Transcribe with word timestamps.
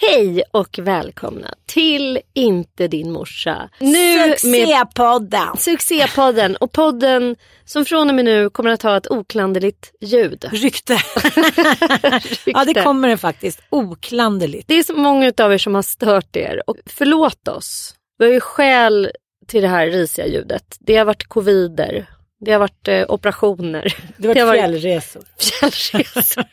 Hej 0.00 0.42
och 0.52 0.78
välkomna 0.78 1.54
till 1.66 2.20
Inte 2.34 2.88
din 2.88 3.12
morsa. 3.12 3.70
Nu 3.80 4.18
Succépodden! 4.36 5.48
Med 5.48 5.60
succépodden 5.60 6.56
och 6.56 6.72
podden 6.72 7.36
som 7.64 7.84
från 7.84 8.08
och 8.08 8.14
med 8.14 8.24
nu 8.24 8.50
kommer 8.50 8.70
att 8.70 8.82
ha 8.82 8.96
ett 8.96 9.10
oklanderligt 9.10 9.92
ljud. 10.00 10.44
Rykte. 10.52 10.92
ja 12.44 12.64
det 12.64 12.82
kommer 12.82 13.08
det 13.08 13.16
faktiskt. 13.16 13.60
Oklanderligt. 13.70 14.68
Det 14.68 14.74
är 14.74 14.82
så 14.82 14.94
många 14.94 15.32
av 15.38 15.52
er 15.52 15.58
som 15.58 15.74
har 15.74 15.82
stört 15.82 16.36
er 16.36 16.62
och 16.66 16.76
förlåt 16.86 17.48
oss. 17.48 17.94
Vi 18.18 18.24
har 18.24 18.32
ju 18.32 18.40
skäl 18.40 19.10
till 19.46 19.62
det 19.62 19.68
här 19.68 19.86
risiga 19.86 20.26
ljudet. 20.26 20.76
Det 20.80 20.96
har 20.96 21.04
varit 21.04 21.28
covider. 21.28 22.06
Det 22.46 22.52
har 22.52 22.58
varit 22.58 22.88
eh, 22.88 23.04
operationer. 23.08 23.94
Det 24.16 24.28
har 24.28 24.34
varit, 24.34 24.34
det 24.36 24.40
har 24.40 24.46
varit 24.46 24.82
fjällresor. 24.82 25.22
Fjällresor. 25.70 26.44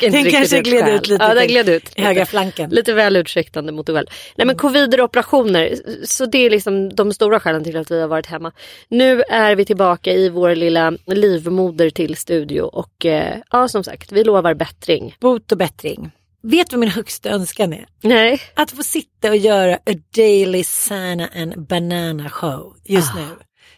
Den 0.10 0.30
kanske 0.30 0.60
gled 0.62 0.88
ut 0.88 1.08
lite. 1.08 1.24
Ja, 1.24 1.34
den 1.34 1.46
gled 1.48 1.68
ut. 1.68 1.92
I 1.96 2.02
högra 2.02 2.26
flanken. 2.26 2.70
Lite 2.70 2.92
väl 2.92 3.16
ursäktande 3.16 3.72
mot 3.72 3.88
väl. 3.88 4.10
Nej 4.36 4.46
men 4.46 4.56
covider 4.56 5.00
och 5.00 5.04
operationer. 5.04 5.74
Så 6.04 6.26
det 6.26 6.38
är 6.38 6.50
liksom 6.50 6.94
de 6.94 7.12
stora 7.12 7.40
skälen 7.40 7.64
till 7.64 7.76
att 7.76 7.90
vi 7.90 8.00
har 8.00 8.08
varit 8.08 8.26
hemma. 8.26 8.52
Nu 8.88 9.22
är 9.28 9.54
vi 9.56 9.64
tillbaka 9.64 10.12
i 10.12 10.28
vår 10.28 10.54
lilla 10.54 10.92
livmoder 11.06 11.90
till 11.90 12.16
studio. 12.16 12.62
Och 12.62 13.06
eh, 13.06 13.36
ja 13.50 13.68
som 13.68 13.84
sagt, 13.84 14.12
vi 14.12 14.24
lovar 14.24 14.54
bättring. 14.54 15.16
Bot 15.20 15.52
och 15.52 15.58
bättring. 15.58 16.10
Vet 16.42 16.70
du 16.70 16.76
vad 16.76 16.80
min 16.80 16.88
högsta 16.88 17.28
önskan 17.30 17.72
är? 17.72 17.86
Nej. 18.00 18.40
Att 18.54 18.70
få 18.70 18.82
sitta 18.82 19.28
och 19.28 19.36
göra 19.36 19.74
a 19.74 19.94
daily 20.16 20.64
Sana 20.64 21.28
and 21.36 21.66
banana 21.66 22.28
show 22.30 22.76
just 22.84 23.12
Ah. 23.14 23.18
nu. 23.18 23.26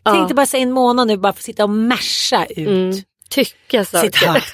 Tänkte 0.05 0.35
bara 0.35 0.47
säga 0.47 0.63
en 0.63 0.73
månad 0.73 1.07
nu 1.07 1.17
bara 1.17 1.33
få 1.33 1.43
sitta 1.43 1.65
och 1.65 1.71
masha 1.71 2.47
ut 2.47 2.59
Mm. 2.69 2.93
Tycka 3.31 3.85
saker. 3.85 4.45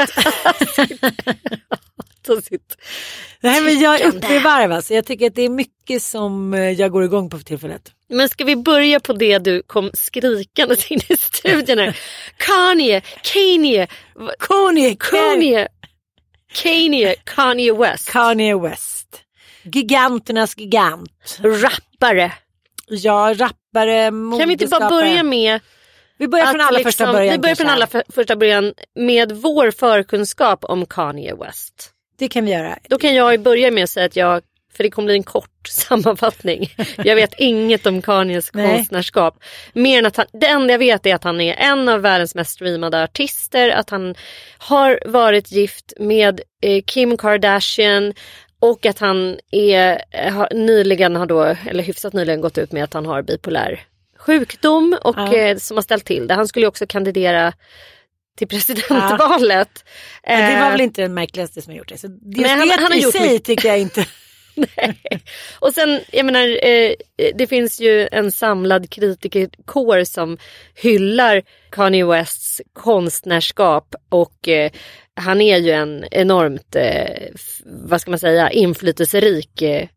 Så 2.26 2.40
sitt. 2.42 2.76
Nej 3.40 3.62
men 3.62 3.80
jag 3.80 4.00
är 4.00 4.08
uppe 4.08 4.34
i 4.34 4.38
varv 4.38 4.72
alltså. 4.72 4.94
Jag 4.94 5.06
tycker 5.06 5.26
att 5.26 5.34
det 5.34 5.42
är 5.42 5.48
mycket 5.48 6.02
som 6.02 6.54
eh, 6.54 6.70
jag 6.70 6.90
går 6.92 7.04
igång 7.04 7.30
på 7.30 7.38
för 7.38 7.44
tillfället. 7.44 7.92
Men 8.08 8.28
ska 8.28 8.44
vi 8.44 8.56
börja 8.56 9.00
på 9.00 9.12
det 9.12 9.38
du 9.38 9.62
kom 9.62 9.90
skrikande 9.94 10.74
in 10.88 11.00
i 11.08 11.16
studion 11.16 11.78
här. 11.78 11.96
Kanye, 12.36 13.00
Kanye, 13.22 13.86
Kanye, 14.38 14.96
Kanye, 14.96 15.68
Kanye, 16.62 17.14
Kanye 17.24 17.72
West. 17.72 18.10
Kanye 18.10 18.54
West. 18.58 19.22
Giganternas 19.62 20.56
gigant. 20.58 21.38
Rappare. 21.40 22.32
Ja, 22.88 23.34
rappare, 23.34 23.54
Kan 24.38 24.48
vi 24.48 24.52
inte 24.52 24.66
bara 24.66 24.88
börja 24.88 25.22
med 25.22 25.60
Vi 26.16 26.28
börjar 26.28 26.46
från 26.46 26.60
allra 26.60 26.70
liksom- 26.70 26.92
första 26.92 27.12
början. 27.12 27.32
Vi 27.32 27.38
börjar 27.38 27.54
från 27.56 27.68
allra 27.68 27.86
för, 27.86 28.02
första 28.08 28.36
början 28.36 28.74
med 28.94 29.32
vår 29.32 29.70
förkunskap 29.70 30.64
om 30.64 30.86
Kanye 30.86 31.34
West. 31.34 31.90
Det 32.18 32.28
kan 32.28 32.44
vi 32.44 32.52
göra. 32.52 32.78
Då 32.88 32.98
kan 32.98 33.14
jag 33.14 33.40
börja 33.40 33.70
med 33.70 33.84
att 33.84 33.90
säga 33.90 34.06
att 34.06 34.16
jag, 34.16 34.42
för 34.76 34.84
det 34.84 34.90
kommer 34.90 35.06
bli 35.06 35.14
en 35.14 35.22
kort 35.22 35.68
sammanfattning. 35.68 36.74
Jag 36.96 37.14
vet 37.16 37.34
inget 37.38 37.86
om 37.86 38.02
Kanyes 38.02 38.50
Nej. 38.54 38.76
konstnärskap. 38.76 39.42
Mer 39.72 39.98
än 39.98 40.06
att 40.06 40.16
han, 40.16 40.26
det 40.32 40.46
enda 40.46 40.74
jag 40.74 40.78
vet 40.78 41.06
är 41.06 41.14
att 41.14 41.24
han 41.24 41.40
är 41.40 41.54
en 41.54 41.88
av 41.88 42.00
världens 42.00 42.34
mest 42.34 42.50
streamade 42.50 43.02
artister. 43.02 43.68
Att 43.68 43.90
han 43.90 44.14
har 44.58 45.00
varit 45.06 45.52
gift 45.52 45.92
med 46.00 46.40
eh, 46.62 46.82
Kim 46.86 47.16
Kardashian. 47.16 48.14
Och 48.60 48.86
att 48.86 48.98
han 48.98 49.38
är, 49.50 50.02
har, 50.30 50.48
nyligen 50.54 51.16
har 51.16 51.26
då, 51.26 51.42
eller 51.42 51.82
hyfsat 51.82 52.12
nyligen 52.12 52.40
gått 52.40 52.58
ut 52.58 52.72
med 52.72 52.84
att 52.84 52.94
han 52.94 53.06
har 53.06 53.22
bipolär 53.22 53.80
sjukdom 54.18 54.98
och 55.04 55.16
Ja. 55.18 55.34
eh, 55.36 55.56
som 55.56 55.76
har 55.76 55.82
ställt 55.82 56.04
till 56.04 56.26
det. 56.28 56.34
Han 56.34 56.48
skulle 56.48 56.66
också 56.66 56.86
kandidera 56.86 57.52
till 58.38 58.48
presidentvalet. 58.48 59.84
Ja, 60.22 60.36
det 60.36 60.58
var 60.60 60.66
Eh, 60.66 60.70
väl 60.70 60.80
inte 60.80 61.02
den 61.02 61.14
märkligaste 61.14 61.62
som 61.62 61.70
har 61.72 61.78
gjort 61.78 61.88
det. 61.88 61.98
Så 61.98 62.06
just 62.06 62.20
Nej, 62.40 62.50
han- 62.50 62.68
det 62.68 62.74
han 62.74 62.84
har 62.92 62.98
i 62.98 63.02
gjort 63.02 63.12
sig 63.12 63.28
mycket. 63.28 63.44
tycker 63.44 63.68
jag 63.68 63.78
inte. 63.78 64.06
Nej. 64.76 64.98
Och 65.58 65.74
sen, 65.74 66.00
jag 66.12 66.26
menar, 66.26 66.66
eh, 66.66 66.92
det 67.34 67.46
finns 67.46 67.80
ju 67.80 68.08
en 68.12 68.32
samlad 68.32 68.90
kritikerkår 68.90 70.04
som 70.04 70.38
hyllar 70.74 71.42
Kanye 71.70 72.04
Wests 72.06 72.60
konstnärskap 72.72 73.94
och 74.08 74.48
eh, 74.48 74.70
han 75.18 75.40
är 75.40 75.58
ju 75.58 75.70
en 75.70 76.04
enormt, 76.10 76.76
eh, 76.76 77.34
vad 77.64 78.00
ska 78.00 78.10
man 78.10 78.18
säga, 78.18 78.50
inflytelserik 78.50 79.62
eh, 79.62 79.88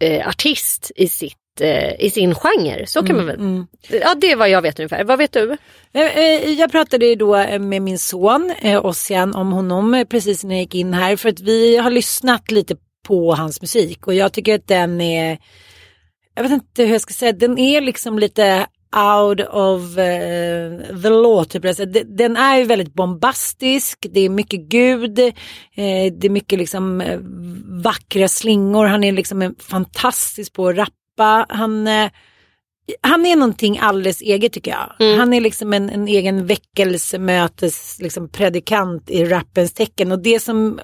eh, 0.00 0.28
artist 0.28 0.92
i 0.96 1.08
sitt 1.08 1.60
eh, 1.60 2.00
i 2.00 2.10
sin 2.10 2.34
genre, 2.34 2.86
så 2.86 3.02
kan 3.02 3.16
man 3.16 3.26
väl. 3.26 3.36
Mm. 3.36 3.66
Ja 3.90 4.14
det 4.14 4.32
är 4.32 4.36
vad 4.36 4.50
jag 4.50 4.62
vet 4.62 4.78
ungefär. 4.78 5.04
Vad 5.04 5.18
vet 5.18 5.32
du? 5.32 5.56
Eh, 5.92 6.50
Jag 6.50 6.70
pratade 6.70 7.06
ju 7.06 7.14
då 7.14 7.58
med 7.58 7.82
min 7.82 7.98
son 7.98 8.52
Ossian 8.82 9.34
om 9.34 9.52
honom 9.52 10.04
precis 10.10 10.44
när 10.44 10.54
jag 10.54 10.62
gick 10.62 10.74
in 10.74 10.94
här 10.94 11.16
för 11.16 11.28
att 11.28 11.40
vi 11.40 11.76
har 11.76 11.90
lyssnat 11.90 12.50
lite 12.50 12.76
på 13.06 13.34
hans 13.34 13.60
musik 13.60 14.06
och 14.06 14.14
jag 14.14 14.32
tycker 14.32 14.54
att 14.54 14.68
den 14.68 15.00
är, 15.00 15.38
jag 16.34 16.42
vet 16.42 16.52
inte 16.52 16.82
hur 16.84 16.92
jag 16.92 17.00
ska 17.00 17.14
säga, 17.14 17.32
den 17.32 17.58
är 17.58 17.80
liksom 17.80 18.18
lite 18.18 18.66
out 18.96 19.40
of 19.40 19.98
eh, 19.98 21.00
the 21.02 21.10
law. 21.10 21.44
Typ. 21.44 21.64
Alltså, 21.64 21.84
de- 21.86 22.04
den 22.04 22.36
är 22.36 22.58
ju 22.58 22.64
väldigt 22.64 22.94
bombastisk, 22.94 24.06
det 24.10 24.20
är 24.20 24.28
mycket 24.28 24.60
gud, 24.60 25.18
eh, 25.18 25.32
det 26.12 26.24
är 26.24 26.30
mycket 26.30 26.58
liksom 26.58 27.00
eh, 27.00 27.18
vackra 27.82 28.28
slingor, 28.28 28.86
han 28.86 29.04
är 29.04 29.12
liksom 29.12 29.54
fantastisk 29.58 30.52
på 30.52 30.68
att 30.68 30.76
rappa. 30.76 31.46
Han, 31.48 31.86
eh, 31.86 32.10
han 33.00 33.26
är 33.26 33.36
någonting 33.36 33.78
alldeles 33.78 34.20
eget 34.20 34.52
tycker 34.52 34.70
jag. 34.70 35.06
Mm. 35.06 35.18
Han 35.18 35.32
är 35.34 35.40
liksom 35.40 35.72
en, 35.72 35.90
en 35.90 36.08
egen 36.08 36.46
väckelsemötes 36.46 37.98
liksom 38.00 38.28
predikant 38.28 39.10
i 39.10 39.24
rappens 39.24 39.72
tecken 39.72 40.12
och 40.12 40.22
det 40.22 40.40
som 40.40 40.80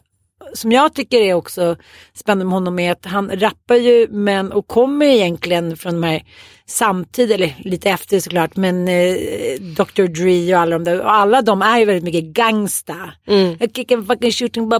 som 0.54 0.72
jag 0.72 0.94
tycker 0.94 1.20
är 1.20 1.34
också 1.34 1.76
spännande 2.14 2.44
med 2.44 2.52
honom 2.52 2.78
är 2.78 2.92
att 2.92 3.06
han 3.06 3.30
rappar 3.40 3.74
ju 3.74 4.08
men 4.10 4.52
och 4.52 4.66
kommer 4.66 5.06
egentligen 5.06 5.76
från 5.76 6.00
de 6.00 6.02
här 6.02 6.22
samtidigt, 6.66 7.34
eller 7.34 7.54
lite 7.58 7.90
efter 7.90 8.20
såklart, 8.20 8.56
men 8.56 8.88
eh, 8.88 9.14
Dr. 9.60 10.02
Dre 10.02 10.54
och 10.54 10.60
alla 10.60 10.78
de 10.78 10.84
där, 10.84 11.00
och 11.00 11.14
alla 11.14 11.42
de 11.42 11.62
är 11.62 11.78
ju 11.78 11.84
väldigt 11.84 12.04
mycket 12.04 12.24
gangsta. 12.24 12.96
Mm. 13.26 13.58
Fucking 14.06 14.32
shooting. 14.32 14.70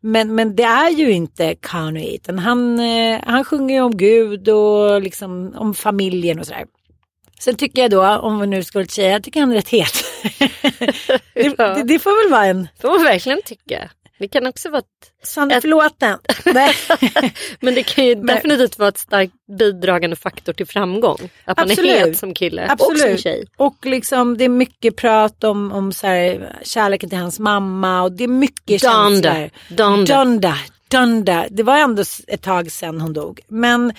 Men, 0.00 0.34
men 0.34 0.56
det 0.56 0.62
är 0.62 0.90
ju 0.90 1.10
inte 1.10 1.54
Kanye, 1.54 2.14
utan 2.14 2.38
han, 2.38 2.80
eh, 2.80 3.20
han 3.26 3.44
sjunger 3.44 3.74
ju 3.74 3.80
om 3.80 3.96
Gud 3.96 4.48
och 4.48 5.02
liksom 5.02 5.54
om 5.56 5.74
familjen 5.74 6.38
och 6.38 6.46
sådär. 6.46 6.64
Sen 7.40 7.54
tycker 7.54 7.82
jag 7.82 7.90
då, 7.90 8.06
om 8.06 8.40
vi 8.40 8.46
nu 8.46 8.64
ska 8.64 8.84
säga, 8.84 9.10
jag 9.10 9.22
tycker 9.22 9.40
han 9.40 9.50
är 9.50 9.54
rätt 9.54 9.68
het. 9.68 10.04
det, 11.34 11.54
Ja. 11.58 11.74
det, 11.74 11.82
det 11.82 11.98
får 11.98 12.24
väl 12.24 12.32
vara 12.32 12.46
en 12.46 12.68
får 12.82 12.88
man 12.88 13.04
verkligen 13.04 13.42
tycka. 13.44 13.90
Det 14.18 14.28
kan 14.28 14.46
också 14.46 14.70
vara 14.70 14.78
ett, 14.78 15.26
sann 15.28 15.50
förlåten. 15.60 16.18
Nej. 16.44 16.74
men 17.60 17.74
det 17.74 17.82
kan 17.82 18.04
ju 18.04 18.14
definitivt 18.24 18.78
vara 18.78 18.88
ett 18.88 18.98
starkt 18.98 19.32
bidragande 19.58 20.16
faktor 20.16 20.52
till 20.52 20.66
framgång. 20.66 21.30
Att 21.44 21.56
man 21.58 21.70
Absolut. 21.70 21.90
är 21.90 22.06
het 22.06 22.18
som 22.18 22.34
kille 22.34 22.62
och 22.62 22.80
som 22.80 22.92
Absolut. 22.92 23.20
tjej. 23.20 23.44
Och 23.56 23.86
liksom 23.86 24.38
det 24.38 24.44
är 24.44 24.48
mycket 24.48 24.96
prat 24.96 25.44
om, 25.44 25.72
om 25.72 25.92
så 25.92 26.06
här, 26.06 26.56
kärleken 26.62 27.08
till 27.08 27.18
hans 27.18 27.38
mamma 27.38 28.02
och 28.02 28.12
det 28.12 28.24
är 28.24 28.28
mycket 28.28 28.82
Donda. 28.82 29.34
känslor. 29.34 29.50
Donda. 29.76 30.14
Donda. 30.16 30.54
Donda. 30.90 31.46
Det 31.50 31.62
var 31.62 31.78
ändå 31.78 32.02
ett 32.26 32.42
tag 32.42 32.72
sedan 32.72 33.00
hon 33.00 33.12
dog. 33.12 33.40
Men 33.48 33.92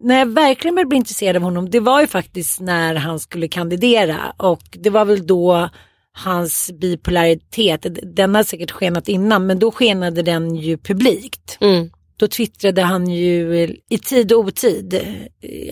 när 0.00 0.18
jag 0.18 0.26
verkligen 0.26 0.74
började 0.74 0.88
bli 0.88 0.98
intresserad 0.98 1.36
av 1.36 1.42
honom 1.42 1.70
det 1.70 1.80
var 1.80 2.00
ju 2.00 2.06
faktiskt 2.06 2.60
när 2.60 2.94
han 2.94 3.20
skulle 3.20 3.48
kandidera 3.48 4.32
och 4.36 4.62
det 4.70 4.90
var 4.90 5.04
väl 5.04 5.26
då 5.26 5.68
hans 6.16 6.70
bipolaritet, 6.80 7.86
den 8.16 8.34
har 8.34 8.42
säkert 8.42 8.70
skenat 8.70 9.08
innan 9.08 9.46
men 9.46 9.58
då 9.58 9.72
skenade 9.72 10.22
den 10.22 10.56
ju 10.56 10.78
publikt. 10.78 11.58
Mm. 11.60 11.90
Då 12.16 12.28
twittrade 12.28 12.82
han 12.82 13.08
ju 13.10 13.68
i 13.90 13.98
tid 13.98 14.32
och 14.32 14.38
otid. 14.38 15.00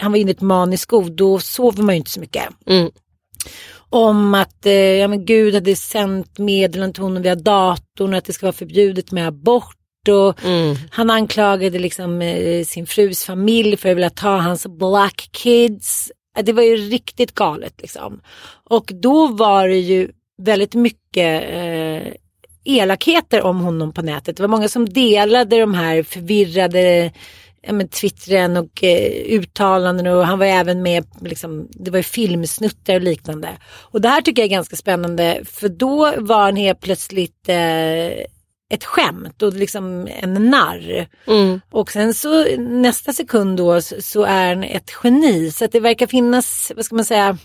Han 0.00 0.12
var 0.12 0.19
inne 0.19 0.31
i 0.31 0.35
ett 0.35 0.41
manisk 0.41 0.82
skov, 0.82 1.17
då 1.17 1.38
sover 1.38 1.82
man 1.82 1.94
ju 1.94 1.96
inte 1.96 2.11
så 2.11 2.20
mycket. 2.20 2.43
Mm. 2.67 2.91
Om 3.91 4.35
att 4.35 4.67
eh, 4.67 4.73
ja, 4.73 5.08
men 5.08 5.25
Gud 5.25 5.55
hade 5.55 5.76
sänt 5.76 6.38
meddelanden 6.38 6.93
till 6.93 7.02
honom 7.02 7.23
via 7.23 7.35
datorn 7.35 8.12
och 8.12 8.19
att 8.19 8.25
det 8.25 8.32
ska 8.32 8.46
vara 8.46 8.52
förbjudet 8.52 9.12
med 9.12 9.29
abort. 9.29 9.76
Och 10.08 10.44
Mm. 10.44 10.76
Han 10.91 11.11
anklagade 11.11 11.79
liksom 11.79 12.23
eh, 12.23 12.64
sin 12.64 12.87
frus 12.87 13.25
familj 13.25 13.76
för 13.76 13.88
att 13.88 13.96
vilja 13.96 14.11
ta 14.11 14.37
hans 14.37 14.67
black 14.67 15.29
kids. 15.32 16.12
Det 16.43 16.52
var 16.52 16.62
ju 16.62 16.76
riktigt 16.76 17.35
galet 17.35 17.75
liksom. 17.81 18.20
Och 18.70 18.91
då 19.02 19.26
var 19.26 19.69
det 19.69 19.79
ju 19.79 20.11
väldigt 20.42 20.75
mycket 20.75 21.44
eh, 21.50 22.12
elakheter 22.64 23.42
om 23.42 23.60
honom 23.60 23.92
på 23.92 24.02
nätet. 24.02 24.36
Det 24.36 24.42
var 24.42 24.48
många 24.48 24.69
som 24.69 24.88
delade 24.88 25.60
de 25.60 25.75
här 25.75 26.02
förvirrade 26.02 27.12
men, 27.72 27.88
twittren 27.88 28.56
och 28.56 28.84
eh, 28.84 29.25
uttalanden 29.26 30.06
och 30.06 30.26
han 30.26 30.38
var 30.38 30.46
även 30.46 30.82
med, 30.82 31.06
liksom, 31.20 31.69
det 31.70 31.90
var 31.90 31.98
ju 31.98 32.02
filmsnuttar 32.02 32.94
och 32.94 33.00
liknande. 33.00 33.48
Och 33.64 34.00
det 34.00 34.08
här 34.08 34.20
tycker 34.20 34.42
jag 34.42 34.46
är 34.46 34.56
ganska 34.56 34.76
spännande 34.76 35.40
för 35.44 35.69
då 35.69 36.14
var 36.19 36.42
han 36.42 36.56
helt 36.56 36.81
plötsligt 36.81 37.48
eh, 37.48 38.06
ett 38.70 38.84
skämt 38.84 39.42
och 39.42 39.52
liksom 39.52 40.08
en 40.10 40.34
narr. 40.34 41.06
Mm. 41.26 41.60
Och 41.70 41.90
sen 41.90 42.14
så 42.14 42.44
nästa 42.58 43.12
sekund 43.12 43.56
då 43.56 43.81
så, 43.81 44.02
så 44.02 44.22
är 44.22 44.54
han 44.54 44.64
ett 44.64 44.90
geni 45.04 45.50
så 45.50 45.64
att 45.64 45.72
det 45.72 45.81
verkar 45.81 46.06
finnas, 46.06 46.72
vad 46.76 46.84
ska 46.84 46.94
man 46.94 47.04
säga, 47.04 47.38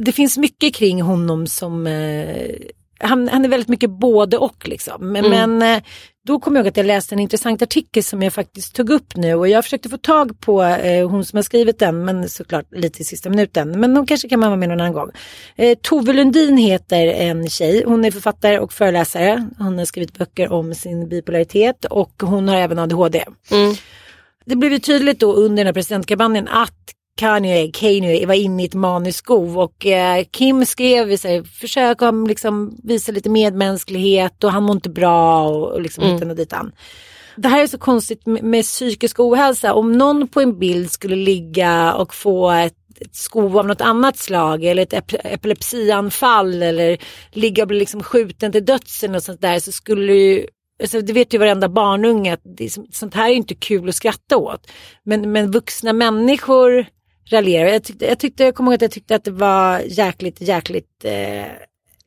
det 0.00 0.12
finns 0.12 0.38
mycket 0.38 0.74
kring 0.74 1.02
honom 1.02 1.46
som 1.46 1.86
eh, 1.86 2.54
han, 3.00 3.28
han 3.28 3.44
är 3.44 3.48
väldigt 3.48 3.68
mycket 3.68 3.90
både 3.90 4.36
och 4.38 4.68
liksom. 4.68 5.12
Men, 5.12 5.30
men 5.30 5.62
eh, 5.62 5.82
då 6.26 6.40
kom 6.40 6.56
jag 6.56 6.62
ihåg 6.62 6.68
att 6.68 6.76
jag 6.76 6.86
läste 6.86 7.14
en 7.14 7.20
intressant 7.20 7.62
artikel 7.62 8.04
som 8.04 8.22
jag 8.22 8.32
faktiskt 8.32 8.74
tog 8.74 8.90
upp 8.90 9.16
nu 9.16 9.34
och 9.34 9.48
jag 9.48 9.64
försökte 9.64 9.88
få 9.88 9.96
tag 9.96 10.40
på 10.40 10.62
eh, 10.62 11.08
hon 11.08 11.24
som 11.24 11.36
har 11.36 11.42
skrivit 11.42 11.78
den 11.78 12.04
men 12.04 12.28
såklart 12.28 12.66
lite 12.72 13.02
i 13.02 13.04
sista 13.04 13.30
minuten. 13.30 13.80
Men 13.80 13.96
hon 13.96 14.06
kanske 14.06 14.28
kan 14.28 14.40
vara 14.40 14.56
med 14.56 14.68
någon 14.68 14.80
annan 14.80 14.92
gång. 14.92 15.10
Eh, 15.56 15.78
Tove 15.82 16.12
Lundin 16.12 16.56
heter 16.56 17.06
en 17.06 17.48
tjej. 17.48 17.84
Hon 17.86 18.04
är 18.04 18.10
författare 18.10 18.58
och 18.58 18.72
föreläsare. 18.72 19.48
Hon 19.58 19.78
har 19.78 19.84
skrivit 19.84 20.18
böcker 20.18 20.52
om 20.52 20.74
sin 20.74 21.08
bipolaritet 21.08 21.84
och 21.84 22.22
hon 22.22 22.48
har 22.48 22.56
även 22.56 22.78
ADHD. 22.78 23.24
Mm. 23.50 23.74
Det 24.44 24.56
blev 24.56 24.72
ju 24.72 24.78
tydligt 24.78 25.20
då 25.20 25.32
under 25.32 25.56
den 25.56 25.66
här 25.66 25.74
presidentkampanjen 25.74 26.48
att 26.48 26.94
Kanye, 27.20 27.70
Kanye 27.72 28.26
var 28.26 28.34
inne 28.34 28.62
i 28.62 28.66
ett 28.66 28.74
maniskov 28.74 29.58
och 29.58 29.86
eh, 29.86 30.24
Kim 30.30 30.66
skrev 30.66 31.16
så 31.16 31.28
här, 31.28 31.42
försök 31.42 32.02
att 32.02 32.28
liksom 32.28 32.78
visa 32.84 33.12
lite 33.12 33.30
medmänsklighet 33.30 34.44
och 34.44 34.52
han 34.52 34.62
mår 34.62 34.76
inte 34.76 34.90
bra 34.90 35.48
och, 35.48 35.72
och 35.72 35.80
liksom 35.80 36.04
hitan 36.04 36.30
och 36.30 36.36
ditan. 36.36 36.72
Det 37.36 37.48
här 37.48 37.62
är 37.62 37.66
så 37.66 37.78
konstigt 37.78 38.26
med, 38.26 38.42
med 38.42 38.64
psykisk 38.64 39.20
ohälsa. 39.20 39.74
Om 39.74 39.92
någon 39.92 40.28
på 40.28 40.40
en 40.40 40.58
bild 40.58 40.90
skulle 40.90 41.16
ligga 41.16 41.94
och 41.94 42.14
få 42.14 42.50
ett, 42.50 42.74
ett 43.00 43.14
skov 43.16 43.58
av 43.58 43.66
något 43.66 43.80
annat 43.80 44.16
slag 44.16 44.64
eller 44.64 44.82
ett 44.82 44.92
ep- 44.92 45.20
epilepsianfall 45.24 46.62
eller 46.62 46.98
ligga 47.32 47.62
och 47.62 47.68
bli 47.68 47.78
liksom 47.78 48.02
skjuten 48.02 48.52
till 48.52 48.64
döds 48.64 49.04
eller 49.04 49.14
något 49.14 49.24
sånt 49.24 49.40
där 49.40 49.58
så 49.58 49.72
skulle 49.72 50.12
ju 50.12 50.46
Alltså, 50.82 51.00
det 51.00 51.12
vet 51.12 51.34
ju 51.34 51.38
varenda 51.38 51.68
barnunge 51.68 52.32
att 52.32 52.40
det, 52.56 52.72
sånt 52.92 53.14
här 53.14 53.30
är 53.30 53.34
inte 53.34 53.54
kul 53.54 53.88
att 53.88 53.94
skratta 53.94 54.36
åt. 54.36 54.70
Men, 55.04 55.32
men 55.32 55.50
vuxna 55.50 55.92
människor 55.92 56.86
raljerar. 57.32 57.68
Jag 57.68 57.84
tyckte, 57.84 58.06
jag, 58.06 58.18
tyckte, 58.18 58.44
jag 58.44 58.54
kommer 58.54 58.70
ihåg 58.70 58.74
att 58.74 58.82
jag 58.82 58.90
tyckte 58.90 59.14
att 59.14 59.24
det 59.24 59.30
var 59.30 59.78
jäkligt, 59.78 60.40
jäkligt 60.40 61.04
eh, 61.04 61.44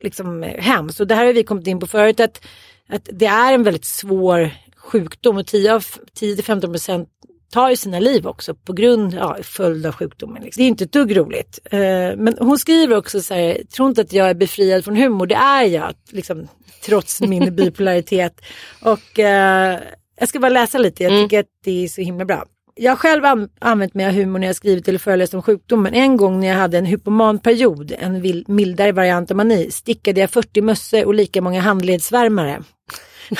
liksom, 0.00 0.42
hemskt. 0.42 1.00
Och 1.00 1.06
det 1.06 1.14
här 1.14 1.26
har 1.26 1.32
vi 1.32 1.44
kommit 1.44 1.66
in 1.66 1.80
på 1.80 1.86
förut 1.86 2.20
att, 2.20 2.46
att 2.88 3.08
det 3.12 3.26
är 3.26 3.52
en 3.52 3.62
väldigt 3.62 3.84
svår 3.84 4.50
sjukdom 4.76 5.36
och 5.36 5.46
10 5.46 5.74
av 5.74 5.84
10-15 6.20 6.60
procent 6.60 7.08
tar 7.54 7.70
ju 7.70 7.76
sina 7.76 8.00
liv 8.00 8.26
också 8.26 8.54
på 8.54 8.72
grund 8.72 9.14
av 9.14 9.34
ja, 9.36 9.42
följd 9.42 9.86
av 9.86 9.92
sjukdomen. 9.92 10.42
Liksom. 10.42 10.60
Det 10.60 10.64
är 10.64 10.68
inte 10.68 10.84
ett 10.84 10.92
dugg 10.92 11.16
roligt. 11.16 11.58
Eh, 11.64 11.78
men 12.16 12.36
hon 12.38 12.58
skriver 12.58 12.96
också 12.96 13.20
så 13.20 13.34
här, 13.34 13.62
tro 13.76 13.88
inte 13.88 14.00
att 14.00 14.12
jag 14.12 14.30
är 14.30 14.34
befriad 14.34 14.84
från 14.84 14.96
humor, 14.96 15.26
det 15.26 15.34
är 15.34 15.64
jag, 15.64 15.94
liksom, 16.10 16.48
trots 16.84 17.20
min 17.20 17.56
bipolaritet. 17.56 18.40
Och 18.80 19.18
eh, 19.18 19.80
jag 20.20 20.28
ska 20.28 20.38
bara 20.38 20.48
läsa 20.48 20.78
lite, 20.78 21.02
jag 21.02 21.24
tycker 21.24 21.40
att 21.40 21.46
det 21.64 21.84
är 21.84 21.88
så 21.88 22.00
himla 22.00 22.24
bra. 22.24 22.44
Jag 22.76 22.92
har 22.92 22.96
själv 22.96 23.24
an- 23.24 23.48
använt 23.60 23.94
mig 23.94 24.06
av 24.06 24.12
humor 24.12 24.38
när 24.38 24.46
jag 24.46 24.56
skrivit 24.56 24.88
eller 24.88 24.98
föreläst 24.98 25.34
om 25.34 25.42
sjukdomen. 25.42 25.94
En 25.94 26.16
gång 26.16 26.40
när 26.40 26.48
jag 26.48 26.54
hade 26.54 26.78
en 26.78 26.84
hypomanperiod, 26.86 27.92
en 27.98 28.44
mildare 28.46 28.92
variant 28.92 29.30
av 29.30 29.36
mani, 29.36 29.70
stickade 29.70 30.20
jag 30.20 30.30
40 30.30 30.60
mössor 30.60 31.04
och 31.04 31.14
lika 31.14 31.40
många 31.42 31.60
handledsvärmare. 31.60 32.62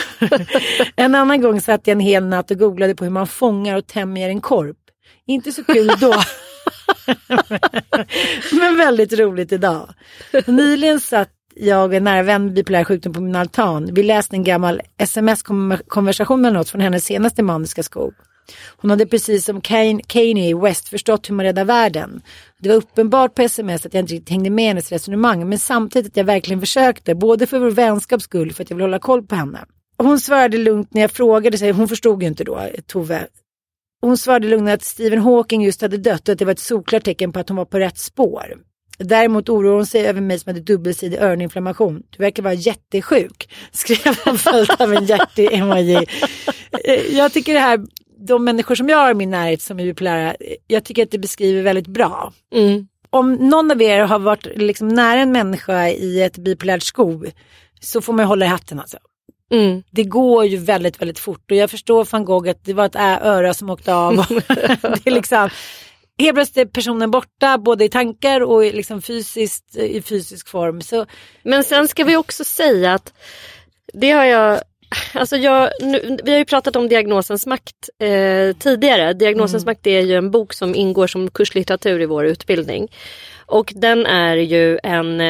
en 0.96 1.14
annan 1.14 1.40
gång 1.40 1.60
satt 1.60 1.86
jag 1.86 1.92
en 1.92 2.00
hel 2.00 2.24
natt 2.24 2.50
och 2.50 2.58
googlade 2.58 2.94
på 2.94 3.04
hur 3.04 3.10
man 3.10 3.26
fångar 3.26 3.76
och 3.76 3.86
tämjer 3.86 4.28
en 4.28 4.40
korp. 4.40 4.76
Inte 5.26 5.52
så 5.52 5.64
kul 5.64 5.90
då. 6.00 6.14
Men 8.52 8.76
väldigt 8.76 9.12
roligt 9.18 9.52
idag. 9.52 9.88
Nyligen 10.46 11.00
satt 11.00 11.30
jag 11.54 11.84
och 11.88 11.94
en 11.94 12.04
nära 12.04 12.22
vän 12.22 12.44
med 12.44 12.54
bipolär 12.54 12.84
sjukdom 12.84 13.12
på 13.12 13.20
min 13.20 13.36
altan. 13.36 13.88
Vi 13.94 14.02
läste 14.02 14.36
en 14.36 14.44
gammal 14.44 14.80
sms-konversation 14.98 16.40
med 16.40 16.52
något 16.52 16.68
från 16.70 16.80
hennes 16.80 17.04
senaste 17.04 17.42
maniska 17.42 17.82
skog. 17.82 18.14
Hon 18.76 18.90
hade 18.90 19.06
precis 19.06 19.44
som 19.44 19.60
Kane- 19.60 20.02
Kanye 20.06 20.56
West 20.56 20.88
förstått 20.88 21.30
hur 21.30 21.34
man 21.34 21.46
räddar 21.46 21.64
världen. 21.64 22.22
Det 22.58 22.68
var 22.68 22.76
uppenbart 22.76 23.34
på 23.34 23.42
sms 23.42 23.86
att 23.86 23.94
jag 23.94 24.02
inte 24.02 24.14
riktigt 24.14 24.30
hängde 24.30 24.50
med 24.50 24.68
hennes 24.68 24.92
resonemang 24.92 25.48
men 25.48 25.58
samtidigt 25.58 26.12
att 26.12 26.16
jag 26.16 26.24
verkligen 26.24 26.60
försökte, 26.60 27.14
både 27.14 27.46
för 27.46 27.58
vår 27.58 27.70
vänskaps 27.70 28.24
skull 28.24 28.52
för 28.52 28.62
att 28.62 28.70
jag 28.70 28.76
vill 28.76 28.84
hålla 28.84 28.98
koll 28.98 29.26
på 29.26 29.34
henne. 29.34 29.64
Hon 29.98 30.20
svarade 30.20 30.58
lugnt 30.58 30.94
när 30.94 31.00
jag 31.00 31.10
frågade, 31.10 31.58
sig, 31.58 31.70
hon 31.70 31.88
förstod 31.88 32.22
ju 32.22 32.28
inte 32.28 32.44
då, 32.44 32.58
eh, 32.58 32.80
Tove. 32.86 33.26
Hon 34.00 34.18
svarade 34.18 34.48
lugnt 34.48 34.70
att 34.70 34.82
Stephen 34.82 35.18
Hawking 35.18 35.62
just 35.62 35.82
hade 35.82 35.96
dött 35.96 36.28
och 36.28 36.32
att 36.32 36.38
det 36.38 36.44
var 36.44 36.52
ett 36.52 36.58
solklart 36.58 37.04
tecken 37.04 37.32
på 37.32 37.40
att 37.40 37.48
hon 37.48 37.56
var 37.56 37.64
på 37.64 37.78
rätt 37.78 37.98
spår. 37.98 38.56
Däremot 38.98 39.48
oroar 39.48 39.74
hon 39.74 39.86
sig 39.86 40.06
över 40.06 40.20
mig 40.20 40.38
som 40.38 40.50
hade 40.50 40.60
dubbelsidig 40.60 41.18
öroninflammation. 41.18 42.02
Du 42.10 42.22
verkar 42.22 42.42
vara 42.42 42.54
jättesjuk, 42.54 43.54
skrev 43.72 44.16
hon 44.24 44.38
följt 44.38 44.80
av 44.80 44.94
en 44.94 45.06
hjärte-emoji. 45.06 46.06
Eh, 46.84 47.16
jag 47.16 47.32
tycker 47.32 47.54
det 47.54 47.60
här, 47.60 47.80
de 48.26 48.44
människor 48.44 48.74
som 48.74 48.88
jag 48.88 48.98
har 48.98 49.10
i 49.10 49.14
min 49.14 49.30
närhet 49.30 49.62
som 49.62 49.80
är 49.80 49.84
bipolära, 49.84 50.36
jag 50.66 50.84
tycker 50.84 51.02
att 51.02 51.10
det 51.10 51.18
beskriver 51.18 51.62
väldigt 51.62 51.86
bra. 51.86 52.32
Mm. 52.54 52.88
Om 53.10 53.34
någon 53.34 53.70
av 53.70 53.82
er 53.82 54.00
har 54.00 54.18
varit 54.18 54.46
liksom 54.56 54.88
nära 54.88 55.20
en 55.20 55.32
människa 55.32 55.88
i 55.88 56.22
ett 56.22 56.38
bipolärt 56.38 56.82
skov 56.82 57.26
så 57.80 58.00
får 58.00 58.12
man 58.12 58.26
hålla 58.26 58.44
i 58.44 58.48
hatten 58.48 58.80
alltså. 58.80 58.98
Mm. 59.52 59.82
Det 59.90 60.04
går 60.04 60.46
ju 60.46 60.56
väldigt, 60.56 61.00
väldigt 61.00 61.18
fort 61.18 61.50
och 61.50 61.56
jag 61.56 61.70
förstår 61.70 62.08
van 62.12 62.24
Gogh 62.24 62.50
att 62.50 62.64
det 62.64 62.72
var 62.72 62.86
ett 62.86 62.96
öra 63.22 63.54
som 63.54 63.70
åkte 63.70 63.94
av. 63.94 64.16
det 64.40 65.06
är 65.06 65.10
liksom, 65.10 65.48
helt 66.18 66.34
plötsligt 66.34 66.68
är 66.68 66.72
personen 66.72 67.10
borta 67.10 67.58
både 67.58 67.84
i 67.84 67.88
tankar 67.88 68.40
och 68.40 68.62
liksom 68.62 69.02
fysiskt, 69.02 69.76
i 69.76 70.02
fysisk 70.02 70.48
form. 70.48 70.80
Så 70.80 71.06
Men 71.42 71.64
sen 71.64 71.88
ska 71.88 72.04
vi 72.04 72.16
också 72.16 72.44
säga 72.44 72.94
att 72.94 73.12
det 73.92 74.10
har 74.10 74.24
jag 74.24 74.60
Alltså 75.12 75.36
jag, 75.36 75.70
nu, 75.80 76.18
vi 76.24 76.30
har 76.30 76.38
ju 76.38 76.44
pratat 76.44 76.76
om 76.76 76.88
Diagnosens 76.88 77.46
makt 77.46 77.90
eh, 77.98 78.56
tidigare. 78.58 79.12
Diagnosens 79.12 79.66
makt 79.66 79.86
är 79.86 80.00
ju 80.00 80.16
en 80.16 80.30
bok 80.30 80.52
som 80.52 80.74
ingår 80.74 81.06
som 81.06 81.30
kurslitteratur 81.30 82.00
i 82.00 82.06
vår 82.06 82.26
utbildning. 82.26 82.88
Och 83.46 83.72
den 83.76 84.06
är 84.06 84.36
ju 84.36 84.78
en, 84.82 85.20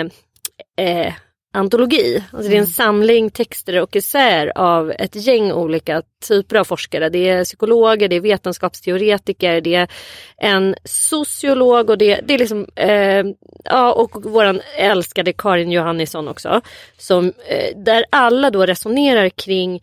eh, 0.77 1.13
antologi. 1.55 2.23
Alltså 2.33 2.51
det 2.51 2.57
är 2.57 2.61
en 2.61 2.67
samling 2.67 3.31
texter 3.31 3.81
och 3.81 3.97
essäer 3.97 4.53
av 4.59 4.91
ett 4.91 5.17
gäng 5.17 5.53
olika 5.53 6.03
typer 6.29 6.57
av 6.57 6.65
forskare. 6.65 7.09
Det 7.09 7.29
är 7.29 7.45
psykologer, 7.45 8.09
det 8.09 8.17
är 8.17 8.21
vetenskapsteoretiker, 8.21 9.61
det 9.61 9.75
är 9.75 9.89
en 10.37 10.75
sociolog 10.85 11.91
och 11.91 11.99
det, 11.99 12.21
det 12.25 12.35
är 12.35 12.39
liksom, 12.39 12.67
eh, 12.77 13.25
ja 13.65 13.93
och 13.93 14.25
våran 14.25 14.61
älskade 14.77 15.33
Karin 15.33 15.71
Johannisson 15.71 16.29
också. 16.29 16.61
Som, 16.99 17.33
eh, 17.49 17.77
där 17.77 18.05
alla 18.11 18.51
då 18.51 18.67
resonerar 18.67 19.29
kring 19.29 19.81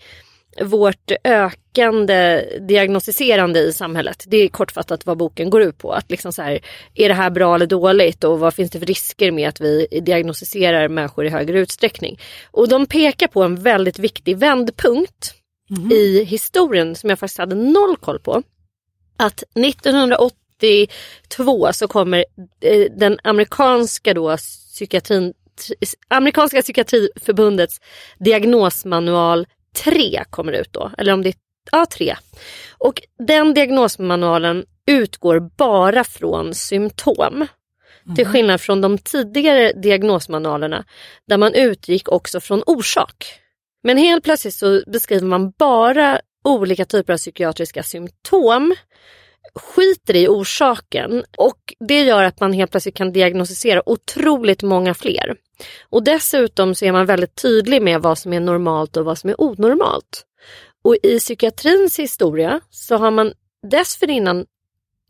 vårt 0.59 1.11
ökande 1.23 2.45
diagnostiserande 2.59 3.59
i 3.59 3.73
samhället. 3.73 4.23
Det 4.27 4.37
är 4.37 4.47
kortfattat 4.47 5.05
vad 5.05 5.17
boken 5.17 5.49
går 5.49 5.61
ut 5.61 5.77
på. 5.77 5.91
Att 5.91 6.11
liksom 6.11 6.33
så 6.33 6.41
här, 6.41 6.59
är 6.95 7.09
det 7.09 7.15
här 7.15 7.29
bra 7.29 7.55
eller 7.55 7.65
dåligt 7.65 8.23
och 8.23 8.39
vad 8.39 8.53
finns 8.53 8.71
det 8.71 8.79
för 8.79 8.85
risker 8.85 9.31
med 9.31 9.49
att 9.49 9.61
vi 9.61 9.87
diagnostiserar 10.05 10.87
människor 10.87 11.25
i 11.25 11.29
högre 11.29 11.59
utsträckning. 11.59 12.19
Och 12.51 12.67
de 12.67 12.85
pekar 12.85 13.27
på 13.27 13.43
en 13.43 13.55
väldigt 13.55 13.99
viktig 13.99 14.37
vändpunkt 14.37 15.33
mm. 15.69 15.91
i 15.91 16.23
historien 16.23 16.95
som 16.95 17.09
jag 17.09 17.19
faktiskt 17.19 17.39
hade 17.39 17.55
noll 17.55 17.97
koll 17.97 18.19
på. 18.19 18.43
Att 19.17 19.43
1982 19.55 21.73
så 21.73 21.87
kommer 21.87 22.25
eh, 22.61 22.85
den 22.91 23.19
amerikanska 23.23 24.13
då 24.13 24.37
psykiatrin 24.37 25.33
Amerikanska 26.07 26.61
psykiatriförbundets 26.61 27.81
diagnosmanual 28.19 29.47
3 29.75 30.23
kommer 30.29 30.51
ut 30.51 30.73
då. 30.73 30.91
Eller 30.97 31.13
om 31.13 31.23
det 31.23 31.29
är 31.29 31.35
ja, 31.71 31.85
3. 31.93 32.15
Och 32.77 33.01
den 33.27 33.53
diagnosmanualen 33.53 34.65
utgår 34.87 35.39
bara 35.57 36.03
från 36.03 36.53
symptom. 36.53 37.47
Mm. 38.05 38.15
Till 38.15 38.25
skillnad 38.25 38.61
från 38.61 38.81
de 38.81 38.97
tidigare 38.97 39.71
diagnosmanualerna 39.73 40.85
där 41.27 41.37
man 41.37 41.53
utgick 41.53 42.09
också 42.09 42.39
från 42.39 42.63
orsak. 42.65 43.25
Men 43.83 43.97
helt 43.97 44.23
plötsligt 44.23 44.53
så 44.53 44.81
beskriver 44.87 45.27
man 45.27 45.51
bara 45.51 46.21
olika 46.43 46.85
typer 46.85 47.13
av 47.13 47.17
psykiatriska 47.17 47.83
symptom 47.83 48.75
skiter 49.55 50.15
i 50.15 50.27
orsaken 50.27 51.23
och 51.37 51.73
det 51.87 52.01
gör 52.01 52.23
att 52.23 52.39
man 52.39 52.53
helt 52.53 52.71
plötsligt 52.71 52.95
kan 52.95 53.11
diagnostisera 53.11 53.89
otroligt 53.89 54.63
många 54.63 54.93
fler. 54.93 55.35
Och 55.89 56.03
dessutom 56.03 56.75
så 56.75 56.85
är 56.85 56.91
man 56.91 57.05
väldigt 57.05 57.35
tydlig 57.35 57.81
med 57.81 58.01
vad 58.01 58.17
som 58.17 58.33
är 58.33 58.39
normalt 58.39 58.97
och 58.97 59.05
vad 59.05 59.17
som 59.17 59.29
är 59.29 59.41
onormalt. 59.41 60.25
Och 60.83 60.95
i 61.03 61.19
psykiatrins 61.19 61.99
historia 61.99 62.61
så 62.69 62.97
har 62.97 63.11
man 63.11 63.33
dessförinnan 63.67 64.45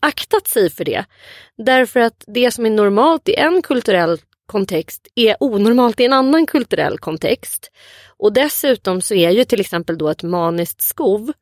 aktat 0.00 0.48
sig 0.48 0.70
för 0.70 0.84
det. 0.84 1.04
Därför 1.56 2.00
att 2.00 2.24
det 2.26 2.50
som 2.50 2.66
är 2.66 2.70
normalt 2.70 3.28
i 3.28 3.34
en 3.34 3.62
kulturell 3.62 4.18
kontext 4.46 5.08
är 5.14 5.36
onormalt 5.40 6.00
i 6.00 6.04
en 6.04 6.12
annan 6.12 6.46
kulturell 6.46 6.98
kontext. 6.98 7.70
Och 8.16 8.32
dessutom 8.32 9.00
så 9.00 9.14
är 9.14 9.30
ju 9.30 9.44
till 9.44 9.60
exempel 9.60 9.98
då 9.98 10.08
ett 10.08 10.22
maniskt 10.22 10.82
skov 10.82 11.32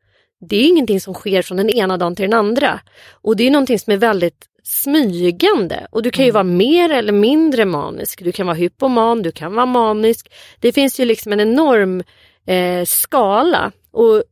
det 0.40 0.56
är 0.56 0.68
ingenting 0.68 1.00
som 1.00 1.14
sker 1.14 1.42
från 1.42 1.56
den 1.56 1.70
ena 1.70 1.96
dagen 1.96 2.16
till 2.16 2.30
den 2.30 2.38
andra. 2.38 2.80
Och 3.10 3.36
det 3.36 3.46
är 3.46 3.50
någonting 3.50 3.78
som 3.78 3.92
är 3.92 3.96
väldigt 3.96 4.46
smygande 4.62 5.86
och 5.90 6.02
du 6.02 6.10
kan 6.10 6.24
ju 6.24 6.30
mm. 6.30 6.34
vara 6.34 6.56
mer 6.56 6.90
eller 6.90 7.12
mindre 7.12 7.64
manisk. 7.64 8.24
Du 8.24 8.32
kan 8.32 8.46
vara 8.46 8.56
hypoman, 8.56 9.22
du 9.22 9.32
kan 9.32 9.54
vara 9.54 9.66
manisk. 9.66 10.32
Det 10.60 10.72
finns 10.72 11.00
ju 11.00 11.04
liksom 11.04 11.32
en 11.32 11.40
enorm 11.40 12.02
eh, 12.46 12.84
skala 12.84 13.72
och 13.92 14.22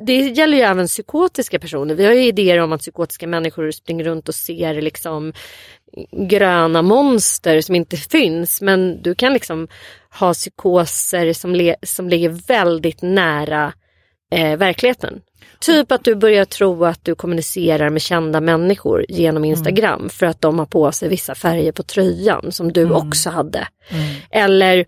det 0.00 0.16
gäller 0.18 0.56
ju 0.56 0.62
även 0.62 0.86
psykotiska 0.86 1.58
personer. 1.58 1.94
Vi 1.94 2.04
har 2.04 2.12
ju 2.12 2.26
idéer 2.26 2.58
om 2.58 2.72
att 2.72 2.80
psykotiska 2.80 3.26
människor 3.26 3.70
springer 3.70 4.04
runt 4.04 4.28
och 4.28 4.34
ser 4.34 4.82
liksom 4.82 5.32
gröna 6.12 6.82
monster 6.82 7.60
som 7.60 7.74
inte 7.74 7.96
finns 7.96 8.60
men 8.60 9.02
du 9.02 9.14
kan 9.14 9.32
liksom 9.32 9.68
ha 10.18 10.34
psykoser 10.34 11.32
som, 11.32 11.54
le- 11.54 11.76
som 11.82 12.08
ligger 12.08 12.28
väldigt 12.28 13.02
nära 13.02 13.72
eh, 14.34 14.56
verkligheten. 14.56 15.20
Typ 15.58 15.92
att 15.92 16.04
du 16.04 16.14
börjar 16.14 16.44
tro 16.44 16.84
att 16.84 17.04
du 17.04 17.14
kommunicerar 17.14 17.90
med 17.90 18.02
kända 18.02 18.40
människor 18.40 19.06
genom 19.08 19.44
Instagram 19.44 20.00
mm. 20.00 20.08
för 20.10 20.26
att 20.26 20.40
de 20.40 20.58
har 20.58 20.66
på 20.66 20.92
sig 20.92 21.08
vissa 21.08 21.34
färger 21.34 21.72
på 21.72 21.82
tröjan 21.82 22.52
som 22.52 22.72
du 22.72 22.82
mm. 22.82 22.92
också 22.92 23.30
hade. 23.30 23.68
Mm. 23.90 24.14
Eller 24.30 24.84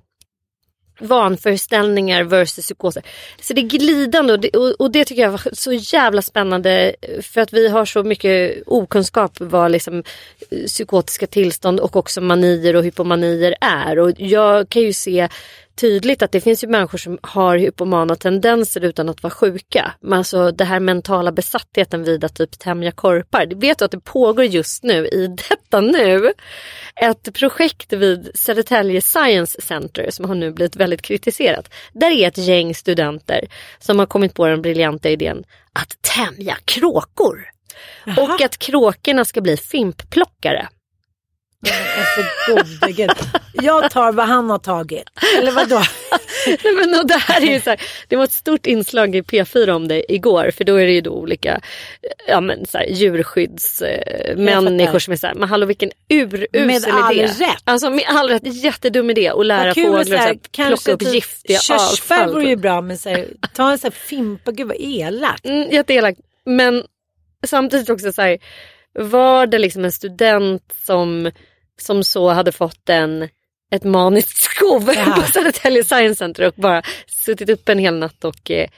vanföreställningar 1.00 2.24
versus 2.24 2.64
psykoser. 2.64 3.02
Så 3.40 3.54
det 3.54 3.60
är 3.60 3.68
glidande 3.68 4.32
och 4.32 4.40
det, 4.40 4.50
och, 4.50 4.80
och 4.80 4.90
det 4.90 5.04
tycker 5.04 5.22
jag 5.22 5.30
var 5.30 5.54
så 5.54 5.72
jävla 5.72 6.22
spännande 6.22 6.94
för 7.22 7.40
att 7.40 7.52
vi 7.52 7.68
har 7.68 7.84
så 7.84 8.02
mycket 8.04 8.62
okunskap 8.66 9.32
vad 9.40 9.70
liksom 9.70 10.02
eh, 10.50 10.64
psykotiska 10.66 11.26
tillstånd 11.26 11.80
och 11.80 11.96
också 11.96 12.20
manier 12.20 12.76
och 12.76 12.84
hypomanier 12.84 13.54
är. 13.60 13.98
Och 13.98 14.12
jag 14.16 14.68
kan 14.68 14.82
ju 14.82 14.92
se 14.92 15.28
tydligt 15.76 16.22
att 16.22 16.32
det 16.32 16.40
finns 16.40 16.64
ju 16.64 16.68
människor 16.68 16.98
som 16.98 17.18
har 17.22 17.58
hypomana 17.58 18.16
tendenser 18.16 18.84
utan 18.84 19.08
att 19.08 19.22
vara 19.22 19.30
sjuka. 19.30 19.94
Men 20.00 20.18
alltså 20.18 20.50
det 20.50 20.64
här 20.64 20.80
mentala 20.80 21.32
besattheten 21.32 22.04
vid 22.04 22.24
att 22.24 22.34
typ 22.34 22.58
tämja 22.58 22.92
korpar. 22.92 23.46
Du 23.46 23.56
vet 23.56 23.82
att 23.82 23.90
det 23.90 24.00
pågår 24.00 24.44
just 24.44 24.82
nu 24.82 25.06
i 25.06 25.26
detta 25.48 25.80
nu 25.80 26.32
ett 26.96 27.34
projekt 27.34 27.92
vid 27.92 28.30
Södertälje 28.34 29.00
Science 29.00 29.60
Center 29.60 30.10
som 30.10 30.24
har 30.24 30.34
nu 30.34 30.50
blivit 30.50 30.76
väldigt 30.76 31.02
kritiserat. 31.02 31.72
Där 31.92 32.10
är 32.10 32.28
ett 32.28 32.38
gäng 32.38 32.74
studenter 32.74 33.40
som 33.78 33.98
har 33.98 34.06
kommit 34.06 34.34
på 34.34 34.46
den 34.46 34.62
briljanta 34.62 35.10
idén 35.10 35.44
att 35.72 36.02
tämja 36.16 36.56
kråkor. 36.64 37.50
Jaha. 38.06 38.22
Och 38.22 38.40
att 38.40 38.58
kråkorna 38.58 39.24
ska 39.24 39.40
bli 39.40 39.56
fimpplockare. 39.56 40.68
Alltså 41.98 42.22
gode 42.48 43.14
Jag 43.52 43.90
tar 43.90 44.12
vad 44.12 44.26
han 44.26 44.50
har 44.50 44.58
tagit. 44.58 45.10
Eller 45.38 45.52
vadå? 45.52 45.76
Nej, 46.46 46.74
men 46.74 46.94
och 47.00 47.06
det 47.06 47.18
här 47.18 47.40
är 47.40 47.54
ju 47.54 47.60
så 47.60 47.70
här, 47.70 47.80
det 48.08 48.16
var 48.16 48.24
ett 48.24 48.32
stort 48.32 48.66
inslag 48.66 49.16
i 49.16 49.22
P4 49.22 49.70
om 49.70 49.88
det 49.88 50.12
igår 50.12 50.50
för 50.50 50.64
då 50.64 50.76
är 50.76 50.86
det 50.86 50.92
ju 50.92 51.00
då 51.00 51.10
olika 51.10 51.60
ja, 52.28 52.40
men 52.40 52.66
så 52.66 52.78
här, 52.78 52.86
djurskyddsmänniskor 52.86 54.98
som 54.98 55.12
är 55.12 55.16
så 55.16 55.26
här, 55.26 55.34
men 55.34 55.48
hallå 55.48 55.66
vilken 55.66 55.90
urusel 56.08 56.48
idé. 56.58 56.92
Med 56.92 56.94
all 56.94 57.18
rätt. 57.18 57.62
Alltså 57.64 57.90
med 57.90 58.04
all 58.08 58.28
rätt, 58.28 58.64
jättedum 58.64 59.10
idé 59.10 59.28
att 59.28 59.46
lära 59.46 59.74
fåglar 59.74 60.30
att 60.30 60.52
plocka 60.52 60.92
upp 60.92 61.00
typ 61.00 61.14
giftiga 61.14 61.58
avfall. 61.58 61.78
Körsbär 61.78 62.26
vore 62.26 62.44
ju 62.44 62.56
bra 62.56 62.80
men 62.80 62.98
så 62.98 63.08
här, 63.08 63.26
ta 63.54 63.70
en 63.70 63.78
sån 63.78 63.90
här 63.90 63.98
fimpa, 63.98 64.52
gud 64.52 64.66
vad 64.66 64.76
elakt. 64.80 65.46
Mm, 65.46 65.70
jätteelakt 65.70 66.20
men 66.44 66.84
samtidigt 67.46 67.90
också 67.90 68.12
så 68.12 68.22
här, 68.22 68.38
var 68.92 69.46
det 69.46 69.58
liksom 69.58 69.84
en 69.84 69.92
student 69.92 70.74
som 70.84 71.30
som 71.80 72.04
så 72.04 72.28
hade 72.28 72.52
fått 72.52 72.88
en, 72.88 73.28
ett 73.72 73.84
maniskt 73.84 74.36
skov 74.42 74.94
på 75.14 75.22
Södertälje 75.32 75.84
Science 75.84 76.18
Center 76.18 76.46
och 76.46 76.54
bara 76.56 76.82
suttit 77.06 77.48
upp 77.48 77.68
en 77.68 77.78
hel 77.78 77.94
natt 77.94 78.24
och 78.24 78.50
eh, 78.50 78.68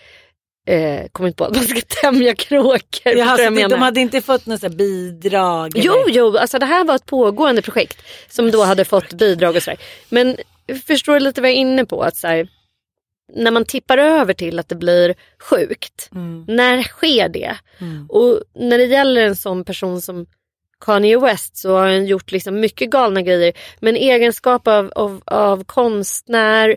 eh, 0.67 1.07
kommit 1.13 1.37
på 1.37 1.45
att 1.45 1.55
man 1.55 1.65
ska 1.65 1.81
tämja 1.81 2.35
kråkor. 2.35 3.13
Ja, 3.17 3.39
jag 3.41 3.71
de 3.71 3.83
hade 3.83 4.01
inte 4.01 4.21
fått 4.21 4.47
något 4.47 4.73
bidrag? 4.73 5.73
Jo, 5.75 5.93
eller? 5.93 6.15
jo, 6.15 6.37
alltså 6.37 6.59
det 6.59 6.67
här 6.67 6.85
var 6.85 6.95
ett 6.95 7.07
pågående 7.07 7.63
projekt 7.63 8.03
som 8.29 8.51
då 8.51 8.63
hade 8.63 8.85
fått 8.85 9.13
bidrag 9.13 9.57
och 9.57 9.63
sådär. 9.63 9.81
Men 10.09 10.37
förstår 10.87 11.15
du 11.15 11.21
lite 11.21 11.41
vad 11.41 11.51
jag 11.51 11.57
är 11.57 11.61
inne 11.61 11.85
på? 11.85 12.03
Att 12.03 12.17
så 12.17 12.27
här, 12.27 12.49
när 13.35 13.51
man 13.51 13.65
tippar 13.65 13.99
över 13.99 14.35
till 14.35 14.59
att 14.59 14.69
det 14.69 14.75
blir 14.75 15.15
sjukt, 15.39 16.09
mm. 16.15 16.45
när 16.49 16.83
sker 16.83 17.29
det? 17.29 17.57
Mm. 17.79 18.07
Och 18.11 18.41
när 18.55 18.79
det 18.79 18.85
gäller 18.85 19.23
en 19.23 19.37
sån 19.37 19.65
person 19.65 20.01
som 20.01 20.27
Kanye 20.85 21.19
West 21.19 21.57
så 21.57 21.77
har 21.77 21.89
han 21.89 22.07
gjort 22.07 22.33
liksom 22.33 22.61
mycket 22.61 22.91
galna 22.91 23.23
grejer. 23.23 23.53
Men 23.81 23.97
egenskap 23.97 24.69
av, 24.69 24.93
av, 24.95 25.23
av 25.27 25.65
konstnär, 25.65 26.77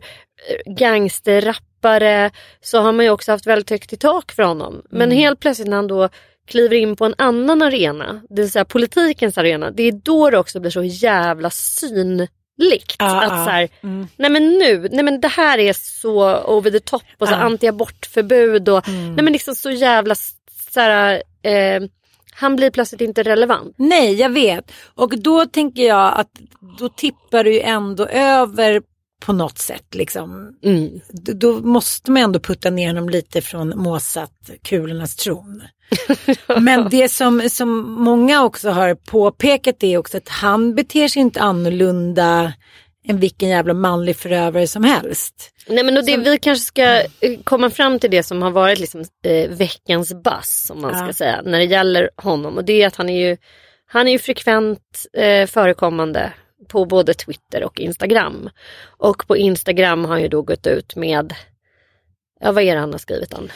gangsterrappare 0.66 2.32
så 2.62 2.82
har 2.82 2.92
man 2.92 3.06
ju 3.06 3.12
också 3.12 3.32
haft 3.32 3.48
väldigt 3.48 3.70
högt 3.70 3.94
i 3.94 3.98
tak 3.98 4.32
för 4.32 4.44
honom. 4.44 4.82
Men 4.90 5.02
mm. 5.02 5.18
helt 5.18 5.40
plötsligt 5.40 5.68
när 5.68 5.76
han 5.76 5.88
då 5.88 6.10
kliver 6.48 6.76
in 6.76 6.96
på 6.96 7.06
en 7.06 7.16
annan 7.18 7.62
arena, 7.62 8.22
det 8.30 8.42
vill 8.42 8.52
säga 8.52 8.66
politikens 8.66 9.38
arena, 9.38 9.72
det 9.72 9.84
är 9.84 9.92
då 9.92 10.30
det 10.30 10.38
också 10.38 10.60
blir 10.60 10.72
så 10.72 10.84
jävla 10.84 11.50
synligt. 11.50 12.96
Ah, 13.00 13.22
att 13.22 13.46
så 13.46 13.52
här, 13.52 13.70
mm. 13.84 14.08
nej 14.16 14.30
men 14.30 14.50
nu, 14.58 14.88
nej 14.92 15.04
men 15.04 15.22
det 15.22 15.28
här 15.28 15.58
är 15.58 15.74
så 15.74 16.44
over 16.44 16.72
the 16.72 16.80
top 16.80 17.04
och 17.18 17.28
så 17.28 17.34
ah. 17.34 17.38
antiabortförbud 17.38 18.70
och 18.70 18.88
mm. 18.88 19.16
nej 19.16 19.24
men 19.24 19.34
liksom 19.34 19.56
så 19.56 19.72
jävla 19.72 20.16
så 20.72 20.80
här, 20.80 21.24
eh, 21.44 21.82
han 22.40 22.56
blir 22.56 22.72
plötsligt 22.72 23.02
inte 23.02 23.24
relevant. 23.24 23.76
Nej, 23.78 24.14
jag 24.14 24.30
vet. 24.30 24.72
Och 24.96 25.20
då 25.20 25.46
tänker 25.46 25.84
jag 25.84 26.14
att 26.20 26.32
då 26.80 26.90
tippar 26.90 27.44
du 27.44 27.54
ju 27.54 27.60
ändå 27.60 28.06
över 28.06 28.82
på 29.26 29.34
något 29.34 29.58
sätt. 29.58 29.96
Liksom. 29.96 30.58
Mm. 30.64 31.00
Då 31.14 31.60
måste 31.60 32.12
man 32.12 32.24
ändå 32.24 32.40
putta 32.40 32.70
ner 32.70 32.88
honom 32.88 33.10
lite 33.10 33.42
från 33.42 33.74
Mozart-kulornas 33.78 35.16
tron. 35.16 35.64
Men 36.60 36.90
det 36.90 37.10
som, 37.10 37.50
som 37.50 37.92
många 37.92 38.44
också 38.44 38.70
har 38.70 38.96
påpekat 38.96 39.84
är 39.84 39.98
också 39.98 40.18
att 40.18 40.30
han 40.30 40.76
beter 40.76 41.08
sig 41.08 41.22
inte 41.22 41.42
annorlunda 41.42 42.54
än 43.10 43.20
vilken 43.20 43.50
jävla 43.50 43.74
manlig 43.74 44.16
förövare 44.16 44.68
som 44.68 44.84
helst. 44.84 45.52
Nej 45.68 45.84
men 45.84 45.98
och 45.98 46.06
det, 46.06 46.14
som... 46.14 46.24
vi 46.24 46.38
kanske 46.38 46.66
ska 46.66 46.84
eh, 47.02 47.40
komma 47.44 47.70
fram 47.70 48.00
till 48.00 48.12
det 48.12 48.24
som 48.24 48.42
har 48.42 48.52
varit 48.52 48.80
liksom, 48.80 49.04
eh, 49.24 49.50
veckans 49.50 50.14
bass 50.14 50.72
om 50.74 50.82
man 50.82 50.92
ja. 50.94 51.04
ska 51.04 51.14
säga 51.14 51.42
när 51.46 51.60
det 51.60 51.66
gäller 51.66 52.10
honom 52.16 52.58
och 52.58 52.66
det 52.66 52.82
är 52.82 52.88
att 52.88 52.96
han 52.96 53.10
är 53.10 53.30
ju, 53.30 53.38
han 53.86 54.08
är 54.08 54.12
ju 54.12 54.20
frekvent 54.20 55.06
eh, 55.14 55.48
förekommande 55.48 56.34
på 56.68 56.86
både 56.86 57.14
Twitter 57.14 57.64
och 57.64 57.80
Instagram. 57.80 58.50
Och 58.98 59.28
på 59.28 59.38
Instagram 59.38 60.06
har 60.06 60.12
han 60.12 60.22
ju 60.22 60.28
då 60.28 60.42
gått 60.42 60.68
ut 60.68 60.96
med, 60.96 61.34
ja 62.40 62.52
vad 62.52 62.64
är 62.64 62.74
det 62.74 62.82
han 62.82 62.92
har 62.92 63.00
skrivit 63.00 63.34
om? 63.34 63.50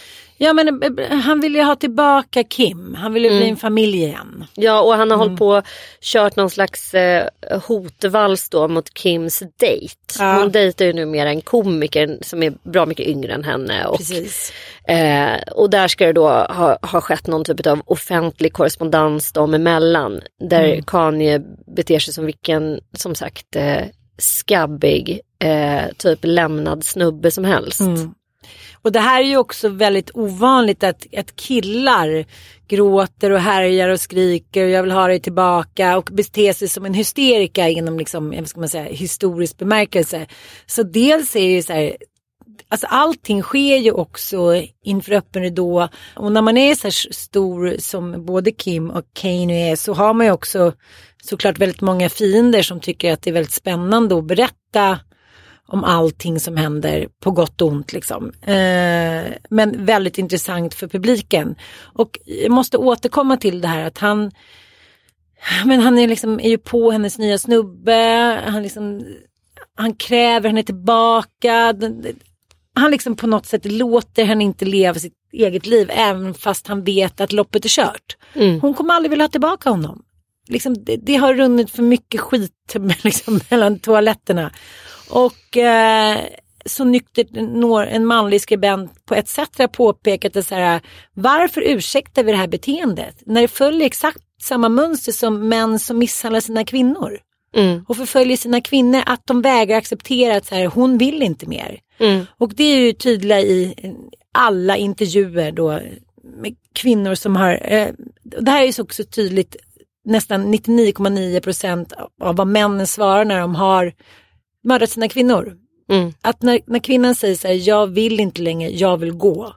Ja 0.44 0.54
men 0.54 0.84
eh, 1.00 1.10
han 1.18 1.40
vill 1.42 1.56
ju 1.56 1.62
ha 1.64 1.76
tillbaka 1.76 2.44
Kim, 2.44 2.96
han 2.96 3.14
vill 3.14 3.24
ju 3.24 3.30
bli 3.30 3.38
Mm. 3.38 3.50
en 3.50 3.58
familj 3.58 3.98
igen. 4.04 4.46
Ja 4.54 4.82
och 4.82 4.94
han 4.94 5.12
har 5.12 5.18
hållit 5.18 5.40
på 5.40 5.48
och 5.48 5.64
kört 6.02 6.36
någon 6.36 6.50
slags 6.50 6.94
eh, 6.94 7.28
hotvals 7.68 8.50
då 8.50 8.68
mot 8.68 8.98
Kims 8.98 9.44
dejt. 9.60 9.96
Ja. 10.20 10.34
Hon 10.40 10.52
dejtar 10.52 10.86
ju 10.86 10.94
numera 10.94 11.30
en 11.30 11.42
komiker 11.42 12.18
som 12.22 12.44
är 12.44 12.54
bra 12.64 12.86
mycket 12.86 13.08
yngre 13.08 13.34
än 13.34 13.44
henne. 13.44 13.86
Och, 13.86 13.98
Precis. 13.98 14.54
eh, 14.88 15.42
och 15.52 15.70
där 15.70 15.88
ska 15.88 16.06
det 16.06 16.14
då 16.14 16.28
ha, 16.30 16.78
ha 16.82 17.02
skett 17.02 17.28
någon 17.28 17.44
typ 17.46 17.68
av 17.68 17.82
offentlig 17.86 18.54
korrespondens 18.54 19.32
dem 19.34 19.54
emellan. 19.54 20.22
Där 20.50 20.64
Mm. 20.64 20.84
Kanye 20.84 21.42
beter 21.76 22.00
sig 22.00 22.14
som 22.14 22.26
vilken, 22.26 22.80
som 22.98 23.16
sagt, 23.16 23.56
eh, 23.56 23.82
skabbig, 24.18 25.20
eh, 25.44 25.84
typ 25.98 26.20
lämnad 26.22 26.84
snubbe 26.86 27.32
som 27.32 27.44
helst. 27.44 27.80
Mm. 27.80 28.14
Och 28.82 28.92
det 28.92 29.00
här 29.00 29.22
är 29.22 29.26
ju 29.26 29.38
också 29.38 29.70
väldigt 29.70 30.12
ovanligt 30.14 30.84
att, 30.84 31.06
att 31.18 31.36
killar 31.36 32.26
gråter 32.68 33.32
och 33.32 33.40
härjar 33.40 33.90
och 33.90 34.00
skriker 34.00 34.64
och 34.64 34.70
jag 34.70 34.84
vill 34.84 34.92
ha 34.92 35.08
dig 35.08 35.20
tillbaka 35.20 35.98
och 35.98 36.10
beter 36.12 36.54
sig 36.54 36.68
som 36.68 36.86
en 36.86 36.94
hysterika 36.94 37.70
inom 37.70 38.00
liksom, 38.00 38.30
vad 38.30 38.48
ska 38.48 38.60
man 38.60 38.70
säga, 38.70 38.84
historisk 38.84 39.58
bemärkelse. 39.58 40.28
Så 40.66 40.84
dels 40.84 41.36
är 41.36 41.40
det 41.40 41.54
ju 41.54 41.62
så 41.62 41.74
här, 41.74 41.98
alltså 42.68 42.88
allting 42.88 43.42
sker 43.42 43.78
ju 43.78 43.92
också 43.92 44.64
inför 44.84 45.12
öppen 45.14 45.44
ridå 45.44 45.90
och 46.16 46.32
när 46.32 46.42
man 46.42 46.58
är 46.58 46.76
så 46.76 46.88
här 46.88 47.14
stor 47.14 47.76
som 47.80 48.26
både 48.26 48.52
Kim 48.52 48.90
och 48.90 49.06
Kanye 49.14 49.72
är 49.72 49.76
så 49.76 49.94
har 49.94 50.14
man 50.14 50.26
ju 50.26 50.32
också 50.32 50.74
såklart 51.24 51.60
väldigt 51.60 51.82
många 51.82 52.10
fiender 52.10 52.62
som 52.62 52.80
tycker 52.80 53.14
att 53.14 53.22
det 53.22 53.30
är 53.30 53.34
väldigt 53.34 53.54
spännande 53.54 54.18
att 54.18 54.28
berätta 54.28 55.00
om 55.74 55.84
allting 55.84 56.40
som 56.40 56.58
händer 56.58 57.08
på 57.20 57.32
gott 57.32 57.62
och 57.62 57.68
ont 57.68 57.94
liksom. 57.94 58.32
Eh, 58.42 59.34
men 59.50 59.86
väldigt 59.86 60.18
intressant 60.18 60.74
för 60.74 60.88
publiken. 60.88 61.56
Och 61.80 62.20
jag 62.26 62.52
måste 62.52 62.78
återkomma 62.78 63.38
till 63.38 63.62
det 63.62 63.68
här 63.68 63.86
att 63.86 63.98
han 63.98 64.32
men 65.66 65.80
han 65.80 65.98
är, 65.98 66.08
liksom, 66.08 66.40
är 66.40 66.50
ju 66.50 66.58
på 66.58 66.92
hennes 66.92 67.18
nya 67.18 67.38
snubbe, 67.38 68.42
han, 68.46 68.64
liksom, 68.64 69.06
han 69.76 69.96
kräver 69.96 70.50
henne 70.50 70.64
tillbaka. 70.64 71.76
Han 72.76 72.92
liksom 72.92 73.16
på 73.16 73.28
något 73.28 73.46
sätt 73.46 73.66
låter 73.66 74.26
henne 74.26 74.44
inte 74.44 74.66
leva 74.66 75.00
sitt 75.00 75.14
eget 75.32 75.66
liv 75.66 75.90
även 75.92 76.34
fast 76.34 76.68
han 76.68 76.84
vet 76.84 77.22
att 77.22 77.32
loppet 77.32 77.66
är 77.66 77.70
kört. 77.70 78.18
Hon 78.62 78.74
kommer 78.74 78.94
aldrig 78.94 79.10
vilja 79.10 79.24
ha 79.24 79.30
tillbaka 79.30 79.70
honom. 79.70 80.04
Liksom, 80.48 80.84
det, 80.84 80.98
det 80.98 81.16
har 81.16 81.34
runnit 81.34 81.72
för 81.72 81.84
mycket 81.84 82.22
skit 82.22 82.76
liksom, 83.04 83.40
mellan 83.50 83.80
toaletterna. 83.80 84.52
Och 85.14 85.58
eh, 85.58 86.20
så 86.66 86.84
nyktert 86.84 87.28
når 87.32 87.84
en 87.86 88.06
manlig 88.06 88.42
skribent 88.42 89.06
på 89.06 89.16
har 89.16 89.68
påpekat 89.68 90.36
att 90.36 90.48
så 90.48 90.56
här, 90.56 90.82
varför 91.14 91.62
ursäktar 91.62 92.24
vi 92.24 92.32
det 92.32 92.38
här 92.38 92.48
beteendet 92.48 93.16
när 93.26 93.42
det 93.42 93.48
följer 93.48 93.86
exakt 93.86 94.24
samma 94.42 94.70
mönster 94.70 95.12
som 95.12 95.50
män 95.50 95.80
som 95.80 95.98
misshandlar 95.98 96.40
sina 96.40 96.64
kvinnor 96.66 97.20
Mm. 97.56 97.86
och 97.88 97.98
förföljer 97.98 98.38
sina 98.38 98.62
kvinnor 98.62 99.02
att 99.06 99.22
de 99.26 99.42
vägrar 99.42 99.78
acceptera 99.78 100.38
att 100.38 100.46
så 100.46 100.56
här, 100.56 100.66
hon 100.66 100.98
vill 100.98 101.24
inte 101.24 101.46
mer. 101.46 101.80
Mm. 102.00 102.26
Och 102.38 102.54
det 102.56 102.64
är 102.64 102.78
ju 102.78 102.94
tydliga 102.94 103.40
i 103.40 103.76
alla 104.32 104.78
intervjuer 104.78 105.52
då 105.52 105.80
med 106.24 106.56
kvinnor 106.74 107.16
som 107.16 107.36
har, 107.36 107.74
eh, 107.74 107.88
det 108.24 108.52
här 108.52 108.62
är 108.62 108.66
ju 108.66 108.74
så 108.74 108.84
också 108.84 109.04
tydligt 109.04 109.56
nästan 110.06 110.54
99,9 110.54 111.40
procent 111.40 111.94
av 112.22 112.36
vad 112.36 112.48
männen 112.48 112.88
svarar 112.88 113.26
när 113.26 113.40
de 113.40 113.56
har 113.56 113.94
mördat 114.64 114.90
sina 114.90 115.10
kvinnor. 115.10 115.58
Mm. 115.90 116.14
Att 116.22 116.42
när, 116.42 116.60
när 116.66 116.80
kvinnan 116.80 117.16
säger 117.16 117.36
så 117.36 117.48
här, 117.48 117.68
jag 117.68 117.88
vill 117.88 118.20
inte 118.20 118.42
längre, 118.42 118.70
jag 118.70 118.98
vill 118.98 119.12
gå. 119.12 119.54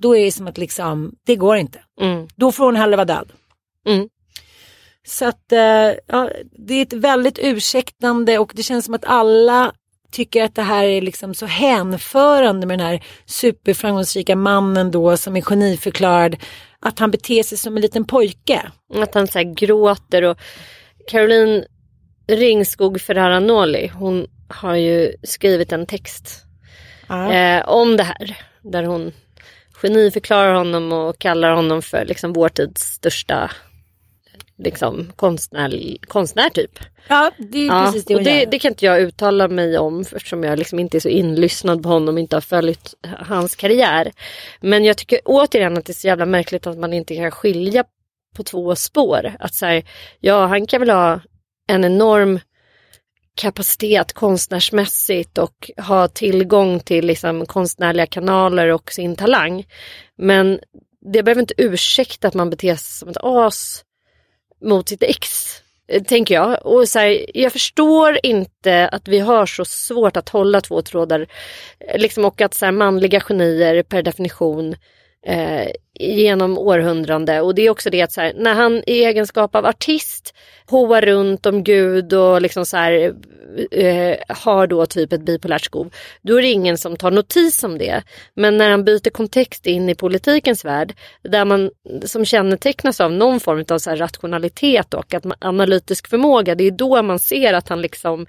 Då 0.00 0.16
är 0.16 0.24
det 0.24 0.32
som 0.32 0.46
att 0.46 0.58
liksom, 0.58 1.14
det 1.26 1.36
går 1.36 1.56
inte. 1.56 1.78
Mm. 2.00 2.28
Då 2.36 2.52
får 2.52 2.64
hon 2.64 2.76
hellre 2.76 2.96
vara 2.96 3.04
död. 3.04 3.32
Mm. 3.86 4.08
Så 5.06 5.24
att 5.24 5.52
eh, 5.52 5.92
ja, 6.06 6.30
det 6.52 6.74
är 6.74 6.82
ett 6.82 6.92
väldigt 6.92 7.38
ursäktande 7.42 8.38
och 8.38 8.52
det 8.54 8.62
känns 8.62 8.84
som 8.84 8.94
att 8.94 9.04
alla 9.04 9.72
tycker 10.10 10.44
att 10.44 10.54
det 10.54 10.62
här 10.62 10.84
är 10.84 11.00
liksom 11.00 11.34
så 11.34 11.46
hänförande 11.46 12.66
med 12.66 12.78
den 12.78 12.86
här 12.86 13.04
superframgångsrika 13.26 14.36
mannen 14.36 14.90
då 14.90 15.16
som 15.16 15.36
är 15.36 15.40
geniförklarad. 15.40 16.36
Att 16.80 16.98
han 16.98 17.10
beter 17.10 17.42
sig 17.42 17.58
som 17.58 17.76
en 17.76 17.82
liten 17.82 18.04
pojke. 18.04 18.62
Att 18.94 19.14
han 19.14 19.28
så 19.28 19.54
gråter 19.56 20.22
och 20.22 20.38
Caroline 21.08 21.64
Ringskog 22.28 23.00
Ferrara-Noli 23.00 23.88
hon 23.88 24.26
har 24.48 24.74
ju 24.74 25.12
skrivit 25.22 25.72
en 25.72 25.86
text 25.86 26.44
eh, 27.08 27.68
om 27.68 27.96
det 27.96 28.02
här. 28.02 28.36
Där 28.62 28.84
hon 28.84 29.12
geniförklarar 29.72 30.54
honom 30.54 30.92
och 30.92 31.18
kallar 31.18 31.54
honom 31.54 31.82
för 31.82 32.04
liksom 32.04 32.32
vår 32.32 32.48
tids 32.48 32.82
största 32.82 33.50
liksom, 34.58 35.12
konstnär, 35.16 35.96
konstnär 36.06 36.50
typ. 36.50 36.78
Ja, 37.08 37.30
det 37.38 37.58
är 37.58 37.66
Ja, 37.66 37.84
precis 37.86 38.04
det 38.04 38.14
och 38.14 38.18
hon 38.18 38.24
det, 38.24 38.40
gör. 38.40 38.46
det 38.46 38.58
kan 38.58 38.72
inte 38.72 38.84
jag 38.84 39.00
uttala 39.00 39.48
mig 39.48 39.78
om 39.78 40.00
eftersom 40.00 40.44
jag 40.44 40.58
liksom 40.58 40.78
inte 40.78 40.98
är 40.98 41.00
så 41.00 41.08
inlyssnad 41.08 41.82
på 41.82 41.88
honom 41.88 42.14
och 42.14 42.20
inte 42.20 42.36
har 42.36 42.40
följt 42.40 42.94
hans 43.18 43.56
karriär. 43.56 44.12
Men 44.60 44.84
jag 44.84 44.96
tycker 44.96 45.20
återigen 45.24 45.78
att 45.78 45.84
det 45.84 45.92
är 45.92 45.94
så 45.94 46.06
jävla 46.06 46.26
märkligt 46.26 46.66
att 46.66 46.78
man 46.78 46.92
inte 46.92 47.16
kan 47.16 47.30
skilja 47.30 47.84
på 48.36 48.42
två 48.42 48.76
spår. 48.76 49.32
Att 49.38 49.54
så 49.54 49.66
här, 49.66 49.82
ja 50.20 50.46
han 50.46 50.66
kan 50.66 50.80
väl 50.80 50.90
ha 50.90 51.20
en 51.68 51.84
enorm 51.84 52.40
kapacitet 53.38 54.12
konstnärsmässigt 54.12 55.38
och 55.38 55.70
ha 55.76 56.08
tillgång 56.08 56.80
till 56.80 57.06
liksom 57.06 57.46
konstnärliga 57.46 58.06
kanaler 58.06 58.68
och 58.68 58.92
sin 58.92 59.16
talang. 59.16 59.66
Men 60.16 60.60
det 61.12 61.22
behöver 61.22 61.40
inte 61.40 61.54
ursäkta 61.56 62.28
att 62.28 62.34
man 62.34 62.50
beter 62.50 62.76
sig 62.76 62.98
som 62.98 63.08
ett 63.08 63.16
as 63.22 63.84
mot 64.64 64.88
sitt 64.88 65.02
ex. 65.02 65.48
Eh, 65.88 66.02
tänker 66.02 66.34
jag. 66.34 66.66
Och 66.66 66.88
så 66.88 66.98
här, 66.98 67.26
jag 67.34 67.52
förstår 67.52 68.18
inte 68.22 68.88
att 68.88 69.08
vi 69.08 69.18
har 69.18 69.46
så 69.46 69.64
svårt 69.64 70.16
att 70.16 70.28
hålla 70.28 70.60
två 70.60 70.82
trådar. 70.82 71.26
Eh, 71.80 72.00
liksom, 72.00 72.24
och 72.24 72.40
att 72.40 72.54
så 72.54 72.64
här, 72.64 72.72
manliga 72.72 73.20
genier 73.20 73.82
per 73.82 74.02
definition 74.02 74.74
eh, 75.26 75.68
genom 76.00 76.58
århundrande. 76.58 77.40
Och 77.40 77.54
det 77.54 77.62
är 77.62 77.70
också 77.70 77.90
det 77.90 78.02
att 78.02 78.12
så 78.12 78.20
här, 78.20 78.32
när 78.36 78.54
han 78.54 78.82
i 78.86 79.04
egenskap 79.04 79.54
av 79.54 79.66
artist 79.66 80.34
hoar 80.66 81.02
runt 81.02 81.46
om 81.46 81.64
Gud 81.64 82.12
och 82.12 82.42
liksom 82.42 82.66
så 82.66 82.76
här, 82.76 83.14
eh, 83.70 84.16
har 84.28 84.66
då 84.66 84.86
typ 84.86 85.12
ett 85.12 85.24
bipolärt 85.24 85.64
skov. 85.64 85.90
Då 86.22 86.38
är 86.38 86.42
det 86.42 86.48
ingen 86.48 86.78
som 86.78 86.96
tar 86.96 87.10
notis 87.10 87.64
om 87.64 87.78
det. 87.78 88.02
Men 88.34 88.56
när 88.56 88.70
han 88.70 88.84
byter 88.84 89.10
kontext 89.10 89.66
in 89.66 89.88
i 89.88 89.94
politikens 89.94 90.64
värld 90.64 90.94
där 91.22 91.44
man 91.44 91.70
som 92.04 92.24
kännetecknas 92.24 93.00
av 93.00 93.12
någon 93.12 93.40
form 93.40 93.64
av 93.70 93.78
så 93.78 93.90
här 93.90 93.96
rationalitet 93.96 94.94
och 94.94 95.14
att 95.14 95.24
man, 95.24 95.36
analytisk 95.40 96.08
förmåga. 96.08 96.54
Det 96.54 96.64
är 96.64 96.70
då 96.70 97.02
man 97.02 97.18
ser 97.18 97.54
att 97.54 97.68
han 97.68 97.82
liksom 97.82 98.26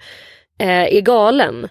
är 0.60 1.00
galen. 1.00 1.68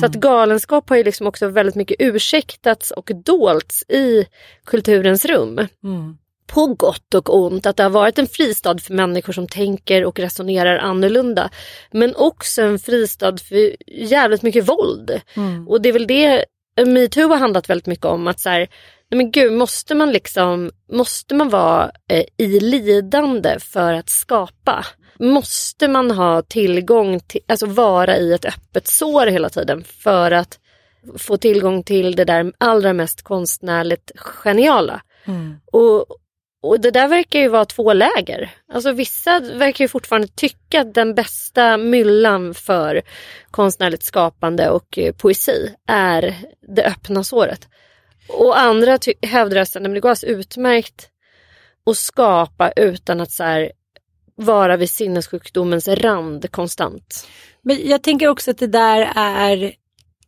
Så 0.00 0.06
att 0.06 0.14
galenskap 0.14 0.88
har 0.88 0.96
ju 0.96 1.04
liksom 1.04 1.26
också 1.26 1.48
väldigt 1.48 1.74
mycket 1.74 1.96
ursäktats 1.98 2.90
och 2.90 3.10
dolts 3.24 3.82
i 3.88 4.26
kulturens 4.66 5.24
rum. 5.24 5.66
På 6.46 6.66
gott 6.66 7.14
och 7.14 7.36
ont, 7.36 7.66
att 7.66 7.76
det 7.76 7.82
har 7.82 7.90
varit 7.90 8.18
en 8.18 8.26
fristad 8.26 8.78
för 8.78 8.94
människor 8.94 9.32
som 9.32 9.48
tänker 9.48 10.04
och 10.04 10.18
resonerar 10.18 10.78
annorlunda. 10.78 11.50
Men 11.92 12.16
också 12.16 12.62
en 12.62 12.78
fristad 12.78 13.36
för 13.36 13.76
jävligt 13.86 14.42
mycket 14.42 14.68
våld. 14.68 15.20
Och 15.68 15.80
det 15.82 15.88
är 15.88 15.92
väl 15.92 16.06
det 16.06 16.44
metoo 16.86 17.28
har 17.28 17.36
handlat 17.36 17.70
väldigt 17.70 17.86
mycket 17.86 18.06
om. 18.06 18.26
att 18.26 18.40
så 18.40 18.48
här, 18.48 18.58
nej 19.10 19.16
men 19.16 19.30
gud, 19.30 19.52
måste 19.52 19.94
man 19.94 20.12
liksom, 20.12 20.70
måste 20.92 21.34
man 21.34 21.48
vara 21.48 21.90
eh, 22.08 22.24
i 22.36 22.60
lidande 22.60 23.58
för 23.60 23.92
att 23.92 24.08
skapa? 24.08 24.84
Måste 25.20 25.88
man 25.88 26.10
ha 26.10 26.42
tillgång 26.42 27.20
till, 27.20 27.40
alltså 27.48 27.66
vara 27.66 28.16
i 28.16 28.32
ett 28.32 28.44
öppet 28.44 28.86
sår 28.86 29.26
hela 29.26 29.48
tiden 29.48 29.84
för 29.84 30.30
att 30.30 30.58
få 31.18 31.36
tillgång 31.36 31.82
till 31.82 32.16
det 32.16 32.24
där 32.24 32.52
allra 32.58 32.92
mest 32.92 33.22
konstnärligt 33.22 34.12
geniala? 34.16 35.02
Och, 35.72 36.06
och 36.62 36.80
det 36.80 36.90
där 36.90 37.08
verkar 37.08 37.38
ju 37.38 37.48
vara 37.48 37.64
två 37.64 37.92
läger. 37.92 38.50
Alltså 38.72 38.92
vissa 38.92 39.40
verkar 39.40 39.84
ju 39.84 39.88
fortfarande 39.88 40.28
tycka 40.28 40.80
att 40.80 40.94
den 40.94 41.14
bästa 41.14 41.76
myllan 41.76 42.54
för 42.54 43.02
konstnärligt 43.50 44.02
skapande 44.02 44.70
och 44.70 44.98
eh, 44.98 45.12
poesi 45.12 45.74
är 45.86 46.36
det 46.76 46.84
öppna 46.84 47.24
såret. 47.24 47.68
Och 48.28 48.60
andra 48.60 48.98
hävdar 49.22 49.60
att 49.60 49.72
det 49.72 50.00
går 50.00 50.08
alltså 50.08 50.26
utmärkt 50.26 51.08
att 51.90 51.96
skapa 51.96 52.72
utan 52.76 53.20
att 53.20 53.30
så 53.30 53.44
här, 53.44 53.72
vara 54.40 54.76
vid 54.76 54.90
sinnessjukdomens 54.90 55.88
rand 55.88 56.50
konstant. 56.50 57.28
Men 57.62 57.88
jag 57.88 58.02
tänker 58.02 58.28
också 58.28 58.50
att 58.50 58.58
det 58.58 58.66
där 58.66 59.12
är 59.16 59.74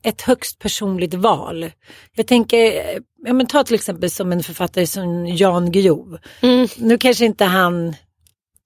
ett 0.03 0.23
högst 0.23 0.59
personligt 0.59 1.15
val. 1.15 1.71
Jag 2.17 2.27
tänker, 2.27 2.59
eh, 2.59 2.99
ja, 3.25 3.33
men 3.33 3.47
ta 3.47 3.65
till 3.65 3.75
exempel 3.75 4.11
som 4.11 4.33
en 4.33 4.43
författare 4.43 4.87
som 4.87 5.27
Jan 5.27 5.73
Guillou. 5.73 6.19
Mm. 6.41 6.69
Nu 6.77 6.99
kanske 6.99 7.25
inte 7.25 7.45
han 7.45 7.95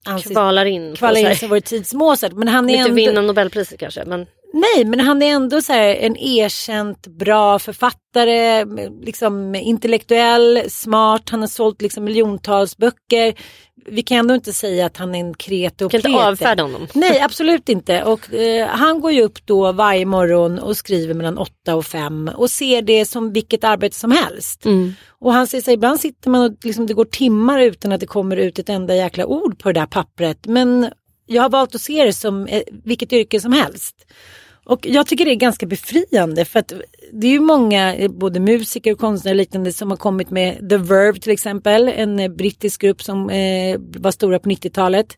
anses 0.05 0.31
Kvalar 0.31 0.65
in. 0.65 0.91
på 0.91 0.97
kvala 0.97 1.15
så 1.19 1.29
in 1.29 1.35
som 1.35 1.49
vår 1.49 1.59
tids 1.59 1.93
Mozart. 1.93 2.33
Men 2.33 2.47
han 2.47 2.69
är 2.69 2.73
Inte 2.73 2.89
ändå... 2.89 2.95
vinna 2.95 3.21
Nobelpriset 3.21 3.79
kanske 3.79 4.05
men 4.05 4.25
Nej, 4.53 4.85
men 4.85 4.99
han 4.99 5.21
är 5.21 5.31
ändå 5.31 5.61
så 5.61 5.73
här 5.73 5.95
en 5.95 6.17
erkänt 6.17 7.07
bra 7.07 7.59
författare, 7.59 8.65
liksom 9.01 9.55
intellektuell, 9.55 10.63
smart, 10.69 11.29
han 11.29 11.39
har 11.39 11.47
sålt 11.47 11.81
liksom 11.81 12.03
miljontals 12.03 12.77
böcker. 12.77 13.33
Vi 13.85 14.03
kan 14.03 14.17
ändå 14.17 14.35
inte 14.35 14.53
säga 14.53 14.85
att 14.85 14.97
han 14.97 15.15
är 15.15 15.19
en 15.19 15.33
krete 15.33 15.85
och 15.85 15.91
kan 15.91 15.97
inte 15.97 16.25
avfärda 16.27 16.63
honom. 16.63 16.87
Nej, 16.93 17.21
absolut 17.21 17.69
inte. 17.69 18.03
Och 18.03 18.33
eh, 18.33 18.67
han 18.67 19.01
går 19.01 19.11
ju 19.11 19.21
upp 19.21 19.45
då 19.45 19.71
varje 19.71 20.05
morgon 20.05 20.59
och 20.59 20.77
skriver 20.77 21.13
mellan 21.13 21.37
åtta 21.37 21.75
och 21.75 21.85
fem 21.85 22.31
och 22.35 22.51
ser 22.51 22.81
det 22.81 23.05
som 23.05 23.33
vilket 23.33 23.63
arbete 23.63 23.95
som 23.95 24.11
helst. 24.11 24.65
Mm. 24.65 24.93
Och 25.19 25.33
han 25.33 25.47
säger 25.47 25.63
så 25.63 25.71
ibland 25.71 25.99
sitter 25.99 26.29
man 26.29 26.41
och 26.41 26.65
liksom, 26.65 26.87
det 26.87 26.93
går 26.93 27.05
timmar 27.05 27.59
utan 27.59 27.91
att 27.91 27.99
det 27.99 28.05
kommer 28.05 28.37
ut 28.37 28.59
ett 28.59 28.69
enda 28.69 28.95
jäkla 28.95 29.25
ord 29.25 29.59
på 29.59 29.71
det 29.71 29.79
där 29.79 29.87
pappret. 29.87 30.45
Men 30.45 30.89
jag 31.25 31.41
har 31.41 31.49
valt 31.49 31.75
att 31.75 31.81
se 31.81 32.05
det 32.05 32.13
som 32.13 32.47
eh, 32.47 32.61
vilket 32.83 33.13
yrke 33.13 33.41
som 33.41 33.53
helst. 33.53 33.95
Och 34.65 34.85
jag 34.87 35.07
tycker 35.07 35.25
det 35.25 35.31
är 35.31 35.35
ganska 35.35 35.65
befriande 35.65 36.45
för 36.45 36.59
att 36.59 36.73
det 37.11 37.27
är 37.27 37.31
ju 37.31 37.39
många, 37.39 38.09
både 38.09 38.39
musiker 38.39 38.91
och 38.91 38.99
konstnärer 38.99 39.35
och 39.35 39.37
liknande 39.37 39.73
som 39.73 39.89
har 39.89 39.97
kommit 39.97 40.29
med 40.29 40.69
The 40.69 40.77
Verve 40.77 41.19
till 41.19 41.31
exempel, 41.31 41.87
en 41.87 42.19
eh, 42.19 42.29
brittisk 42.29 42.81
grupp 42.81 43.03
som 43.03 43.29
eh, 43.29 43.79
var 43.79 44.11
stora 44.11 44.39
på 44.39 44.49
90-talet. 44.49 45.17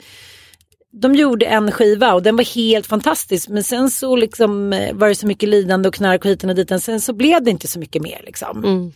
De 0.91 1.15
gjorde 1.15 1.45
en 1.45 1.71
skiva 1.71 2.13
och 2.13 2.23
den 2.23 2.35
var 2.35 2.55
helt 2.55 2.87
fantastisk 2.87 3.49
men 3.49 3.63
sen 3.63 3.89
så 3.89 4.15
liksom 4.15 4.73
eh, 4.73 4.95
var 4.95 5.09
det 5.09 5.15
så 5.15 5.27
mycket 5.27 5.49
lidande 5.49 5.89
och 5.89 5.95
knark 5.95 6.25
och 6.25 6.31
hiten 6.31 6.49
och 6.49 6.55
dit. 6.55 6.83
Sen 6.83 7.01
så 7.01 7.13
blev 7.13 7.43
det 7.43 7.51
inte 7.51 7.67
så 7.67 7.79
mycket 7.79 8.01
mer 8.01 8.21
liksom. 8.25 8.63
Mm. 8.63 8.91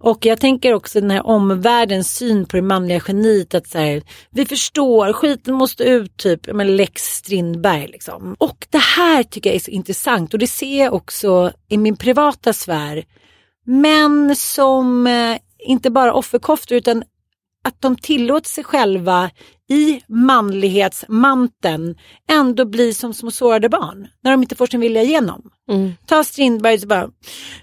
Och 0.00 0.26
jag 0.26 0.40
tänker 0.40 0.74
också 0.74 1.00
den 1.00 1.10
här 1.10 1.26
omvärldens 1.26 2.16
syn 2.16 2.46
på 2.46 2.56
det 2.56 2.62
manliga 2.62 3.00
geniet 3.08 3.54
att 3.54 3.66
så 3.66 3.78
här, 3.78 4.02
vi 4.30 4.46
förstår, 4.46 5.12
skiten 5.12 5.54
måste 5.54 5.84
ut 5.84 6.16
typ, 6.16 6.52
men 6.52 6.76
Lex 6.76 7.02
Strindberg 7.02 7.86
liksom. 7.86 8.36
Och 8.38 8.66
det 8.70 8.78
här 8.78 9.22
tycker 9.22 9.50
jag 9.50 9.54
är 9.54 9.60
så 9.60 9.70
intressant 9.70 10.32
och 10.34 10.38
det 10.38 10.46
ser 10.46 10.84
jag 10.84 10.94
också 10.94 11.52
i 11.68 11.76
min 11.76 11.96
privata 11.96 12.52
sfär. 12.52 13.04
Män 13.66 14.36
som 14.36 15.06
eh, 15.06 15.38
inte 15.58 15.90
bara 15.90 16.14
offerkoftor 16.14 16.78
utan 16.78 17.02
att 17.64 17.82
de 17.82 17.96
tillåter 17.96 18.50
sig 18.50 18.64
själva 18.64 19.30
i 19.68 20.00
manlighetsmanteln 20.08 21.94
ändå 22.28 22.64
bli 22.64 22.94
som 22.94 23.14
små 23.14 23.30
sårade 23.30 23.68
barn 23.68 24.08
när 24.22 24.30
de 24.30 24.42
inte 24.42 24.56
får 24.56 24.66
sin 24.66 24.80
vilja 24.80 25.02
igenom. 25.02 25.50
Ta 26.06 26.24
Strindberg 26.24 26.86
bara, 26.86 27.10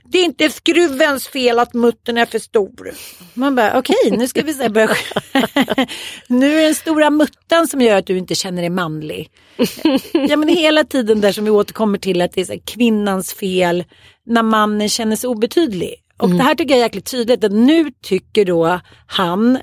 det 0.05 0.17
är 0.17 0.25
inte 0.25 0.49
skruvens 0.49 1.27
fel 1.27 1.59
att 1.59 1.73
muttern 1.73 2.17
är 2.17 2.25
för 2.25 2.39
stor. 2.39 2.91
Man 3.33 3.55
bara, 3.55 3.79
okej 3.79 4.11
nu 4.11 4.27
ska 4.27 4.41
vi 4.41 4.53
här 4.53 4.69
börja, 4.69 4.95
nu 6.27 6.53
är 6.53 6.55
det 6.55 6.65
den 6.65 6.75
stora 6.75 7.09
muttan 7.09 7.67
som 7.67 7.81
gör 7.81 7.97
att 7.97 8.07
du 8.07 8.17
inte 8.17 8.35
känner 8.35 8.61
dig 8.61 8.69
manlig. 8.69 9.29
ja 10.13 10.37
men 10.37 10.47
hela 10.47 10.83
tiden 10.83 11.21
där 11.21 11.31
som 11.31 11.45
vi 11.45 11.51
återkommer 11.51 11.97
till 11.97 12.21
att 12.21 12.31
det 12.31 12.41
är 12.41 12.45
så 12.45 12.59
kvinnans 12.65 13.33
fel 13.33 13.83
när 14.25 14.43
mannen 14.43 14.89
känner 14.89 15.15
sig 15.15 15.27
obetydlig. 15.27 15.95
Och 16.17 16.29
det 16.29 16.43
här 16.43 16.55
tycker 16.55 16.73
jag 16.73 16.79
är 16.79 16.83
jäkligt 16.83 17.11
tydligt 17.11 17.43
att 17.43 17.51
nu 17.51 17.91
tycker 18.01 18.45
då 18.45 18.79
han 19.07 19.59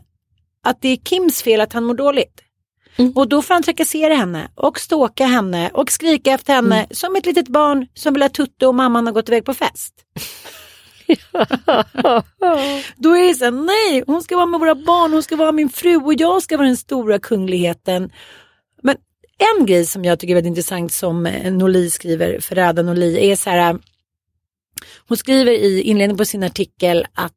att 0.65 0.81
det 0.81 0.89
är 0.89 0.97
Kims 0.97 1.43
fel 1.43 1.61
att 1.61 1.73
han 1.73 1.85
mår 1.85 1.95
dåligt. 1.95 2.41
Och 3.15 3.29
då 3.29 3.43
får 3.43 3.55
han 3.55 3.63
trakassera 3.63 4.15
henne 4.15 4.51
och 4.55 4.81
ståka 4.81 5.27
henne 5.27 5.71
och 5.75 5.91
skrika 5.91 6.33
efter 6.33 6.55
henne 6.55 6.87
som 6.91 7.17
ett 7.17 7.27
litet 7.27 7.49
barn 7.49 7.87
som 7.95 8.13
vill 8.13 8.23
ha 8.23 8.29
tutte 8.29 8.67
och 8.67 8.75
mamman 8.75 9.07
har 9.07 9.13
gått 9.13 9.29
iväg 9.29 9.45
på 9.45 9.55
fest. 9.55 9.95
då 12.97 13.17
är 13.17 13.29
det 13.29 13.35
så 13.35 13.45
här, 13.45 13.51
nej 13.51 14.05
hon 14.07 14.23
ska 14.23 14.37
vara 14.37 14.47
med 14.47 14.61
våra 14.61 14.75
barn, 14.75 15.13
hon 15.13 15.23
ska 15.23 15.37
vara 15.37 15.53
min 15.53 15.69
fru 15.69 15.97
och 15.97 16.15
jag 16.15 16.43
ska 16.43 16.57
vara 16.57 16.67
den 16.67 16.77
stora 16.77 17.19
kungligheten. 17.19 18.13
Men 18.83 18.97
en 19.59 19.67
grej 19.67 19.87
som 19.87 20.05
jag 20.05 20.19
tycker 20.19 20.33
är 20.33 20.35
väldigt 20.35 20.51
intressant 20.51 20.93
som 20.93 21.27
eh, 21.27 21.53
Norli 21.53 21.91
skriver, 21.91 22.41
Ferrada 22.41 22.83
Norli, 22.83 23.31
är 23.31 23.37
så 23.37 23.51
här. 23.51 23.79
Hon 25.09 25.17
skriver 25.17 25.53
i 25.53 25.83
inledningen 25.83 26.17
på 26.17 26.25
sin 26.25 26.43
artikel 26.43 27.07
att, 27.15 27.35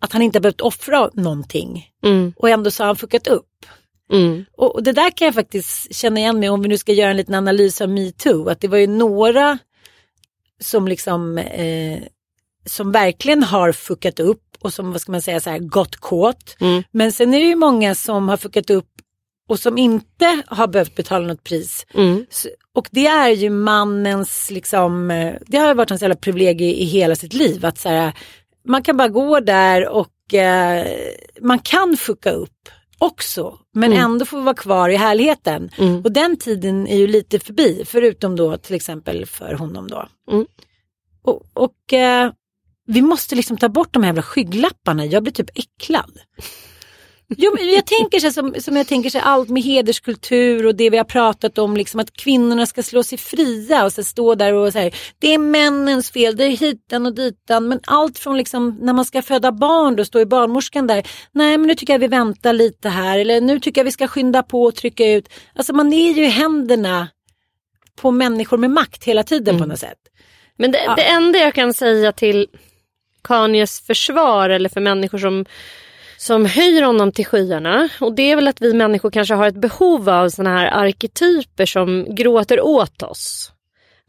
att 0.00 0.12
han 0.12 0.22
inte 0.22 0.40
behövt 0.40 0.60
offra 0.60 1.10
någonting 1.14 1.86
Mm. 2.04 2.32
och 2.36 2.50
ändå 2.50 2.70
så 2.70 2.82
har 2.82 2.86
han 2.86 2.96
fuckat 2.96 3.26
upp. 3.26 3.46
Mm. 4.12 4.44
Och, 4.56 4.74
och 4.74 4.82
det 4.82 4.92
där 4.92 5.10
kan 5.10 5.24
jag 5.26 5.34
faktiskt 5.34 5.94
känna 5.94 6.20
igen 6.20 6.40
mig 6.40 6.48
om 6.48 6.62
vi 6.62 6.68
nu 6.68 6.78
ska 6.78 6.92
göra 6.92 7.10
en 7.10 7.16
liten 7.16 7.34
analys 7.34 7.80
av 7.80 7.88
metoo. 7.88 8.48
Att 8.48 8.60
det 8.60 8.68
var 8.68 8.78
ju 8.78 8.86
några 8.86 9.58
som 10.60 10.88
liksom 10.88 11.38
eh, 11.38 11.98
som 12.66 12.92
verkligen 12.92 13.42
har 13.42 13.72
fuckat 13.72 14.20
upp 14.20 14.42
och 14.60 14.72
som 14.72 14.92
vad 14.92 15.00
ska 15.00 15.12
man 15.12 15.22
säga 15.22 15.40
så 15.40 15.50
här 15.50 15.58
gått 15.58 15.96
kåt. 15.96 16.56
Mm. 16.60 16.82
Men 16.90 17.12
sen 17.12 17.34
är 17.34 17.40
det 17.40 17.46
ju 17.46 17.54
många 17.56 17.94
som 17.94 18.28
har 18.28 18.36
fuckat 18.36 18.70
upp 18.70 18.88
och 19.48 19.60
som 19.60 19.78
inte 19.78 20.42
har 20.46 20.66
behövt 20.66 20.94
betala 20.94 21.26
något 21.26 21.44
pris. 21.44 21.86
Mm. 21.94 22.26
Så- 22.30 22.48
Och 22.72 22.88
det 22.90 23.06
är 23.06 23.28
ju 23.28 23.50
mannens, 23.50 24.50
liksom, 24.50 25.10
eh, 25.10 25.34
det 25.46 25.58
har 25.58 25.74
varit 25.74 25.90
hans 25.90 26.02
jävla 26.02 26.16
privilegie 26.16 26.74
i 26.74 26.84
hela 26.84 27.16
sitt 27.16 27.32
liv. 27.34 27.64
Att 27.66 27.78
så 27.78 27.88
här, 27.88 28.12
man 28.68 28.82
kan 28.82 28.96
bara 28.96 29.08
gå 29.08 29.40
där 29.40 29.88
och 29.88 30.34
eh, 30.34 30.86
man 31.40 31.58
kan 31.58 31.96
fucka 31.96 32.30
upp 32.30 32.68
också. 32.98 33.58
Men 33.74 33.92
ändå 33.92 34.24
få 34.24 34.40
vara 34.40 34.54
kvar 34.54 34.88
i 34.88 34.96
härligheten. 34.96 35.70
Och 36.04 36.12
den 36.12 36.36
tiden 36.36 36.86
är 36.86 36.96
ju 36.96 37.06
lite 37.06 37.38
förbi. 37.38 37.82
Förutom 37.86 38.36
då 38.36 38.56
till 38.56 38.74
exempel 38.74 39.26
för 39.26 39.54
honom 39.54 39.88
då. 39.88 40.08
Mm. 40.30 40.46
Och, 41.22 41.42
och 41.52 41.92
eh, 41.92 42.32
vi 42.86 43.02
måste 43.02 43.34
liksom 43.34 43.56
ta 43.56 43.68
bort 43.68 43.92
de 43.92 44.02
här 44.02 44.08
jävla 44.08 44.22
skygglapparna. 44.22 45.06
Jag 45.06 45.22
blir 45.22 45.32
typ 45.32 45.50
äcklad. 45.54 46.18
Jo, 47.36 47.52
men 47.54 47.68
jag 47.68 47.86
tänker 47.86 48.20
så 48.20 48.30
som, 48.30 48.54
som 48.58 48.76
jag 48.76 48.86
tänker 48.86 49.10
så 49.10 49.18
allt 49.18 49.48
med 49.48 49.62
hederskultur 49.62 50.66
och 50.66 50.74
det 50.74 50.90
vi 50.90 50.96
har 50.96 51.04
pratat 51.04 51.58
om, 51.58 51.76
liksom 51.76 52.00
att 52.00 52.12
kvinnorna 52.12 52.66
ska 52.66 52.82
slå 52.82 53.02
sig 53.02 53.18
fria 53.18 53.84
och 53.84 53.92
så 53.92 54.04
stå 54.04 54.34
där 54.34 54.52
och 54.52 54.72
säga 54.72 54.90
det 55.18 55.34
är 55.34 55.38
männens 55.38 56.10
fel, 56.10 56.36
det 56.36 56.44
är 56.44 56.56
hitan 56.56 57.06
och 57.06 57.14
ditan. 57.14 57.68
Men 57.68 57.80
allt 57.86 58.18
från 58.18 58.36
liksom 58.36 58.78
när 58.80 58.92
man 58.92 59.04
ska 59.04 59.22
föda 59.22 59.52
barn, 59.52 59.96
då 59.96 60.04
står 60.04 60.18
ju 60.18 60.26
barnmorskan 60.26 60.86
där. 60.86 61.06
Nej, 61.32 61.58
men 61.58 61.66
nu 61.66 61.74
tycker 61.74 61.94
jag 61.94 61.98
vi 61.98 62.06
väntar 62.06 62.52
lite 62.52 62.88
här 62.88 63.18
eller 63.18 63.40
nu 63.40 63.60
tycker 63.60 63.80
jag 63.80 63.84
vi 63.84 63.92
ska 63.92 64.08
skynda 64.08 64.42
på 64.42 64.62
och 64.62 64.74
trycka 64.74 65.06
ut. 65.06 65.28
Alltså 65.54 65.72
man 65.72 65.92
är 65.92 66.12
ju 66.12 66.24
i 66.24 66.28
händerna 66.28 67.08
på 67.96 68.10
människor 68.10 68.58
med 68.58 68.70
makt 68.70 69.04
hela 69.04 69.22
tiden 69.22 69.58
på 69.58 69.66
något 69.66 69.78
sätt. 69.78 69.98
Men 70.56 70.72
det, 70.72 70.94
det 70.96 71.04
enda 71.04 71.38
jag 71.38 71.54
kan 71.54 71.74
säga 71.74 72.12
till 72.12 72.46
Kanyes 73.24 73.80
försvar 73.80 74.50
eller 74.50 74.68
för 74.68 74.80
människor 74.80 75.18
som, 75.18 75.44
som 76.18 76.46
höjer 76.46 76.82
honom 76.82 77.12
till 77.12 77.26
skyarna 77.26 77.88
och 78.00 78.14
det 78.14 78.30
är 78.30 78.36
väl 78.36 78.48
att 78.48 78.62
vi 78.62 78.72
människor 78.72 79.10
kanske 79.10 79.34
har 79.34 79.48
ett 79.48 79.60
behov 79.60 80.08
av 80.08 80.28
såna 80.28 80.58
här 80.58 80.66
arketyper 80.66 81.66
som 81.66 82.14
gråter 82.14 82.60
åt 82.60 83.02
oss. 83.02 83.52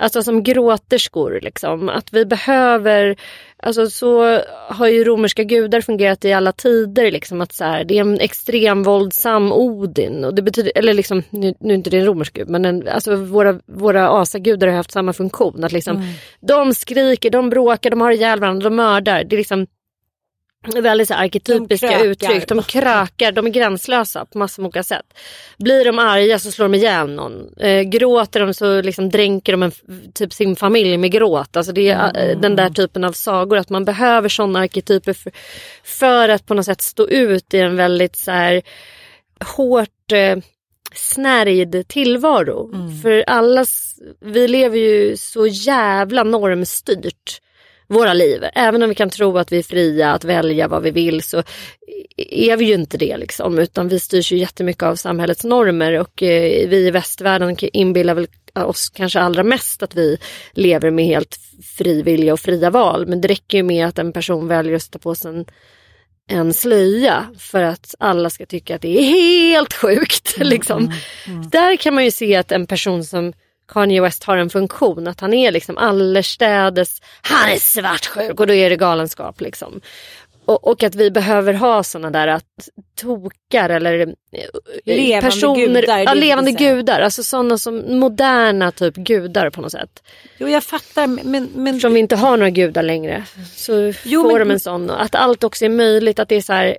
Alltså 0.02 0.24
som 0.24 0.43
gråterskor 0.43 1.39
liksom. 1.41 1.89
Att 1.89 2.13
vi 2.13 2.26
behöver, 2.26 3.15
alltså 3.63 3.89
så 3.89 4.41
har 4.69 4.88
ju 4.88 5.04
romerska 5.04 5.43
gudar 5.43 5.82
fungerat 5.82 6.26
i 6.26 6.34
alla 6.34 6.52
tider 6.52 7.12
liksom. 7.12 7.41
Att 7.41 7.54
så 7.54 7.63
här, 7.63 7.84
det 7.84 7.98
är 7.98 8.02
en 8.02 8.19
extrem 8.19 8.84
våldsam 8.84 9.52
Odin. 9.52 10.26
Och 10.26 10.36
det 10.36 10.41
betyder, 10.41 10.72
eller 10.76 10.93
liksom, 10.93 11.24
nu, 11.30 11.54
nu 11.60 11.74
är 11.74 11.78
inte 11.78 11.89
det 11.89 11.98
en 11.98 12.06
romersk 12.06 12.34
gud 12.34 12.50
men 12.50 12.65
en, 12.65 12.88
alltså 12.88 13.15
våra, 13.15 13.60
våra 13.65 14.10
asagudar 14.10 14.67
har 14.67 14.76
haft 14.76 14.91
samma 14.91 15.13
funktion. 15.13 15.63
Att 15.63 15.72
liksom, 15.72 16.13
de 16.41 16.74
skriker, 16.74 17.30
de 17.30 17.50
bråkar, 17.50 17.89
de 17.89 18.02
har 18.02 18.12
ihjäl 18.12 18.39
varandra, 18.39 18.69
de 18.69 18.76
mördar. 18.76 19.24
Det 19.24 19.36
är 19.36 19.38
liksom 19.38 19.67
väldigt 20.67 21.08
så 21.08 21.13
arketypiska 21.13 22.00
De 22.00 22.06
uttryck. 22.08 22.48
De 22.48 22.63
krökar, 22.63 23.32
de 23.32 23.45
är 23.45 23.50
gränslösa 23.50 24.26
på 24.26 24.38
massor 24.38 24.62
med 24.63 24.67
olika 24.67 24.84
sätt. 24.84 25.06
Blir 25.58 25.86
de 25.86 26.00
arga 26.00 26.39
så 26.39 26.52
slår 26.52 26.65
de 26.65 26.76
ihjäl 26.76 27.10
någon. 27.10 27.54
Eh, 27.60 27.82
gråter 27.82 28.39
de 28.39 28.54
så 28.54 28.82
liksom 28.82 29.10
dränker 29.10 29.52
de 29.52 29.63
en, 29.63 29.72
typ 30.13 30.34
sin 30.34 30.56
familj 30.56 30.98
med 30.98 31.12
gråt. 31.12 31.58
Alltså 31.58 31.72
det 31.72 31.89
är 31.89 32.30
eh, 32.30 32.39
den 32.39 32.56
där 32.56 32.69
typen 32.69 33.04
av 33.04 33.12
sagor. 33.12 33.58
Att 33.58 33.69
man 33.69 33.86
behöver 33.86 34.30
sådana 34.30 34.60
arketyper 34.60 35.13
för, 35.13 35.32
för 35.84 36.30
att 36.30 36.45
på 36.45 36.54
något 36.54 36.65
sätt 36.65 36.82
stå 36.82 37.08
ut 37.08 37.54
i 37.54 37.60
en 37.60 37.76
väldigt 37.76 38.15
så 38.15 38.32
här 38.32 38.62
hårt 39.56 40.12
eh, 40.12 40.38
snärjd 40.93 41.88
tillvaro. 41.88 42.72
För 43.04 43.24
allas, 43.28 44.00
vi 44.19 44.48
lever 44.48 44.78
ju 44.78 45.17
så 45.17 45.48
jävla 45.48 46.24
normstyrt 46.24 47.41
våra 47.89 48.13
liv. 48.13 48.43
Även 48.54 48.84
om 48.84 48.89
vi 48.89 48.95
kan 48.95 49.10
tro 49.10 49.38
att 49.38 49.52
vi 49.52 49.60
är 49.60 49.63
fria 49.63 50.12
att 50.12 50.23
välja 50.23 50.67
vad 50.67 50.84
vi 50.84 50.91
vill 50.91 51.23
så 51.23 51.43
är 52.17 52.58
vi 52.58 52.65
ju 52.65 52.73
inte 52.73 52.97
det 52.97 53.17
liksom. 53.17 53.60
Utan 53.60 53.88
vi 53.88 53.99
styrs 53.99 54.32
ju 54.32 54.38
jättemycket 54.38 54.84
av 54.84 54.95
samhällets 54.95 55.43
normer 55.43 55.99
och 55.99 56.23
eh, 56.23 56.69
vi 56.69 56.88
i 56.88 56.91
västvärlden 56.91 57.56
inbillar 57.60 58.13
väl 58.13 58.28
oss 58.56 58.89
kanske 58.89 59.19
allra 59.19 59.43
mest 59.43 59.84
att 59.84 59.95
vi 59.95 60.17
lever 60.52 60.91
med 60.91 61.06
helt 61.06 61.39
fri 61.78 62.02
vilja 62.02 62.34
och 62.34 62.39
fria 62.39 62.69
val. 62.69 63.08
Men 63.08 63.21
det 63.21 63.28
räcker 63.28 63.58
ju 63.58 63.63
med 63.63 63.88
att 63.88 63.99
en 63.99 64.13
person 64.13 64.47
väljer 64.47 64.75
att 64.75 64.84
sätta 64.84 64.99
på 64.99 65.15
sig 65.15 65.32
en 65.32 65.45
en 66.32 66.54
slöja 66.54 67.25
för 67.38 67.63
att 67.63 67.95
alla 67.99 68.30
ska 68.30 68.45
tycka 68.45 68.75
att 68.75 68.82
det 68.82 68.99
är 68.99 69.04
helt 69.04 69.73
sjukt. 69.73 70.38
liksom. 70.39 70.93
Där 71.52 71.75
kan 71.75 71.93
man 71.93 72.06
ju 72.06 72.12
se 72.12 72.36
att 72.36 72.52
en 72.52 72.67
person 72.67 73.04
som 73.04 73.34
Kanye 73.69 74.01
West 74.01 74.23
har 74.23 74.38
en 74.38 74.49
funktion, 74.49 75.08
att 75.08 75.19
han 75.19 75.34
är 75.34 75.51
liksom 75.51 75.77
allestädes, 75.77 77.01
han 77.21 77.49
är 77.49 77.55
svartsjuk 77.58 78.39
och 78.39 78.47
då 78.47 78.53
är 78.53 78.69
det 78.69 78.75
galenskap. 78.75 79.41
Liksom. 79.41 79.82
och, 80.45 80.67
och 80.67 80.84
att 80.84 80.95
vi 80.95 81.12
behöver 81.12 81.53
ha 81.53 81.84
såna 81.84 82.10
där 82.10 82.27
att 82.27 82.69
tokar 83.01 83.69
eller 83.69 83.99
eh, 83.99 84.13
Levande 84.86 85.27
personer, 85.29 85.82
gudar, 85.82 85.97
ja, 85.99 86.13
levande 86.13 86.51
gudar. 86.51 86.99
Alltså 86.99 87.23
sådana 87.23 87.58
som 87.58 87.99
moderna 87.99 88.71
typ 88.71 88.95
gudar 88.95 89.49
på 89.49 89.62
något 89.62 89.71
sätt. 89.71 90.03
Jo 90.38 90.47
jag 90.47 90.63
fattar 90.63 91.08
men, 91.08 91.49
men 91.55 91.67
Eftersom 91.67 91.93
vi 91.93 91.99
inte 91.99 92.15
har 92.15 92.38
några 92.38 92.49
gudar 92.49 92.84
längre 92.84 93.23
så 93.55 93.93
Jo, 94.03 94.23
får 94.23 94.39
men- 94.39 94.47
de 94.47 94.53
en 94.53 94.60
sån. 94.60 94.89
Att 94.89 95.15
allt 95.15 95.43
också 95.43 95.65
är 95.65 95.69
möjligt. 95.69 96.19
Att 96.19 96.29
det 96.29 96.36
är 96.36 96.41
så 96.41 96.53
här, 96.53 96.77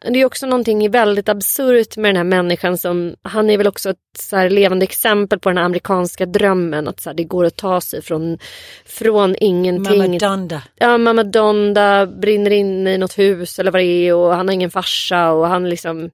det 0.00 0.20
är 0.20 0.24
också 0.24 0.46
någonting 0.46 0.90
väldigt 0.90 1.28
absurt 1.28 1.96
med 1.96 2.08
den 2.08 2.16
här 2.16 2.24
människan 2.24 2.78
som, 2.78 3.14
han 3.22 3.50
är 3.50 3.58
väl 3.58 3.66
också 3.66 3.90
ett 3.90 3.96
så 4.18 4.48
levande 4.48 4.84
exempel 4.84 5.38
på 5.38 5.48
den 5.48 5.58
här 5.58 5.64
amerikanska 5.64 6.26
drömmen. 6.26 6.88
Att 6.88 7.00
så 7.00 7.10
här, 7.10 7.14
det 7.14 7.24
går 7.24 7.44
att 7.44 7.56
ta 7.56 7.80
sig 7.80 8.02
från, 8.02 8.38
från 8.84 9.36
ingenting. 9.40 9.98
Mamma 9.98 10.18
Donda. 10.18 10.62
ja, 10.76 10.98
mamma 10.98 11.24
Donda 11.24 12.06
brinner 12.06 12.50
in 12.50 12.86
i 12.86 12.98
något 12.98 13.18
hus 13.18 13.58
eller 13.58 13.70
vad 13.70 13.80
det 13.80 13.86
är 13.86 14.14
och 14.14 14.34
han 14.34 14.48
har 14.48 14.54
ingen 14.54 14.70
farsa 14.70 15.30
och 15.30 15.46
han 15.48 15.68
liksom 15.68 16.10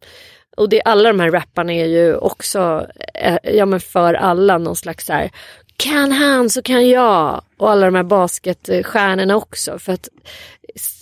och 0.57 0.69
det, 0.69 0.83
alla 0.83 1.09
de 1.09 1.21
här 1.21 1.31
rapparna 1.31 1.73
är 1.73 1.87
ju 1.87 2.17
också, 2.17 2.87
eh, 3.15 3.39
ja 3.43 3.67
men 3.67 3.81
för 3.81 4.15
alla 4.15 4.59
någon 4.59 4.77
slags 4.77 5.07
så 5.07 5.13
här 5.13 5.31
kan 5.77 6.13
han 6.13 6.51
så 6.51 6.63
kan 6.63 6.89
jag 6.89 7.43
och 7.57 7.71
alla 7.71 7.87
de 7.87 7.95
här 7.95 8.03
basketstjärnorna 8.03 9.37
också 9.37 9.79
för 9.79 9.93
att 9.93 10.09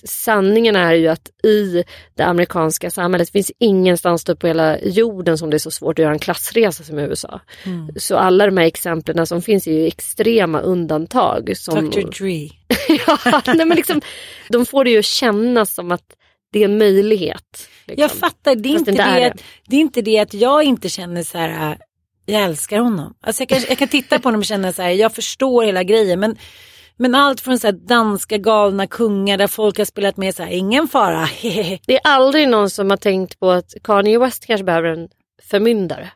sanningen 0.05 0.77
är 0.77 0.95
ju 0.95 1.09
att 1.09 1.29
i 1.45 1.85
det 2.15 2.23
amerikanska 2.23 2.91
samhället 2.91 3.31
finns 3.31 3.53
ingenstans 3.59 4.25
typ 4.25 4.39
på 4.39 4.47
hela 4.47 4.79
jorden 4.79 5.39
som 5.39 5.51
det 5.51 5.57
är 5.57 5.59
så 5.59 5.71
svårt 5.71 5.99
att 5.99 6.03
göra 6.03 6.13
en 6.13 6.19
klassresa 6.19 6.85
som 6.85 6.99
i 6.99 7.03
USA. 7.03 7.41
Så 7.97 8.17
alla 8.17 8.47
de 8.47 8.57
här 8.57 8.67
exemplen 8.67 9.27
som 9.27 9.43
finns 9.43 9.67
är 9.67 9.73
ju 9.73 9.87
extrema 9.87 10.61
undantag. 10.61 11.57
Som, 11.57 11.91
Dr 11.91 12.01
Dre. 12.01 12.49
ja, 13.07 13.43
nej, 13.47 13.67
men 13.67 13.77
liksom, 13.77 14.01
de 14.49 14.67
får 14.67 14.85
det 14.85 14.91
ju 14.91 15.03
kännas 15.03 15.75
som 15.75 15.93
att 15.93 16.17
det 16.53 16.61
är 16.61 16.65
en 16.65 16.79
möjlighet. 16.79 17.69
Liksom. 17.87 18.03
Jag 18.03 18.11
fattar, 18.11 18.55
det 18.55 18.69
är, 18.69 18.73
Fast 18.73 18.89
inte 18.89 19.05
det 19.05 19.21
det, 19.21 19.27
att, 19.27 19.43
det 19.67 19.77
är 19.77 19.81
inte 19.81 20.03
det 20.03 20.19
att 20.19 20.35
jag 20.35 20.65
inte 20.65 20.89
känner 20.89 21.23
så 21.23 21.39
här, 21.39 21.71
äh, 21.71 21.77
jag 22.27 22.43
älskar 22.43 22.79
honom. 22.79 23.15
Alltså 23.21 23.43
jag, 23.43 23.49
kan, 23.49 23.63
jag 23.69 23.79
kan 23.79 23.89
titta 23.89 24.19
på 24.19 24.29
honom 24.29 24.39
och 24.39 24.45
känna 24.45 24.73
så 24.73 24.83
här, 24.83 24.91
jag 24.91 25.15
förstår 25.15 25.65
hela 25.65 25.83
grejen. 25.83 26.21
Men, 26.21 26.37
men 26.97 27.15
allt 27.15 27.41
från 27.41 27.59
så 27.59 27.71
danska 27.71 28.39
galna 28.39 28.87
kungar 28.87 29.39
där 29.39 29.47
folk 29.47 29.79
har 29.79 29.85
spelat 29.85 30.17
med 30.17 30.35
så 30.35 30.43
här, 30.43 30.51
ingen 30.51 30.89
fara. 30.89 31.29
Det 31.87 31.95
är 31.95 32.01
aldrig 32.05 32.49
någon 32.49 32.71
som 32.71 32.91
har 32.91 32.97
tänkt 32.97 33.41
på 33.41 33.51
att 33.51 33.75
Kanye 33.85 34.19
West 34.19 34.47
kanske 34.47 34.65
behöver 34.65 34.89
en 34.89 35.09
förmyndare. 35.51 36.11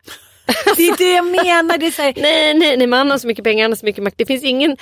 det 0.77 0.83
är 0.83 0.99
det 0.99 1.13
jag 1.13 1.27
menar. 1.27 1.79
Det 1.79 1.87
är 1.87 1.91
så 1.91 2.03
här, 2.03 2.15
Nej, 2.17 2.55
nej, 2.55 2.77
nej, 2.77 2.87
men 2.87 2.99
han 2.99 3.11
har 3.11 3.19
så 3.19 3.27
mycket 3.27 3.45
pengar, 3.45 3.65
han 3.65 3.71
har 3.71 3.77
så 3.77 3.87
mycket 3.87 4.05
makt. 4.05 4.19
Det 4.19 4.27
finns 4.27 4.45
ingen 4.45 4.77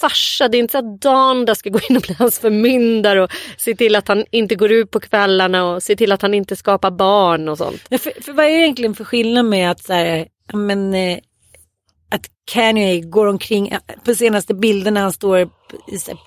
farsa, 0.00 0.48
det 0.48 0.56
är 0.56 0.58
inte 0.58 0.72
så 0.72 0.78
att 0.78 1.00
Donda 1.00 1.54
ska 1.54 1.70
gå 1.70 1.80
in 1.88 1.96
och 1.96 2.02
bli 2.02 2.14
hans 2.18 2.38
förmyndare 2.38 3.22
och 3.22 3.30
se 3.58 3.74
till 3.74 3.96
att 3.96 4.08
han 4.08 4.24
inte 4.30 4.54
går 4.54 4.72
ut 4.72 4.90
på 4.90 5.00
kvällarna 5.00 5.64
och 5.64 5.82
se 5.82 5.96
till 5.96 6.12
att 6.12 6.22
han 6.22 6.34
inte 6.34 6.56
skapar 6.56 6.90
barn 6.90 7.48
och 7.48 7.58
sånt. 7.58 7.82
Ja, 7.88 7.98
för, 7.98 8.22
för 8.22 8.32
vad 8.32 8.46
är 8.46 8.50
egentligen 8.50 8.94
för 8.94 9.04
skillnad 9.04 9.44
med 9.44 9.70
att 9.70 9.84
så 9.84 9.92
här, 9.92 10.26
men, 10.52 10.94
eh, 10.94 11.18
att 12.12 12.26
Kanye 12.44 13.00
går 13.00 13.26
omkring 13.26 13.68
eh, 13.68 13.78
på 14.04 14.14
senaste 14.14 14.54
bilderna 14.54 15.00
han 15.00 15.12
står 15.12 15.38
i 15.40 15.48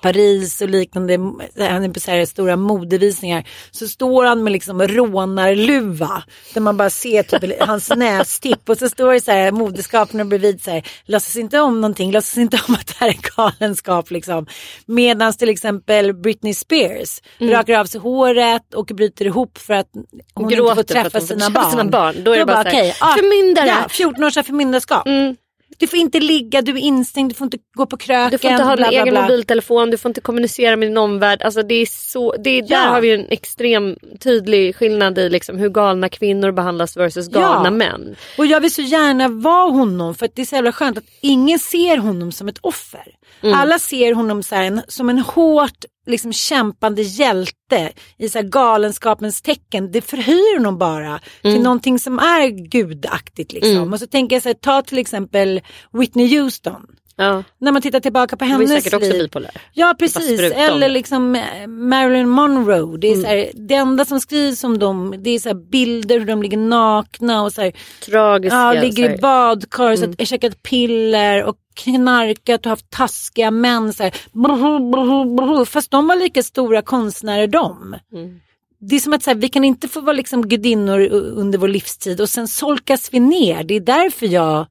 Paris 0.02 0.60
och 0.60 0.68
liknande, 0.68 1.14
han 1.58 1.84
är 1.84 1.88
på 1.88 2.00
så 2.00 2.10
här 2.10 2.24
stora 2.24 2.56
modevisningar, 2.56 3.48
så 3.70 3.88
står 3.88 4.24
han 4.24 4.44
med 4.44 4.52
liksom 4.52 4.82
rånarluva 4.82 6.22
där 6.54 6.60
man 6.60 6.76
bara 6.76 6.90
ser 6.90 7.22
typ 7.22 7.60
hans 7.66 7.90
nästipp 7.96 8.68
och 8.68 8.78
så 8.78 8.88
står 8.88 9.12
det 9.12 9.20
så 9.20 9.30
här 9.30 9.52
modeskaparna 9.52 10.24
bredvid 10.24 10.62
så 10.62 10.70
här, 10.70 10.82
låtsas 11.04 11.36
inte 11.36 11.60
om 11.60 11.80
någonting, 11.80 12.12
låtsas 12.12 12.38
inte 12.38 12.60
om 12.68 12.74
att 12.74 12.86
det 12.86 12.94
här 12.98 13.08
är 13.08 13.36
galenskap 13.36 14.10
liksom. 14.10 14.46
Medan 14.86 15.32
till 15.32 15.48
exempel 15.48 16.14
Britney 16.14 16.54
Spears 16.54 17.22
rakar 17.40 17.78
av 17.78 17.84
sig 17.84 18.00
håret 18.00 18.74
och 18.74 18.86
bryter 18.86 19.24
ihop 19.24 19.58
för 19.58 19.74
att 19.74 19.90
hon 20.34 20.44
inte 20.44 20.56
får 20.56 20.64
Gråter 20.64 20.74
för 20.74 20.80
att 20.80 20.88
träffa 20.88 21.18
hon 21.18 21.20
får 21.20 21.34
sina 21.34 21.46
träffa 21.46 21.60
barn. 21.60 21.70
sina 21.70 21.84
barn. 21.84 22.14
Då 22.24 22.32
är 22.32 22.38
det 22.38 22.46
bara 22.46 22.56
här, 22.56 22.66
okej, 22.66 22.94
ah, 23.00 23.14
förmyndare. 23.16 23.66
Ja, 23.66 23.88
14 23.88 24.24
års 24.24 24.34
förmyndarskap. 24.34 25.06
Mm. 25.06 25.36
Du 25.78 25.86
får 25.86 25.98
inte 25.98 26.20
ligga, 26.20 26.62
du 26.62 26.72
är 26.72 26.76
instängd, 26.78 27.30
du 27.30 27.34
får 27.34 27.44
inte 27.44 27.58
gå 27.76 27.86
på 27.86 27.96
kröken. 27.96 28.30
Du 28.30 28.38
får 28.38 28.50
inte 28.50 28.62
ha 28.62 28.76
bla, 28.76 28.90
din 28.90 29.00
egen 29.00 29.14
bla. 29.14 29.22
mobiltelefon, 29.22 29.90
du 29.90 29.98
får 29.98 30.08
inte 30.08 30.20
kommunicera 30.20 30.76
med 30.76 30.88
din 30.88 30.96
omvärld. 30.96 31.42
Alltså 31.42 31.62
det 31.62 31.74
är 31.74 31.86
så, 31.86 32.34
det 32.38 32.50
är, 32.50 32.62
Ja. 32.68 32.78
Där 32.78 32.86
har 32.88 33.00
vi 33.00 33.10
en 33.14 33.26
extrem 33.28 33.96
tydlig 34.20 34.76
skillnad 34.76 35.18
i 35.18 35.28
liksom 35.28 35.58
hur 35.58 35.68
galna 35.68 36.08
kvinnor 36.08 36.52
behandlas 36.52 36.96
versus 36.96 37.28
galna 37.28 37.64
Ja. 37.64 37.70
män. 37.70 38.16
Och 38.38 38.46
jag 38.46 38.60
vill 38.60 38.74
så 38.74 38.82
gärna 38.82 39.28
vara 39.28 39.70
honom 39.70 40.14
för 40.14 40.26
att 40.26 40.34
det 40.34 40.42
är 40.42 40.46
så 40.46 40.54
jävla 40.54 40.72
skönt 40.72 40.98
att 40.98 41.04
ingen 41.20 41.58
ser 41.58 41.96
honom 41.96 42.32
som 42.32 42.48
ett 42.48 42.58
offer. 42.60 43.04
Mm. 43.42 43.54
Alla 43.58 43.78
ser 43.78 44.14
honom 44.14 44.42
så 44.42 44.54
här, 44.54 44.82
som 44.88 45.08
en 45.10 45.18
hårt 45.18 45.84
liksom, 46.06 46.32
kämpande 46.32 47.02
hjälte 47.02 47.92
i 48.18 48.28
så 48.28 48.42
galenskapens 48.42 49.42
tecken. 49.42 49.92
Det 49.92 50.00
förhöjer 50.00 50.58
honom 50.58 50.78
bara 50.78 51.06
Mm. 51.06 51.20
till 51.42 51.62
någonting 51.62 51.98
som 51.98 52.18
är 52.18 52.48
gudaktigt. 52.68 53.52
Liksom. 53.52 53.92
Och 53.92 53.98
så 54.00 54.06
tänker 54.06 54.36
jag 54.36 54.42
så 54.42 54.48
här, 54.48 54.54
ta 54.54 54.82
till 54.82 54.98
exempel 54.98 55.60
Whitney 55.92 56.38
Houston. 56.38 56.86
Ja. 57.18 57.42
När 57.58 57.72
man 57.72 57.82
tittar 57.82 58.00
tillbaka 58.00 58.36
på 58.36 58.44
hennes 58.44 58.70
säkert 58.70 58.94
också 58.94 59.12
liv. 59.12 59.22
bipolär. 59.22 59.50
Ja 59.72 59.94
precis, 59.98 60.40
eller. 60.40 60.76
Mm. 60.76 60.92
liksom 60.92 61.34
eh, 61.34 61.66
Marilyn 61.66 62.28
Monroe. 62.28 62.98
Det, 62.98 63.08
är 63.12 63.14
så 63.14 63.26
här, 63.26 63.50
det 63.54 63.74
enda 63.74 64.04
som 64.04 64.20
skrivs 64.20 64.64
om 64.64 64.78
dem 64.78 65.14
det 65.18 65.30
är 65.30 65.38
så 65.38 65.54
bilder 65.54 66.18
hur 66.18 66.26
de 66.26 66.42
ligger 66.42 66.58
nakna 66.58 67.42
och 67.42 67.52
så 67.52 67.60
här, 67.62 67.72
Tragiska. 68.06 68.56
ja, 68.56 68.72
ligger 68.72 69.14
i 69.14 69.18
badkar, 69.18 69.86
Mm. 69.86 69.96
så 70.16 70.22
att, 70.22 70.28
käkat 70.28 70.62
piller 70.62 71.44
och 71.44 71.56
knarkat 71.74 72.66
och 72.66 72.70
haft 72.70 72.90
taskiga 72.90 73.50
män. 73.50 73.92
Så 73.92 74.02
här, 74.02 74.14
brr, 74.32 74.90
brr, 74.92 75.36
brr, 75.36 75.64
fast 75.64 75.90
de 75.90 76.06
var 76.06 76.16
lika 76.16 76.42
stora 76.42 76.82
konstnärer 76.82 77.46
de. 77.46 77.94
Mm. 78.12 78.40
Det 78.80 78.96
är 78.96 79.00
som 79.00 79.12
att 79.12 79.22
så 79.22 79.30
här, 79.30 79.34
vi 79.34 79.48
kan 79.48 79.64
inte 79.64 79.88
få 79.88 80.00
vara 80.00 80.16
liksom 80.16 80.48
gudinnor 80.48 81.00
under 81.12 81.58
vår 81.58 81.68
livstid 81.68 82.20
och 82.20 82.28
sen 82.28 82.48
solkas 82.48 83.08
vi 83.12 83.20
ner. 83.20 83.64
Det 83.64 83.74
är 83.74 83.80
därför 83.80 84.26
jag 84.26 84.66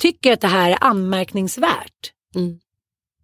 tycker 0.00 0.32
att 0.32 0.40
det 0.40 0.48
här 0.48 0.70
är 0.70 0.78
anmärkningsvärt. 0.80 2.12
Mm. 2.34 2.58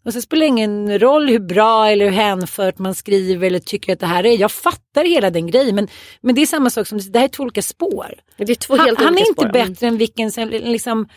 Och 0.05 0.13
så 0.13 0.21
spelar 0.23 0.41
det 0.41 0.47
ingen 0.49 0.99
roll 0.99 1.29
hur 1.29 1.39
bra 1.39 1.89
eller 1.91 2.05
hur 2.05 2.13
hänfört 2.13 2.79
man 2.79 2.95
skriver 2.95 3.47
eller 3.47 3.59
tycker 3.59 3.93
att 3.93 4.01
det 4.01 4.07
här 4.07 4.27
är. 4.27 4.39
Jag 4.39 4.53
fattar 4.53 5.05
hela 5.05 5.31
den 5.31 5.47
grejen 5.47 5.75
men, 5.75 5.89
men 6.21 6.35
det 6.35 6.43
är 6.43 6.47
samma 6.47 6.71
sak 6.71 6.87
som 6.87 6.99
det 7.13 7.19
här 7.19 7.25
är 7.25 7.29
två 7.29 7.43
olika 7.43 7.63
spår. 7.63 8.15
Det 8.37 8.51
är 8.51 8.55
två 8.55 8.77
Han, 8.77 8.87
helt 8.87 8.99
han 8.99 9.09
olika 9.09 9.25
är 9.25 9.29
inte 9.29 9.41
spår. 9.43 9.57
Mm. 9.57 9.69
bättre 9.73 9.87
än 9.87 9.99
vilken 9.99 10.33
som- 10.33 10.49
liksom 10.49 11.09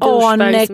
Arne. 0.00 0.66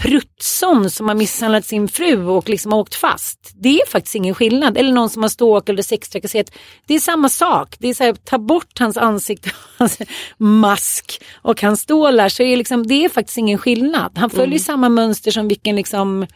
Prutsson 0.00 0.90
som 0.90 1.08
har 1.08 1.14
misshandlat 1.14 1.64
sin 1.64 1.88
fru 1.88 2.26
och 2.26 2.48
liksom 2.48 2.72
har 2.72 2.78
åkt 2.78 2.94
fast. 2.94 3.52
Det 3.54 3.80
är 3.80 3.86
faktiskt 3.86 4.14
ingen 4.14 4.34
skillnad. 4.34 4.78
Eller 4.78 4.92
någon 4.92 5.10
som 5.10 5.22
har 5.22 5.28
stalkat 5.28 5.68
eller 5.68 5.82
sextrakasserat. 5.82 6.50
Det 6.86 6.94
är 6.94 6.98
samma 6.98 7.28
sak. 7.28 7.76
Det 7.78 7.88
är 7.88 7.94
så 7.94 8.04
här, 8.04 8.12
ta 8.14 8.38
bort 8.38 8.78
hans 8.78 8.96
ansikte, 8.96 9.50
hans 9.78 9.98
mask 10.38 11.22
och 11.42 11.62
hans 11.62 11.80
stålar 11.80 12.28
så 12.28 12.42
är 12.42 12.46
det 12.50 12.56
liksom, 12.56 12.86
det 12.86 13.04
är 13.04 13.08
faktiskt 13.08 13.38
ingen 13.38 13.58
skillnad. 13.58 14.18
Han 14.18 14.30
följer 14.30 14.46
Mm. 14.46 14.58
samma 14.58 14.88
mönster 14.88 15.30
som 15.30 15.48
vilken 15.48 15.76
liksom 15.76 16.26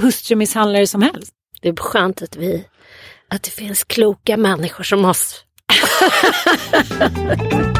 hustrumisshandlare 0.00 0.86
som 0.86 1.02
helst. 1.02 1.32
Det 1.62 1.68
är 1.68 1.76
skönt 1.76 2.22
att 2.22 2.36
vi 2.36 2.64
att 3.28 3.42
det 3.42 3.50
finns 3.50 3.84
kloka 3.84 4.36
människor 4.36 4.84
som 4.84 5.04
oss. 5.04 5.44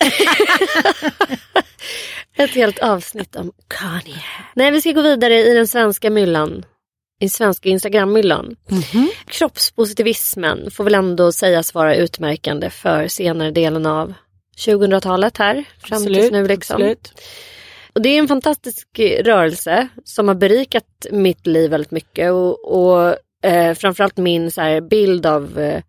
Ett 2.36 2.50
helt 2.50 2.78
avsnitt 2.78 3.36
om 3.36 3.52
Kanye. 3.68 4.22
Nej, 4.54 4.70
vi 4.70 4.80
ska 4.80 4.92
gå 4.92 5.02
vidare 5.02 5.34
i 5.34 5.54
den 5.54 5.66
svenska 5.66 6.10
myllan. 6.10 6.64
I 7.20 7.28
svenska 7.28 7.68
Instagram-myllan. 7.68 8.56
Kroppspositivismen 9.26 10.70
får 10.70 10.84
väl 10.84 10.94
ändå 10.94 11.32
sägas 11.32 11.74
vara 11.74 11.96
utmärkande 11.96 12.70
för 12.70 13.08
senare 13.08 13.50
delen 13.50 13.86
av 13.86 14.14
2000-talet 14.56 15.38
här. 15.38 15.64
Fram 15.82 16.04
tills 16.04 16.30
nu 16.30 16.46
liksom. 16.46 16.74
absolut. 16.74 17.12
Och 17.92 18.02
det 18.02 18.08
är 18.08 18.18
en 18.18 18.28
fantastisk 18.28 18.88
rörelse 19.20 19.88
som 20.04 20.28
har 20.28 20.34
berikat 20.34 21.06
mitt 21.10 21.46
liv 21.46 21.70
väldigt 21.70 21.90
mycket. 21.90 22.32
Och, 22.32 22.64
och 22.64 23.16
eh, 23.42 23.74
framförallt 23.74 24.16
min 24.16 24.50
så 24.50 24.60
här, 24.60 24.80
bild 24.80 25.26
av, 25.26 25.58
eh, 25.58 25.82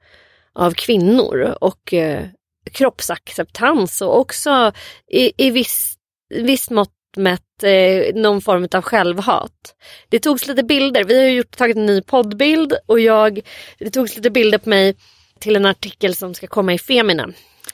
av 0.54 0.72
kvinnor 0.72 1.56
och 1.62 1.93
eh, 1.93 2.26
kroppsacceptans 2.69 4.01
och 4.01 4.19
också 4.19 4.71
i, 5.12 5.47
i 5.47 5.49
viss, 5.51 5.95
viss 6.29 6.69
mått 6.69 6.93
mätt 7.17 7.63
eh, 7.63 8.15
någon 8.15 8.41
form 8.41 8.67
av 8.71 8.82
självhat. 8.82 9.75
Det 10.10 10.19
togs 10.19 10.47
lite 10.47 10.63
bilder, 10.63 11.03
vi 11.03 11.19
har 11.19 11.27
gjort, 11.29 11.58
tagit 11.58 11.77
en 11.77 11.86
ny 11.86 12.01
poddbild 12.01 12.73
och 12.86 12.99
jag, 12.99 13.39
det 13.79 13.89
togs 13.89 14.15
lite 14.15 14.29
bilder 14.29 14.58
på 14.58 14.69
mig 14.69 14.95
till 15.39 15.55
en 15.55 15.65
artikel 15.65 16.15
som 16.15 16.34
ska 16.34 16.47
komma 16.47 16.73
i 16.73 16.79
Femina. 16.79 17.29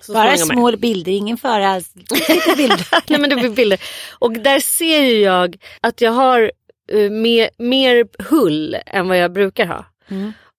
Bara 0.10 0.38
små 0.38 0.78
bilder, 0.78 1.12
ingen 1.12 1.38
bilder. 2.58 2.88
Nej 3.08 3.20
men 3.20 3.30
det 3.30 3.36
blir 3.36 3.50
bilder. 3.50 3.82
Och 4.20 4.32
där 4.32 4.60
ser 4.60 5.02
ju 5.02 5.18
jag 5.18 5.58
att 5.82 6.02
jag 6.02 6.12
har 6.12 6.52
uh, 6.94 7.10
mer, 7.12 7.50
mer 7.58 8.08
hull 8.24 8.78
än 8.86 9.08
vad 9.08 9.18
jag 9.18 9.34
brukar 9.34 9.66
ha. 9.66 9.86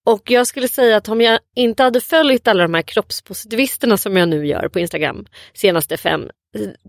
Och 0.06 0.30
jag 0.30 0.46
skulle 0.46 0.68
säga 0.68 0.96
att 0.96 1.08
om 1.08 1.20
jag 1.20 1.38
inte 1.56 1.82
hade 1.82 2.00
följt 2.00 2.48
alla 2.48 2.62
de 2.62 2.74
här 2.74 2.82
kroppspositivisterna 2.82 3.96
som 3.96 4.16
jag 4.16 4.28
nu 4.28 4.46
gör 4.46 4.68
på 4.68 4.78
Instagram 4.80 5.26
senaste 5.54 5.96
fem, 5.96 6.22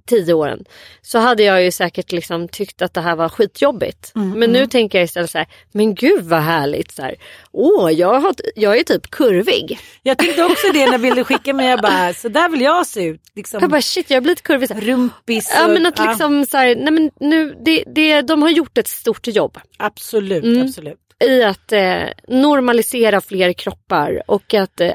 tio 0.10 0.34
åren 0.34 0.66
så 1.02 1.20
hade 1.20 1.44
jag 1.44 1.64
ju 1.64 1.72
säkert 1.72 2.12
liksom 2.12 2.48
tyckt 2.48 2.82
att 2.82 2.94
det 2.94 3.02
här 3.02 3.16
var 3.16 3.30
skitjobbigt. 3.30 4.12
Men 4.14 4.52
nu 4.52 4.68
tänker 4.68 4.98
jag 4.98 5.06
istället 5.06 5.30
så 5.30 5.38
här, 5.38 5.48
men 5.72 5.96
gud 5.96 6.24
vad 6.24 6.40
härligt. 6.42 6.92
Så 6.92 7.02
här, 7.02 7.16
Åh, 7.52 7.92
jag, 7.92 8.20
har, 8.20 8.34
jag 8.56 8.78
är 8.78 8.84
typ 8.84 9.12
kurvig. 9.12 9.80
Jag 10.04 10.18
tänkte 10.18 10.44
också 10.46 10.68
det 10.74 10.86
när 10.92 10.98
bilden 10.98 11.26
skickade 11.26 11.54
mig. 11.54 11.68
Jag 11.70 11.82
bara, 11.82 12.14
så 12.14 12.30
där 12.30 12.50
vill 12.50 12.62
jag 12.62 12.88
se 12.88 13.04
ut. 13.04 13.22
Liksom, 13.36 13.60
Jag 13.62 13.70
bara 13.70 13.82
shit, 13.82 14.10
jag 14.10 14.16
har 14.18 14.22
blivit 14.22 14.44
kurvig. 14.44 14.68
Så 14.68 14.74
här, 14.74 14.82
rumpis. 14.82 15.52
Ja 15.56 15.68
men 15.68 15.86
att 15.86 16.00
liksom 16.00 16.46
så 16.46 16.58
här, 16.58 16.76
nej 16.76 16.92
men 16.92 17.12
nu, 17.20 17.56
det, 17.66 17.84
det, 17.96 18.22
de 18.22 18.42
har 18.42 18.50
gjort 18.50 18.78
ett 18.78 18.88
stort 18.88 19.28
jobb. 19.28 19.58
Absolut, 19.78 20.44
Mm. 20.44 20.62
absolut. 20.68 21.00
I 21.24 21.44
att 21.44 21.72
eh, 21.72 22.04
normalisera 22.28 23.22
fler 23.22 23.54
kroppar 23.54 24.24
och 24.28 24.54
att 24.54 24.82
eh, 24.82 24.94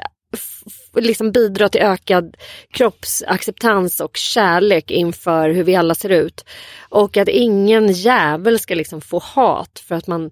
liksom 0.95 1.31
bidra 1.31 1.69
till 1.69 1.81
ökad 1.81 2.37
kroppsacceptans 2.71 3.99
och 3.99 4.17
kärlek 4.17 4.91
inför 4.91 5.49
hur 5.49 5.63
vi 5.63 5.75
alla 5.75 5.95
ser 5.95 6.09
ut. 6.09 6.45
Och 6.89 7.17
att 7.17 7.27
ingen 7.27 7.91
jävel 7.91 8.59
ska 8.59 8.75
liksom 8.75 9.01
få 9.01 9.19
hat 9.19 9.83
för 9.87 9.95
att 9.95 10.07
man 10.07 10.31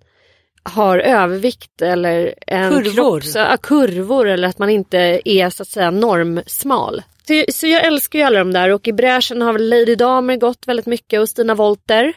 har 0.64 1.00
övervikt 1.00 1.82
eller 1.82 2.34
en 2.48 2.72
Kurvor. 2.72 3.20
Kropps, 3.20 3.36
ja, 3.36 3.58
kurvor 3.62 4.28
eller 4.28 4.48
att 4.48 4.60
man 4.60 4.70
inte 4.70 5.22
är 5.26 5.50
så 5.50 5.64
att 5.64 5.70
säga 5.70 5.92
normsmal. 5.92 7.04
Så, 7.28 7.44
så 7.54 7.68
jag 7.68 7.86
älskar 7.86 8.20
ju 8.20 8.26
alla 8.26 8.40
de 8.40 8.54
där 8.54 8.70
och 8.70 8.88
i 8.88 8.94
bräschen 8.94 9.42
har 9.42 9.60
Lady 9.60 9.96
Damer 9.96 10.38
gått 10.38 10.68
väldigt 10.68 10.86
mycket 10.86 11.20
och 11.20 11.30
Stina 11.30 11.56
Wolter. 11.56 12.14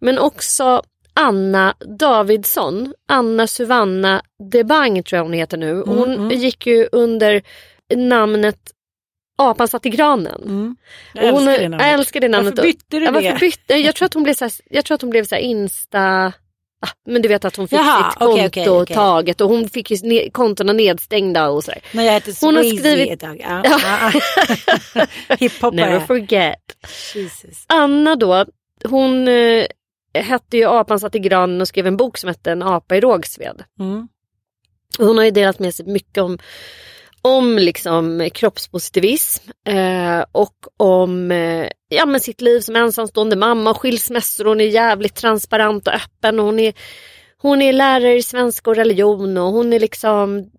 Men 0.00 0.18
också 0.18 0.82
Anna 1.14 1.74
Davidsson, 1.98 2.94
Anna 3.08 3.46
Suvanna 3.46 4.22
Debang 4.52 5.02
tror 5.02 5.16
jag 5.16 5.24
hon 5.24 5.32
heter 5.32 5.56
nu. 5.56 5.82
Hon 5.86 6.30
gick 6.30 6.66
ju 6.66 6.88
under 6.92 7.42
namnet 7.94 8.58
Apan 9.36 9.68
satt 9.68 9.86
i 9.86 9.90
granen. 9.90 10.42
Mm. 10.44 10.76
Jag 11.14 11.32
hon, 11.32 11.48
älskar 11.48 11.62
det 11.62 11.68
namnet. 11.68 11.86
Jag 11.86 11.94
älskar 11.94 12.20
det 12.20 12.28
namnet. 12.28 12.56
Varför 12.56 12.62
bytte 12.62 12.98
du 12.98 13.04
ja, 13.04 13.10
det? 13.10 13.36
bytte? 13.40 13.74
Jag 13.74 13.94
tror 13.94 14.06
att 14.06 14.14
hon 14.14 14.22
blev 14.22 14.34
så 14.34 14.44
här, 14.44 14.52
jag 14.70 14.84
tror 14.84 14.94
att 14.94 15.00
hon 15.00 15.10
blev 15.10 15.24
så 15.24 15.36
Insta... 15.36 16.32
Ah, 16.80 16.88
men 17.06 17.22
du 17.22 17.28
vet 17.28 17.44
att 17.44 17.56
hon 17.56 17.68
fick 17.68 17.78
Jaha, 17.78 18.10
sitt 18.10 18.18
konto 18.18 18.46
okej, 18.46 18.68
okej. 18.70 18.94
taget 18.94 19.40
och 19.40 19.48
hon 19.48 19.68
fick 19.68 19.90
ju 19.90 19.96
ne- 19.96 20.30
kontona 20.30 20.72
nedstängda 20.72 21.48
och 21.48 21.64
sådär. 21.64 21.80
När 21.92 22.04
jag 22.04 22.12
hette 22.12 22.32
Hon 22.40 22.56
har 22.56 22.62
skrivit- 22.62 23.12
ett 23.12 23.20
tag. 23.20 23.40
Ja. 23.40 24.12
Hiphopare. 25.38 25.76
Never 25.76 26.00
forget. 26.00 26.60
Jesus. 27.14 27.64
Anna 27.66 28.16
då, 28.16 28.44
hon 28.84 29.28
eh, 29.28 29.66
hette 30.14 30.56
ju 30.56 30.64
Apan 30.64 31.00
satt 31.00 31.14
i 31.14 31.18
granen 31.18 31.60
och 31.60 31.68
skrev 31.68 31.86
en 31.86 31.96
bok 31.96 32.18
som 32.18 32.28
hette 32.28 32.52
En 32.52 32.62
apa 32.62 32.96
i 32.96 33.00
Rågsved. 33.00 33.64
Mm. 33.80 34.08
Och 34.98 35.06
Hon 35.06 35.16
har 35.16 35.24
ju 35.24 35.30
delat 35.30 35.58
med 35.58 35.74
sig 35.74 35.86
mycket 35.86 36.22
om, 36.22 36.38
om 37.22 37.58
liksom 37.58 38.28
kroppspositivism 38.34 39.50
eh, 39.68 40.24
och 40.32 40.66
om 40.76 41.30
eh, 41.30 41.68
ja, 41.88 42.06
men 42.06 42.20
sitt 42.20 42.40
liv 42.40 42.60
som 42.60 42.76
ensamstående 42.76 43.36
mamma 43.36 43.70
och 43.70 43.80
skilsmässor. 43.80 44.44
Hon 44.44 44.60
är 44.60 44.64
jävligt 44.64 45.14
transparent 45.14 45.88
och 45.88 45.94
öppen. 45.94 46.40
Och 46.40 46.46
hon, 46.46 46.60
är, 46.60 46.74
hon 47.48 47.62
är 47.62 47.72
lärare 47.72 48.16
i 48.16 48.22
svenska 48.22 48.70
och 48.70 48.76
religion 48.76 49.36
och 49.36 49.52
hon 49.52 49.72
är 49.72 49.80
liksom 49.80 50.50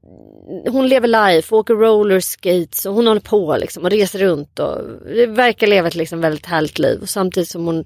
hon 0.68 0.88
lever 0.88 1.08
life, 1.08 1.56
åker 1.56 1.74
roller 1.74 2.20
skates 2.20 2.86
och 2.86 2.94
hon 2.94 3.08
håller 3.08 3.22
på 3.22 3.58
liksom 3.58 3.84
och 3.84 3.90
reser 3.90 4.20
runt 4.20 4.60
och 4.60 4.78
verkar 5.28 5.68
leva 5.68 5.88
ett 5.88 5.96
liksom 5.96 6.22
väldigt 6.22 6.46
härligt 6.46 6.80
liv. 6.80 7.00
Och 7.02 7.10
samtidigt 7.10 7.50
som 7.50 7.66
hon, 7.66 7.86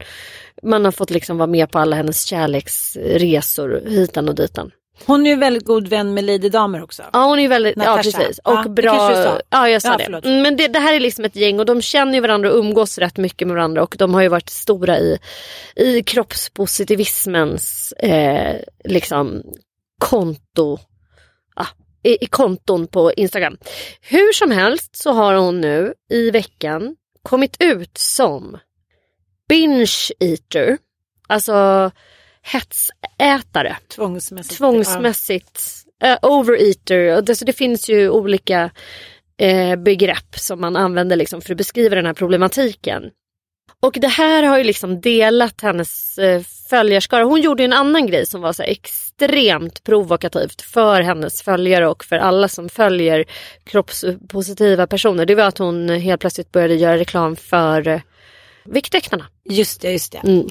man 0.63 0.85
har 0.85 0.91
fått 0.91 1.12
liksom 1.12 1.38
vara 1.38 1.47
med 1.47 1.71
på 1.71 1.79
alla 1.79 1.95
hennes 1.95 2.23
kärleksresor 2.23 3.81
hitan 3.88 4.29
och 4.29 4.35
ditan. 4.35 4.71
Hon 5.05 5.25
är 5.25 5.29
ju 5.29 5.35
väldigt 5.35 5.65
god 5.65 5.88
vän 5.88 6.13
med 6.13 6.23
Lady 6.23 6.49
Damer 6.49 6.83
också. 6.83 7.03
Ja 7.13 7.25
hon 7.25 7.38
är 7.38 7.41
ju 7.43 7.47
väldigt, 7.47 7.73
ja 7.77 7.83
Natasha. 7.83 8.17
precis. 8.17 8.39
Ja, 8.43 8.57
Och 8.59 8.63
det 8.63 8.69
bra. 8.81 9.39
Ja 9.49 9.69
jag 9.69 9.81
sa 9.81 9.88
Ja, 9.91 9.97
det. 9.97 10.03
förlåt. 10.03 10.25
Mm, 10.25 10.41
Men 10.41 10.57
det, 10.57 10.67
det 10.67 10.79
här 10.79 10.93
är 10.93 10.99
liksom 10.99 11.25
ett 11.25 11.35
gäng 11.35 11.59
och 11.59 11.65
de 11.65 11.81
känner 11.81 12.13
ju 12.13 12.19
varandra 12.19 12.51
och 12.51 12.57
umgås 12.59 12.97
rätt 12.97 13.17
mycket 13.17 13.47
med 13.47 13.55
varandra 13.55 13.83
och 13.83 13.95
de 13.97 14.13
har 14.13 14.21
ju 14.21 14.27
varit 14.27 14.49
stora 14.49 14.99
i, 14.99 15.19
i 15.75 16.03
kroppspositivismens 16.03 17.91
eh, 17.91 18.55
liksom 18.83 19.43
konto. 19.99 20.77
Ja, 21.56 21.65
i, 22.04 22.23
I 22.23 22.27
konton 22.27 22.87
på 22.87 23.13
Instagram. 23.13 23.58
Hur 24.02 24.33
som 24.33 24.52
helst 24.52 24.95
så 24.95 25.12
har 25.12 25.33
hon 25.33 25.62
nu 25.62 25.93
i 26.12 26.31
veckan 26.31 26.95
kommit 27.23 27.58
ut 27.60 27.97
som 27.97 28.58
binge 29.50 30.10
eater. 30.19 30.77
Alltså 31.27 31.91
hetsätare 32.42 33.77
Tvångsmässigt. 33.87 34.58
tvångsmässigt 34.58 35.62
uh, 36.06 36.17
overeater. 36.21 37.15
Och 37.17 37.23
det, 37.23 37.35
så 37.35 37.46
det 37.46 37.54
finns 37.54 37.90
ju 37.90 38.10
olika 38.10 38.69
eh, 39.37 39.75
begrepp 39.75 40.35
som 40.35 40.62
man 40.62 40.75
använder 40.75 41.15
liksom 41.15 41.42
för 41.42 41.54
att 41.54 41.58
beskriva 41.58 41.96
den 41.96 42.06
här 42.06 42.13
problematiken. 42.13 43.04
Och 43.81 43.98
det 44.02 44.08
här 44.08 44.44
har 44.44 44.58
ju 44.58 44.63
liksom 44.63 45.02
delat 45.02 45.62
hennes 45.62 46.17
eh, 46.17 46.42
följarskara. 46.69 47.23
Hon 47.23 47.42
gjorde 47.42 47.63
ju 47.63 47.65
en 47.65 47.73
annan 47.73 48.08
grej 48.08 48.25
som 48.25 48.42
var 48.42 48.54
så 48.54 48.63
extremt 48.63 49.83
provokativt 49.83 50.62
för 50.62 51.02
hennes 51.02 51.42
följare 51.42 51.87
och 51.87 52.06
för 52.06 52.15
alla 52.15 52.48
som 52.48 52.69
följer 52.69 53.25
kroppspositiva 53.63 54.87
personer. 54.87 55.25
Det 55.25 55.35
var 55.35 55.44
att 55.44 55.58
hon 55.58 55.90
helt 55.90 56.21
plötsligt 56.21 56.52
började 56.52 56.75
göra 56.75 56.98
reklam 56.98 57.35
för 57.35 57.87
eh, 57.87 58.02
Viktväktarna. 58.65 59.25
Just 59.50 59.81
det, 59.81 59.91
just 59.91 60.12
det. 60.12 60.17
Mm. 60.17 60.47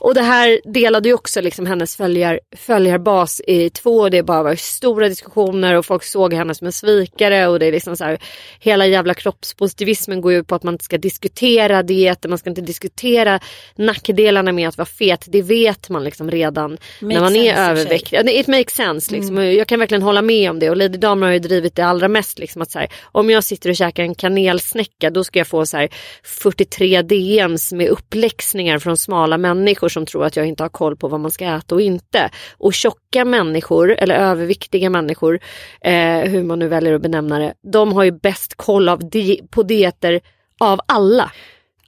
Och 0.00 0.14
det 0.14 0.22
här 0.22 0.60
delade 0.64 1.08
ju 1.08 1.14
också 1.14 1.40
liksom 1.40 1.66
hennes 1.66 1.96
följar, 1.96 2.40
följarbas 2.56 3.40
i 3.46 3.70
två. 3.70 4.08
Det 4.08 4.22
bara 4.22 4.42
var 4.42 4.56
stora 4.56 5.08
diskussioner 5.08 5.74
och 5.74 5.86
folk 5.86 6.04
såg 6.04 6.34
henne 6.34 6.54
som 6.54 6.66
en 6.66 6.72
svikare. 6.72 7.46
Och 7.48 7.58
det 7.58 7.66
är 7.66 7.72
liksom 7.72 7.96
så 7.96 8.04
här, 8.04 8.18
hela 8.60 8.86
jävla 8.86 9.14
kroppspositivismen 9.14 10.20
går 10.20 10.32
ju 10.32 10.44
på 10.44 10.54
att 10.54 10.62
man 10.62 10.74
inte 10.74 10.84
ska 10.84 10.98
diskutera 10.98 11.82
dieter. 11.82 12.28
Man 12.28 12.38
ska 12.38 12.50
inte 12.50 12.60
diskutera 12.60 13.40
nackdelarna 13.76 14.52
med 14.52 14.68
att 14.68 14.78
vara 14.78 14.86
fet. 14.86 15.24
Det 15.26 15.42
vet 15.42 15.88
man 15.88 16.04
liksom 16.04 16.30
redan 16.30 16.70
Makes 16.70 16.80
när 17.00 17.20
man 17.20 17.36
är 17.36 17.70
överviktig. 17.70 18.20
It 18.24 18.46
makes 18.46 18.74
sense 18.74 19.12
liksom. 19.12 19.38
Mm. 19.38 19.56
Jag 19.56 19.66
kan 19.66 19.78
verkligen 19.78 20.02
hålla 20.02 20.22
med 20.22 20.50
om 20.50 20.58
det. 20.58 20.70
Och 20.70 20.76
Lady 20.76 20.98
Damer 20.98 21.26
har 21.26 21.32
ju 21.32 21.38
drivit 21.38 21.74
det 21.74 21.82
allra 21.82 22.08
mest. 22.08 22.38
Liksom, 22.38 22.62
att 22.62 22.70
så 22.70 22.78
här, 22.78 22.88
om 23.02 23.30
jag 23.30 23.44
sitter 23.44 23.70
och 23.70 23.76
käkar 23.76 24.02
en 24.02 24.14
kanelsnäcka 24.14 25.10
då 25.10 25.24
ska 25.24 25.38
jag 25.38 25.46
få 25.46 25.66
så 25.66 25.76
här, 25.76 25.88
43 26.22 27.02
DMs 27.02 27.72
med 27.72 27.88
upplägg 27.88 28.37
förväxlingar 28.38 28.78
från 28.78 28.96
smala 28.96 29.38
människor 29.38 29.88
som 29.88 30.06
tror 30.06 30.24
att 30.24 30.36
jag 30.36 30.46
inte 30.46 30.62
har 30.62 30.68
koll 30.68 30.96
på 30.96 31.08
vad 31.08 31.20
man 31.20 31.30
ska 31.30 31.44
äta 31.44 31.74
och 31.74 31.80
inte. 31.80 32.30
Och 32.58 32.74
tjocka 32.74 33.24
människor 33.24 33.92
eller 33.92 34.14
överviktiga 34.14 34.90
människor, 34.90 35.40
eh, 35.80 36.20
hur 36.30 36.42
man 36.42 36.58
nu 36.58 36.68
väljer 36.68 36.94
att 36.94 37.02
benämna 37.02 37.38
det, 37.38 37.54
de 37.72 37.92
har 37.92 38.04
ju 38.04 38.10
bäst 38.10 38.54
koll 38.54 38.88
av 38.88 39.10
di 39.10 39.40
på 39.50 39.62
dieter 39.62 40.20
av 40.60 40.80
alla. 40.86 41.32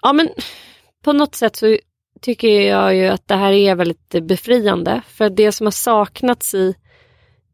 Ja 0.02 0.12
men 0.12 0.28
på 1.04 1.12
något 1.12 1.34
sätt 1.34 1.56
så 1.56 1.76
tycker 2.20 2.60
jag 2.60 2.94
ju 2.94 3.06
att 3.06 3.28
det 3.28 3.36
här 3.36 3.52
är 3.52 3.74
väldigt 3.74 4.22
befriande. 4.22 5.02
För 5.08 5.30
det 5.30 5.52
som 5.52 5.66
har 5.66 5.72
saknats 5.72 6.54
i, 6.54 6.74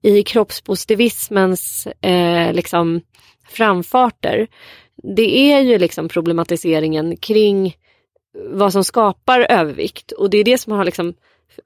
i 0.03 0.23
kroppspositivismens 0.23 1.87
eh, 1.87 2.53
liksom 2.53 3.01
framfarter 3.49 4.47
det 5.03 5.53
är 5.53 5.61
ju 5.61 5.79
liksom 5.79 6.09
problematiseringen 6.09 7.17
kring 7.17 7.77
vad 8.45 8.73
som 8.73 8.85
skapar 8.85 9.41
övervikt. 9.41 10.13
Och 10.13 10.31
det 10.31 10.39
är 10.39 10.45
det 10.45 10.59
som 10.59 10.73
har 10.73 10.85
liksom, 10.85 11.15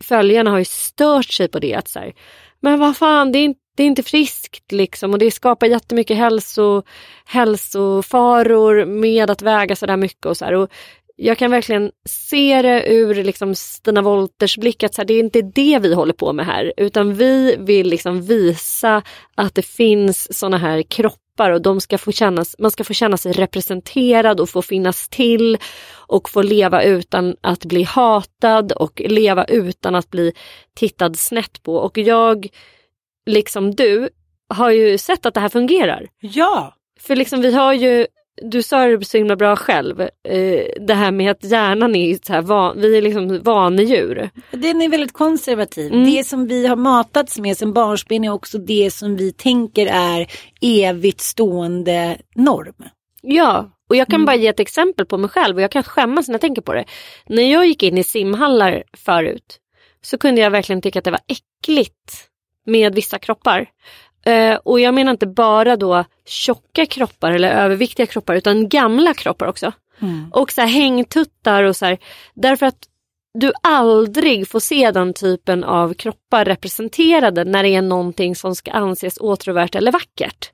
följarna 0.01 0.51
har 0.51 0.59
ju 0.59 0.64
stört 0.64 1.31
sig 1.31 1.49
på 1.49 1.59
det. 1.59 1.75
Att 1.75 1.89
så 1.89 1.99
här, 1.99 2.12
men 2.61 2.79
vad 2.81 2.97
fan, 2.97 3.33
det 3.33 3.39
är, 3.39 3.45
inte, 3.45 3.61
det 3.77 3.83
är 3.83 3.87
inte 3.87 4.03
friskt 4.03 4.73
liksom 4.73 5.12
och 5.12 5.18
det 5.18 5.31
skapar 5.31 5.66
jättemycket 5.66 6.16
hälso, 6.16 6.83
hälsofaror 7.25 8.85
med 8.85 9.31
att 9.31 9.43
väga 9.43 9.77
sådär 9.77 9.97
mycket 9.97 10.27
och 10.27 10.37
så 10.37 10.45
här. 10.45 10.55
Och 10.55 10.71
jag 11.23 11.39
kan 11.39 11.51
verkligen 11.51 11.91
se 12.09 12.62
det 12.62 12.93
ur 12.93 13.25
liksom 13.25 13.55
Stina 13.55 14.03
Wolters 14.03 14.59
blick 14.59 14.83
att 14.83 14.95
så 14.95 15.01
här, 15.01 15.07
det 15.07 15.14
är 15.14 15.21
inte 15.21 15.43
det 15.43 15.79
vi 15.79 15.95
håller 15.95 16.12
på 16.12 16.33
med 16.33 16.47
här 16.47 16.73
utan 16.77 17.14
vi 17.14 17.57
vill 17.59 17.89
liksom 17.89 18.23
visa 18.23 19.03
att 19.35 19.55
det 19.55 19.62
finns 19.62 20.39
sådana 20.39 20.59
här 20.59 20.83
kroppar 21.41 21.51
och 21.51 21.62
de 21.62 21.80
ska 21.80 21.99
få 21.99 22.12
kännas, 22.12 22.57
man 22.59 22.70
ska 22.70 22.84
få 22.84 22.95
känna 22.95 23.16
sig 23.16 23.32
representerad 23.32 24.41
och 24.41 24.49
få 24.49 24.62
finnas 24.62 25.09
till 25.09 25.59
och 26.09 26.28
få 26.28 26.43
leva 26.43 26.82
utan 26.82 27.36
att 27.43 27.64
bli 27.64 27.82
hatad 27.82 28.72
och 28.72 29.03
leva 29.05 29.45
utan 29.45 29.95
att 29.95 30.11
bli 30.11 30.32
tittad 30.76 31.16
snett 31.16 31.62
på. 31.62 31.76
Och 31.76 31.99
jag, 31.99 32.47
liksom 33.26 33.74
du, 33.74 34.09
har 34.55 34.70
ju 34.70 34.99
sett 34.99 35.26
att 35.26 35.34
det 35.34 35.41
här 35.41 35.49
fungerar. 35.49 36.09
Ja! 36.20 36.74
För 37.01 37.16
liksom 37.16 37.41
vi 37.41 37.53
har 37.53 37.72
ju 37.72 38.07
du 38.41 38.62
sa 38.62 38.86
det 38.86 39.05
så 39.05 39.18
himla 39.18 39.36
bra 39.36 39.57
själv. 39.57 40.01
Eh, 40.01 40.64
det 40.86 40.95
här 40.95 41.11
med 41.11 41.30
att 41.30 41.45
hjärnan 41.45 41.95
är 41.95 42.18
så 42.26 42.32
här, 42.32 42.43
van, 42.43 42.80
vi 42.80 42.99
är 42.99 43.03
liksom 43.03 43.43
vanedjur. 43.43 44.30
Den 44.51 44.82
är 44.82 44.88
väldigt 44.88 45.12
konservativ. 45.12 45.93
Mm. 45.93 46.05
Det 46.14 46.24
som 46.24 46.47
vi 46.47 46.66
har 46.66 46.76
matats 46.76 47.38
med 47.38 47.57
som 47.57 47.72
barnsben 47.72 48.24
är 48.24 48.30
också 48.32 48.59
det 48.59 48.91
som 48.91 49.16
vi 49.16 49.32
tänker 49.32 49.86
är 49.86 50.26
evigt 50.61 51.20
stående 51.20 52.18
norm. 52.34 52.84
Ja, 53.22 53.70
och 53.88 53.97
jag 53.97 54.07
kan 54.07 54.14
Mm. 54.16 54.26
bara 54.26 54.36
ge 54.36 54.49
ett 54.49 54.61
exempel 54.61 55.07
på 55.07 55.18
mig 55.18 55.30
själv 55.30 55.57
och 55.57 55.62
jag 55.62 55.70
kan 55.70 55.82
skämmas 55.82 56.28
när 56.28 56.34
jag 56.34 56.41
tänker 56.41 56.62
på 56.62 56.72
det. 56.74 56.84
När 57.26 57.53
jag 57.53 57.66
gick 57.66 57.82
in 57.82 57.99
i 57.99 58.05
simhallar 58.05 58.82
förut 58.97 59.59
så 60.03 60.18
kunde 60.18 60.41
jag 60.41 60.51
verkligen 60.51 60.82
tycka 60.82 60.99
att 60.99 61.05
det 61.05 61.11
var 61.11 61.20
äckligt 61.28 62.26
med 62.66 62.95
vissa 62.95 63.18
kroppar. 63.18 63.66
Eh, 64.27 64.55
och 64.55 64.81
jag 64.81 64.95
menar 64.95 65.11
inte 65.11 65.27
bara 65.27 65.77
då 65.77 66.05
tjocka 66.27 66.87
kroppar 66.87 67.31
eller 67.31 67.51
överviktiga 67.51 68.07
kroppar 68.07 68.35
utan 68.35 68.68
gamla 68.68 69.14
kroppar 69.14 69.47
också. 69.47 69.73
Och 70.33 70.53
så 70.53 70.61
här 70.61 70.68
hängtuttar 70.68 71.64
och 71.64 71.77
så 71.77 71.87
här. 71.87 71.99
Därför 72.35 72.66
att 72.66 72.87
du 73.39 73.53
aldrig 73.62 74.49
får 74.49 74.61
se 74.61 74.91
den 74.91 75.14
typen 75.14 75.64
av 75.64 75.95
kroppar 75.95 76.45
representerade 76.45 77.45
när 77.45 77.62
det 77.62 77.68
är 77.68 77.83
någonting 77.83 78.37
som 78.37 78.55
ska 78.55 78.71
anses 78.71 79.18
åtråvärt 79.21 79.75
eller 79.75 79.93
vackert. 79.93 80.51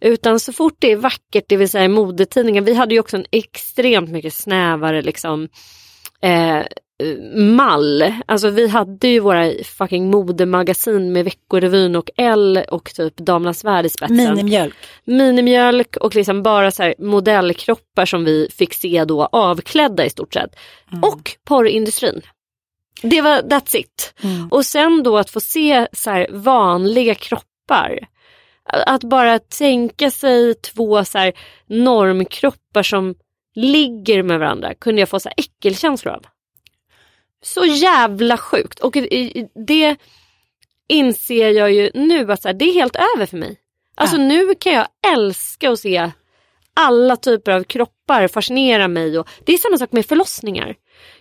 Utan 0.00 0.40
så 0.40 0.52
fort 0.52 0.76
det 0.78 0.92
är 0.92 0.96
vackert, 0.96 1.44
det 1.48 1.56
vill 1.56 1.68
säga 1.68 1.84
i 1.84 1.88
modetidningen, 1.88 2.64
vi 2.64 2.74
hade 2.74 2.94
ju 2.94 3.00
också 3.00 3.16
en 3.16 3.26
extremt 3.30 4.10
mycket 4.10 4.34
snävare 4.34 5.02
liksom 5.02 5.48
eh, 6.22 6.60
mall. 7.34 8.14
Alltså 8.26 8.50
vi 8.50 8.68
hade 8.68 9.08
ju 9.08 9.20
våra 9.20 9.52
fucking 9.64 10.10
modemagasin 10.10 11.12
med 11.12 11.24
Veckorevyn 11.24 11.96
och 11.96 12.10
L 12.16 12.64
och 12.70 12.94
typ 12.94 13.16
Damernas 13.16 13.64
Värld 13.64 13.86
i 13.86 13.88
spetsen. 13.88 14.16
Minimjölk. 14.16 14.74
Minimjölk 15.04 15.96
och 15.96 16.14
liksom 16.14 16.42
bara 16.42 16.70
så 16.70 16.82
här 16.82 16.94
modellkroppar 16.98 18.06
som 18.06 18.24
vi 18.24 18.48
fick 18.50 18.74
se 18.74 19.04
då 19.04 19.24
avklädda 19.24 20.04
i 20.04 20.10
stort 20.10 20.34
sett. 20.34 20.56
Och 21.02 21.36
porrindustrin. 21.44 22.22
Det 23.02 23.20
var 23.20 23.42
that's 23.42 23.76
it. 23.76 24.14
Och 24.50 24.66
sen 24.66 25.02
då 25.02 25.18
att 25.18 25.30
få 25.30 25.40
se 25.40 25.86
så 25.92 26.10
här 26.10 26.26
vanliga 26.30 27.14
kroppar. 27.14 27.98
Att 28.86 29.04
bara 29.04 29.38
tänka 29.38 30.10
sig 30.10 30.54
två 30.54 31.04
så 31.04 31.18
här 31.18 31.32
normkroppar 31.66 32.82
som 32.82 33.14
ligger 33.54 34.22
med 34.22 34.38
varandra 34.38 34.74
kunde 34.74 35.00
jag 35.00 35.08
få 35.08 35.20
så 35.20 35.28
här 35.28 35.34
äckelkänslor 35.36 36.14
av. 36.14 36.24
Så 37.42 37.64
jävla 37.64 38.36
sjukt. 38.36 38.80
Och 38.80 38.96
det 39.66 39.96
inser 40.88 41.50
jag 41.50 41.72
ju 41.72 41.90
nu 41.94 42.32
att 42.32 42.42
så 42.42 42.48
här, 42.48 42.54
det 42.54 42.64
är 42.64 42.74
helt 42.74 42.96
över 43.16 43.26
för 43.26 43.36
mig. 43.36 43.56
Alltså 43.94 44.16
nu 44.16 44.54
kan 44.54 44.72
jag 44.72 44.86
älska 45.14 45.70
att 45.70 45.80
se 45.80 46.10
alla 46.74 47.16
typer 47.16 47.52
av 47.52 47.64
kroppar 47.64 48.28
fascinera 48.28 48.88
mig. 48.88 49.18
Och 49.18 49.28
det 49.46 49.52
är 49.52 49.58
samma 49.58 49.78
sak 49.78 49.92
med 49.92 50.06
förlossningar. 50.06 50.74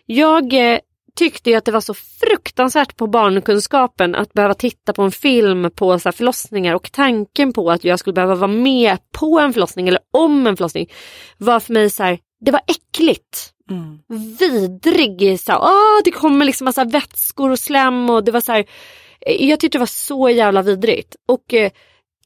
Jag 0.06 0.54
eh, 0.54 0.80
tyckte 1.16 1.58
att 1.58 1.66
det 1.66 1.72
var 1.72 1.82
så 1.82 1.94
fruktansvärt 1.94 2.98
på 2.98 3.08
barnkunskapen 3.08 4.16
att 4.16 4.34
behöva 4.34 4.54
titta 4.54 4.94
på 4.94 5.02
en 5.02 5.12
film 5.12 5.72
på 5.76 6.00
så 6.00 6.12
förlossningar 6.12 6.76
och 6.76 6.92
tanken 6.92 7.54
på 7.54 7.72
att 7.72 7.84
jag 7.84 8.00
skulle 8.00 8.14
behöva 8.14 8.36
vara 8.36 8.52
med 8.52 8.98
på 9.12 9.40
en 9.40 9.54
förlossning 9.54 9.88
eller 9.88 10.00
om 10.12 10.48
en 10.48 10.58
förlossning 10.58 10.92
var 11.38 11.60
för 11.60 11.74
mig 11.74 11.90
så 11.90 12.04
här, 12.04 12.20
det 12.40 12.52
var 12.52 12.62
äckligt. 12.68 13.54
Vidrig, 14.40 15.40
så 15.40 15.52
här, 15.52 16.04
det 16.04 16.12
kommer 16.12 16.46
liksom 16.46 16.66
massa 16.66 16.84
vätskor 16.84 17.50
och 17.52 17.60
slem 17.60 18.10
och 18.10 18.24
det 18.24 18.32
var 18.32 18.42
så 18.42 18.52
här, 18.52 18.66
eh, 19.22 19.50
jag 19.50 19.60
tyckte 19.60 19.78
det 19.78 19.80
var 19.80 19.86
så 19.86 20.30
jävla 20.30 20.62
vidrigt. 20.62 21.16
Och 21.28 21.54
eh, 21.54 21.72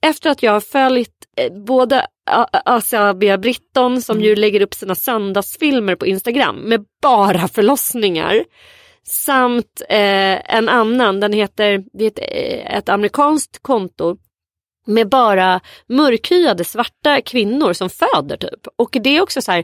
efter 0.01 0.29
att 0.29 0.43
jag 0.43 0.51
har 0.51 0.59
följt 0.59 1.15
eh, 1.37 1.53
både 1.53 2.07
A- 2.31 2.47
Asabia 2.65 3.37
Britton 3.37 4.01
som 4.01 4.21
ju 4.21 4.35
lägger 4.35 4.61
upp 4.61 4.73
sina 4.73 4.95
söndagsfilmer 4.95 5.95
på 5.95 6.05
Instagram 6.05 6.55
med 6.55 6.85
bara 7.01 7.47
förlossningar. 7.47 8.43
Samt 9.07 9.81
eh, 9.89 10.55
en 10.55 10.69
annan, 10.69 11.19
den 11.19 11.33
heter, 11.33 11.83
det 11.93 12.05
är 12.05 12.07
ett, 12.07 12.19
eh, 12.19 12.77
ett 12.77 12.89
amerikanskt 12.89 13.59
konto 13.61 14.17
med 14.85 15.09
bara 15.09 15.61
mörkhyade 15.87 16.63
svarta 16.63 17.21
kvinnor 17.21 17.73
som 17.73 17.89
föder 17.89 18.37
typ. 18.37 18.67
Och 18.75 18.97
det 19.03 19.17
är 19.17 19.21
också 19.21 19.41
så 19.41 19.51
här, 19.51 19.63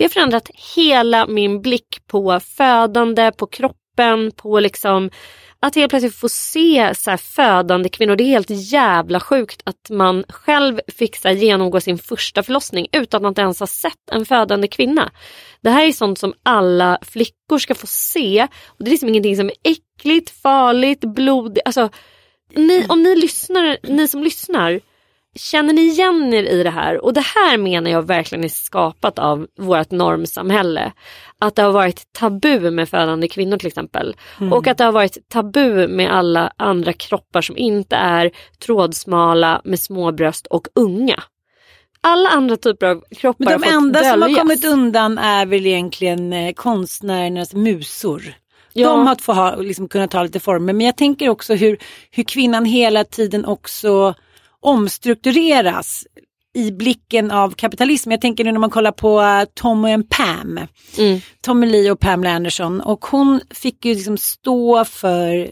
det 0.00 0.04
har 0.04 0.08
förändrat 0.08 0.50
hela 0.76 1.26
min 1.26 1.62
blick 1.62 2.06
på 2.06 2.40
födande, 2.40 3.32
på 3.32 3.46
kroppen, 3.46 4.32
på 4.36 4.60
liksom 4.60 5.10
att 5.60 5.74
helt 5.74 5.90
plötsligt 5.90 6.14
få 6.14 6.28
se 6.28 6.94
så 6.94 7.10
här 7.10 7.16
födande 7.16 7.88
kvinnor. 7.88 8.16
Det 8.16 8.24
är 8.24 8.28
helt 8.28 8.72
jävla 8.72 9.20
sjukt 9.20 9.62
att 9.64 9.90
man 9.90 10.24
själv 10.28 10.80
fick 10.88 11.16
så 11.16 11.28
genomgå 11.28 11.80
sin 11.80 11.98
första 11.98 12.42
förlossning 12.42 12.86
utan 12.92 13.26
att 13.26 13.38
ens 13.38 13.60
ha 13.60 13.66
sett 13.66 14.10
en 14.12 14.26
födande 14.26 14.68
kvinna. 14.68 15.10
Det 15.60 15.70
här 15.70 15.86
är 15.86 15.92
sånt 15.92 16.18
som 16.18 16.34
alla 16.42 16.98
flickor 17.02 17.58
ska 17.58 17.74
få 17.74 17.86
se. 17.86 18.46
Och 18.66 18.84
Det 18.84 18.88
är 18.88 18.90
liksom 18.90 19.08
ingenting 19.08 19.36
som 19.36 19.46
är 19.46 19.56
äckligt, 19.64 20.30
farligt, 20.42 21.00
blodigt. 21.00 21.66
Alltså, 21.66 21.88
ni, 22.54 22.86
om 22.88 23.02
ni 23.02 23.16
lyssnar, 23.16 23.78
ni 23.82 24.08
som 24.08 24.22
lyssnar 24.22 24.80
känner 25.36 25.72
ni 25.72 25.80
igen 25.80 26.34
er 26.34 26.42
i 26.42 26.62
det 26.62 26.70
här? 26.70 27.04
Och 27.04 27.14
det 27.14 27.24
här 27.34 27.58
menar 27.58 27.90
jag 27.90 28.06
verkligen 28.06 28.44
är 28.44 28.48
skapat 28.48 29.18
av 29.18 29.46
vårt 29.58 29.90
normsamhälle. 29.90 30.92
Att 31.38 31.56
det 31.56 31.62
har 31.62 31.72
varit 31.72 32.12
tabu 32.12 32.70
med 32.70 32.88
födande 32.88 33.28
kvinnor 33.28 33.56
till 33.56 33.66
exempel. 33.66 34.16
Mm. 34.40 34.52
Och 34.52 34.66
att 34.66 34.78
det 34.78 34.84
har 34.84 34.92
varit 34.92 35.28
tabu 35.28 35.88
med 35.88 36.12
alla 36.12 36.52
andra 36.56 36.92
kroppar 36.92 37.42
som 37.42 37.56
inte 37.56 37.96
är 37.96 38.30
trådsmala 38.64 39.60
med 39.64 39.80
små 39.80 40.12
bröst 40.12 40.46
och 40.46 40.68
unga. 40.74 41.22
Alla 42.00 42.28
andra 42.28 42.56
typer 42.56 42.86
av 42.86 43.04
kroppar 43.16 43.44
Men 43.44 43.52
har 43.52 43.58
de 43.58 43.64
fått 43.64 43.74
enda 43.74 44.00
som 44.00 44.22
har 44.22 44.28
döljas. 44.28 44.38
kommit 44.38 44.64
undan 44.64 45.18
är 45.18 45.46
väl 45.46 45.66
egentligen 45.66 46.32
eh, 46.32 46.52
konstnärernas 46.52 47.54
musor. 47.54 48.34
Ja. 48.72 48.88
De 48.88 49.06
har 49.06 49.16
få 49.16 49.32
ha, 49.32 49.56
liksom, 49.56 49.88
kunnat 49.88 50.10
ta 50.10 50.22
lite 50.22 50.40
former. 50.40 50.72
Men 50.72 50.86
jag 50.86 50.96
tänker 50.96 51.28
också 51.28 51.54
hur, 51.54 51.78
hur 52.10 52.22
kvinnan 52.22 52.64
hela 52.64 53.04
tiden 53.04 53.44
också 53.44 54.14
omstruktureras 54.62 56.04
i 56.54 56.72
blicken 56.72 57.30
av 57.30 57.50
kapitalism. 57.50 58.10
Jag 58.10 58.20
tänker 58.20 58.44
nu 58.44 58.52
när 58.52 58.58
man 58.58 58.70
kollar 58.70 58.92
på 58.92 59.20
eh, 59.20 59.44
Tom 59.54 59.84
och 59.84 59.90
en 59.90 60.06
Pam. 60.06 60.60
Mm. 60.98 61.20
Tommy 61.40 61.66
Lee 61.66 61.90
och 61.90 62.00
Pamela 62.00 62.30
Anderson. 62.30 62.80
Och 62.80 63.04
hon 63.04 63.40
fick 63.50 63.84
ju 63.84 63.94
liksom 63.94 64.18
stå 64.18 64.84
för 64.84 65.50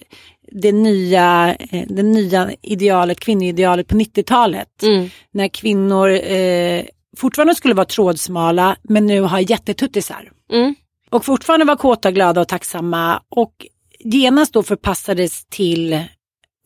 det 0.52 0.72
nya, 0.72 1.56
eh, 1.70 1.86
det 1.88 2.02
nya 2.02 2.50
idealet, 2.62 3.20
kvinnoidealet 3.20 3.88
på 3.88 3.94
90-talet. 3.94 4.82
Mm. 4.82 5.10
När 5.32 5.48
kvinnor 5.48 6.10
eh, 6.10 6.84
fortfarande 7.16 7.54
skulle 7.54 7.74
vara 7.74 7.86
trådsmala 7.86 8.76
men 8.82 9.06
nu 9.06 9.20
har 9.20 9.50
jättetuttisar. 9.50 10.32
Mm. 10.52 10.74
Och 11.10 11.24
fortfarande 11.24 11.66
var 11.66 11.76
kåta, 11.76 12.10
glada 12.10 12.40
och 12.40 12.48
tacksamma. 12.48 13.22
Och 13.28 13.52
genast 13.98 14.52
då 14.52 14.62
förpassades 14.62 15.44
till 15.46 16.04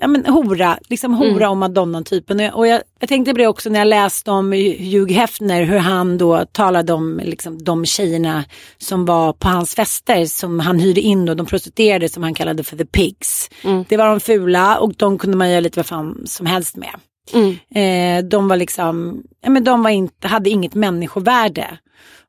ja, 0.02 0.08
men 0.08 0.26
hora, 0.26 0.78
liksom 0.88 1.14
hora 1.14 1.46
Mm. 1.46 1.50
och 1.50 1.56
madonna-typen. 1.56 2.40
Och 2.40 2.44
jag, 2.44 2.54
och 2.54 2.66
jag, 2.66 3.08
tänkte 3.08 3.32
på 3.32 3.38
det 3.38 3.46
också 3.46 3.70
när 3.70 3.78
jag 3.78 3.88
läste 3.88 4.30
om 4.30 4.52
Hugh 4.92 5.12
Hefner, 5.12 5.62
hur 5.62 5.78
han 5.78 6.18
då 6.18 6.44
talade 6.52 6.92
om 6.92 7.20
liksom, 7.24 7.64
de 7.64 7.84
tjejerna 7.84 8.44
som 8.78 9.04
var 9.04 9.32
på 9.32 9.48
hans 9.48 9.74
fester 9.74 10.24
som 10.24 10.60
han 10.60 10.78
hyrde 10.78 11.00
in 11.00 11.26
då, 11.26 11.34
de 11.34 11.46
prostituerade 11.46 12.08
som 12.08 12.22
han 12.22 12.34
kallade 12.34 12.64
för 12.64 12.76
the 12.76 12.84
pigs. 12.84 13.50
Mm. 13.64 13.84
Det 13.88 13.96
var 13.96 14.06
de 14.06 14.20
fula 14.20 14.78
och 14.78 14.94
de 14.96 15.18
kunde 15.18 15.36
man 15.36 15.50
göra 15.50 15.60
lite 15.60 15.78
vad 15.78 15.86
fan 15.86 16.22
som 16.26 16.46
helst 16.46 16.76
med. 16.76 16.94
Mm. 17.34 17.56
Eh, 17.74 18.24
de 18.28 18.48
var 18.48 18.56
liksom, 18.56 19.22
ja 19.42 19.50
men 19.50 19.64
de 19.64 19.82
var 19.82 19.90
inte, 19.90 20.28
hade 20.28 20.50
inget 20.50 20.74
människovärde. 20.74 21.78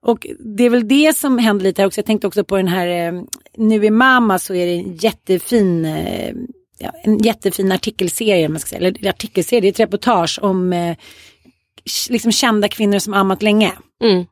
Och 0.02 0.28
det 0.40 0.64
är 0.64 0.70
väl 0.70 0.88
det 0.88 1.18
som 1.18 1.38
händer 1.38 1.64
lite 1.64 1.82
här 1.82 1.88
också. 1.88 2.00
Jag 2.00 2.06
tänkte 2.06 2.28
också 2.28 2.44
på 2.44 2.58
den 2.58 2.68
här, 2.68 2.88
eh, 2.88 3.22
nu 3.58 3.86
i 3.86 3.90
Mamma 3.90 4.40
så 4.40 4.54
är 4.54 4.66
det 4.66 4.74
en 4.74 4.96
jättefin, 4.96 5.86
eh, 5.86 6.34
ja, 6.84 6.92
en 7.04 7.18
jättefin 7.18 7.72
artikelserie, 7.72 8.50
man 8.50 8.60
ska 8.60 8.70
säga. 8.70 8.88
eller 8.88 9.10
artikelserie, 9.10 9.62
det 9.62 9.68
är 9.68 9.72
ett 9.72 9.80
reportage 9.80 10.40
om 10.42 10.74
eh, 10.74 10.98
liksom 12.10 12.32
kända 12.32 12.68
kvinnor 12.68 13.00
som 13.00 13.14
ammat 13.14 13.42
länge. 13.42 13.72
Mm. 14.04 14.26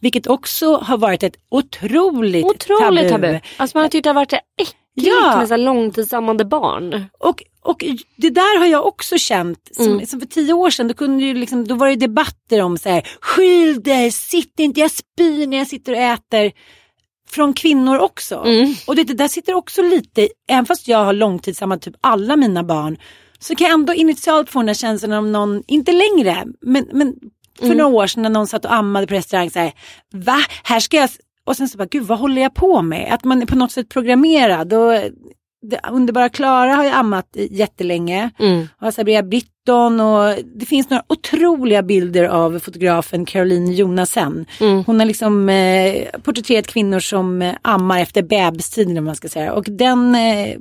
Vilket 0.00 0.26
också 0.26 0.76
har 0.76 0.98
varit 0.98 1.22
ett 1.22 1.36
otroligt, 1.50 2.44
Otroligt 2.44 3.10
tabu. 3.10 3.40
Alltså 3.56 3.76
man 3.76 3.82
har 3.84 3.88
tyckt 3.88 4.04
det 4.04 4.10
har 4.10 4.14
varit 4.14 4.32
äckligt 4.32 4.76
Ja. 4.96 5.36
med 5.38 5.48
så 5.48 5.56
långtidsammande 5.56 6.44
barn. 6.44 7.04
Och, 7.20 7.42
och 7.62 7.84
det 8.16 8.30
där 8.30 8.58
har 8.58 8.66
jag 8.66 8.86
också 8.86 9.18
känt. 9.18 9.58
Som, 9.72 9.86
Mm. 9.86 10.06
som 10.06 10.20
för 10.20 10.26
tio 10.26 10.52
år 10.52 10.70
sedan, 10.70 10.88
då, 10.88 10.94
kunde 10.94 11.24
ju 11.24 11.34
liksom, 11.34 11.66
då 11.66 11.74
var 11.74 11.88
det 11.88 11.96
debatter 11.96 12.62
om 12.62 12.78
så 12.78 12.88
här, 12.88 13.08
skyll 13.20 13.82
dig, 13.82 14.10
sitt 14.10 14.58
inte, 14.58 14.80
jag 14.80 14.90
spyr 14.90 15.46
när 15.46 15.56
jag 15.56 15.66
sitter 15.66 15.92
och 15.92 15.98
äter. 15.98 16.52
Från 17.34 17.54
kvinnor 17.54 17.98
också. 17.98 18.42
Mm. 18.46 18.74
Och 18.86 18.96
det, 18.96 19.04
det 19.04 19.14
där 19.14 19.28
sitter 19.28 19.54
också 19.54 19.82
lite, 19.82 20.28
även 20.48 20.66
fast 20.66 20.88
jag 20.88 21.04
har 21.04 21.12
långtidsammat 21.12 21.82
typ 21.82 21.94
alla 22.00 22.36
mina 22.36 22.62
barn. 22.64 22.96
Så 23.38 23.54
kan 23.54 23.64
jag 23.64 23.74
ändå 23.74 23.94
initialt 23.94 24.50
få 24.50 24.58
den 24.58 24.68
här 24.68 24.74
känslan 24.74 25.12
om 25.12 25.32
någon, 25.32 25.62
inte 25.66 25.92
längre, 25.92 26.44
men, 26.60 26.86
men 26.92 27.14
för 27.58 27.64
Mm. 27.66 27.78
några 27.78 27.96
år 27.96 28.06
sedan 28.06 28.22
när 28.22 28.30
någon 28.30 28.46
satt 28.46 28.64
och 28.64 28.74
ammade 28.74 29.06
på 29.06 29.14
restaurang 29.14 29.50
så 29.50 29.58
här, 29.58 29.72
va, 30.12 30.36
här 30.64 30.80
ska 30.80 30.96
jag, 30.96 31.04
s-" 31.04 31.18
och 31.46 31.56
sen 31.56 31.68
så 31.68 31.78
bara, 31.78 31.88
gud 31.90 32.02
vad 32.02 32.18
håller 32.18 32.42
jag 32.42 32.54
på 32.54 32.82
med? 32.82 33.14
Att 33.14 33.24
man 33.24 33.42
är 33.42 33.46
på 33.46 33.56
något 33.56 33.72
sätt 33.72 33.88
programmerad. 33.88 34.72
Och, 34.72 34.94
det, 35.70 35.80
underbara 35.92 36.28
Klara 36.28 36.74
har 36.74 36.84
ju 36.84 36.90
ammat 36.90 37.36
jättelänge. 37.50 38.30
Mm. 38.38 38.68
Och 38.80 38.94
Sabria 38.94 39.22
Britton 39.22 40.00
och 40.00 40.34
det 40.54 40.66
finns 40.66 40.90
några 40.90 41.02
otroliga 41.06 41.82
bilder 41.82 42.24
av 42.24 42.58
fotografen 42.58 43.24
Caroline 43.24 43.72
Jonasen. 43.72 44.46
Mm. 44.60 44.84
Hon 44.84 44.98
har 45.00 45.06
liksom 45.06 45.48
eh, 45.48 46.20
porträtterat 46.22 46.66
kvinnor 46.66 47.00
som 47.00 47.42
eh, 47.42 47.54
ammar 47.62 48.00
efter 48.00 48.22
bebistiden 48.22 48.98
om 48.98 49.04
man 49.04 49.16
ska 49.16 49.28
säga. 49.28 49.52
Och 49.52 49.64
den 49.68 50.14
eh, 50.14 50.56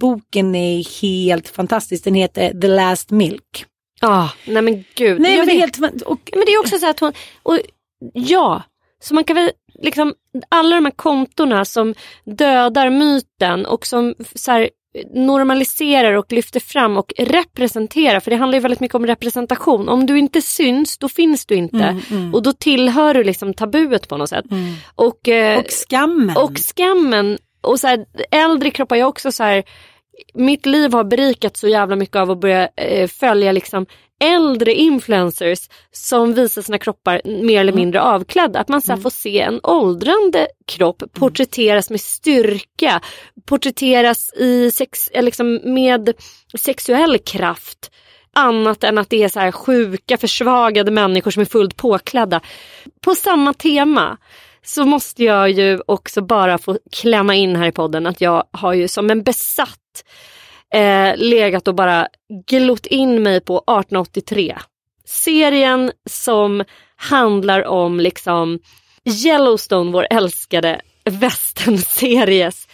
boken 0.00 0.54
är 0.54 1.00
helt 1.02 1.48
fantastisk. 1.48 2.04
Den 2.04 2.14
heter 2.14 2.60
The 2.60 2.68
Last 2.68 3.10
Milk. 3.10 3.64
Ah, 4.00 4.28
nej 4.46 4.62
men 4.62 4.84
gud. 4.94 5.20
Nej 5.20 5.36
Jag 5.36 5.38
men 5.38 5.46
det 5.46 5.52
är 5.52 5.60
helt 5.60 6.02
och, 6.02 6.30
Men 6.32 6.42
det 6.46 6.52
är 6.52 6.60
också 6.60 6.78
så 6.78 6.90
att 6.90 7.00
hon, 7.00 7.12
och 7.42 7.58
ja, 8.12 8.62
så 9.02 9.14
man 9.14 9.24
kan 9.24 9.36
väl 9.36 9.50
liksom 9.82 10.14
alla 10.48 10.76
de 10.76 10.84
här 10.84 10.92
kontona 10.92 11.64
som 11.64 11.94
dödar 12.24 12.90
myten 12.90 13.66
och 13.66 13.86
som 13.86 14.14
så 14.34 14.50
här, 14.52 14.70
normaliserar 15.14 16.12
och 16.12 16.32
lyfter 16.32 16.60
fram 16.60 16.96
och 16.96 17.12
representerar, 17.18 18.20
för 18.20 18.30
det 18.30 18.36
handlar 18.36 18.56
ju 18.56 18.62
väldigt 18.62 18.80
mycket 18.80 18.94
om 18.94 19.06
representation. 19.06 19.88
Om 19.88 20.06
du 20.06 20.18
inte 20.18 20.42
syns, 20.42 20.98
då 20.98 21.08
finns 21.08 21.46
du 21.46 21.54
inte. 21.54 21.84
Mm, 21.84 22.02
mm. 22.10 22.34
Och 22.34 22.42
då 22.42 22.52
tillhör 22.52 23.14
du 23.14 23.24
liksom 23.24 23.54
tabuet 23.54 24.08
på 24.08 24.16
något 24.16 24.28
sätt. 24.28 24.44
Och, 24.94 25.28
eh, 25.28 25.58
och 25.58 25.70
skammen. 25.70 26.36
och 26.36 26.58
skammen. 26.58 27.38
Och 27.60 27.80
så 27.80 27.86
här, 27.86 28.04
äldre 28.30 28.70
kroppar, 28.70 28.96
jag 28.96 29.08
också 29.08 29.32
så 29.32 29.42
här, 29.42 29.64
mitt 30.34 30.66
liv 30.66 30.92
har 30.92 31.04
berikat 31.04 31.56
så 31.56 31.68
jävla 31.68 31.96
mycket 31.96 32.16
av 32.16 32.30
att 32.30 32.40
börja 32.40 32.68
eh, 32.76 33.08
följa 33.08 33.52
liksom 33.52 33.86
äldre 34.20 34.74
influencers 34.74 35.68
som 35.92 36.34
visar 36.34 36.62
sina 36.62 36.78
kroppar 36.78 37.20
mer 37.24 37.60
eller 37.60 37.72
mindre 37.72 38.00
avklädda. 38.00 38.60
Att 38.60 38.68
man 38.68 38.82
så 38.82 38.92
här 38.92 39.00
får 39.00 39.10
se 39.10 39.40
en 39.40 39.60
åldrande 39.62 40.46
kropp 40.66 41.02
porträtteras 41.12 41.90
med 41.90 42.00
styrka, 42.00 43.00
porträtteras 43.46 44.32
i 44.34 44.70
sex, 44.70 45.08
eh, 45.08 45.22
liksom 45.22 45.60
med 45.64 46.12
sexuell 46.58 47.18
kraft. 47.18 47.90
Annat 48.32 48.84
än 48.84 48.98
att 48.98 49.10
det 49.10 49.22
är 49.22 49.28
så 49.28 49.40
här 49.40 49.52
sjuka, 49.52 50.18
försvagade 50.18 50.90
människor 50.90 51.30
som 51.30 51.40
är 51.40 51.46
fullt 51.46 51.76
påklädda. 51.76 52.40
På 53.00 53.14
samma 53.14 53.54
tema 53.54 54.18
så 54.62 54.84
måste 54.84 55.24
jag 55.24 55.50
ju 55.50 55.80
också 55.86 56.22
bara 56.22 56.58
få 56.58 56.78
klämma 56.92 57.34
in 57.34 57.56
här 57.56 57.66
i 57.66 57.72
podden 57.72 58.06
att 58.06 58.20
jag 58.20 58.44
har 58.50 58.72
ju 58.74 58.88
som 58.88 59.10
en 59.10 59.22
besatt 59.22 60.04
eh, 60.74 61.16
legat 61.16 61.68
och 61.68 61.74
bara 61.74 62.08
glott 62.46 62.86
in 62.86 63.22
mig 63.22 63.40
på 63.40 63.58
1883. 63.58 64.58
Serien 65.04 65.92
som 66.10 66.64
handlar 66.96 67.66
om 67.66 68.00
liksom 68.00 68.58
Yellowstone, 69.24 69.92
vår 69.92 70.06
älskade 70.10 70.80
västernseries 71.04 72.68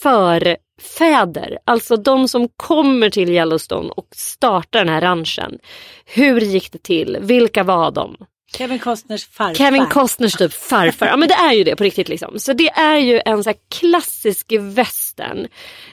förfäder. 0.00 1.58
Alltså 1.64 1.96
de 1.96 2.28
som 2.28 2.48
kommer 2.56 3.10
till 3.10 3.28
Yellowstone 3.28 3.88
och 3.88 4.08
startar 4.10 4.78
den 4.78 4.88
här 4.88 5.00
ranchen. 5.00 5.58
Hur 6.04 6.40
gick 6.40 6.72
det 6.72 6.82
till? 6.82 7.18
Vilka 7.20 7.62
var 7.62 7.90
de? 7.90 8.16
Kevin 8.58 8.78
Costners 8.78 9.26
farfar. 9.26 9.54
Kevin 9.54 9.86
Costners 9.86 10.32
typ 10.34 10.52
farfar. 10.52 11.06
Ja 11.06 11.16
men 11.16 11.28
det 11.28 11.34
är 11.34 11.52
ju 11.52 11.64
det 11.64 11.76
på 11.76 11.84
riktigt 11.84 12.08
liksom. 12.08 12.38
Så 12.38 12.52
det 12.52 12.68
är 12.70 12.96
ju 12.98 13.20
en 13.24 13.44
så 13.44 13.50
här 13.50 13.56
klassisk 13.80 14.52
västern. 14.60 15.46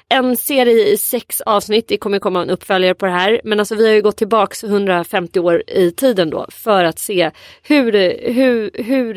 En 0.09 0.38
serie 0.38 0.88
i 0.88 0.97
sex 0.97 1.41
avsnitt, 1.41 1.88
det 1.88 1.97
kommer 1.97 2.20
komma 2.20 2.41
en 2.41 2.49
uppföljare 2.49 2.93
på 2.95 3.05
det 3.05 3.12
här. 3.12 3.41
Men 3.43 3.59
alltså 3.59 3.76
vi 3.76 3.88
har 3.88 3.93
ju 3.95 4.01
gått 4.01 4.18
tillbaks 4.18 4.64
150 4.64 5.39
år 5.39 5.64
i 5.68 5.91
tiden 5.91 6.30
då 6.30 6.45
för 6.49 6.84
att 6.84 6.99
se 6.99 7.32
hur, 7.64 7.91
det- 7.91 8.34
hur, 8.34 8.72
hur 8.74 9.14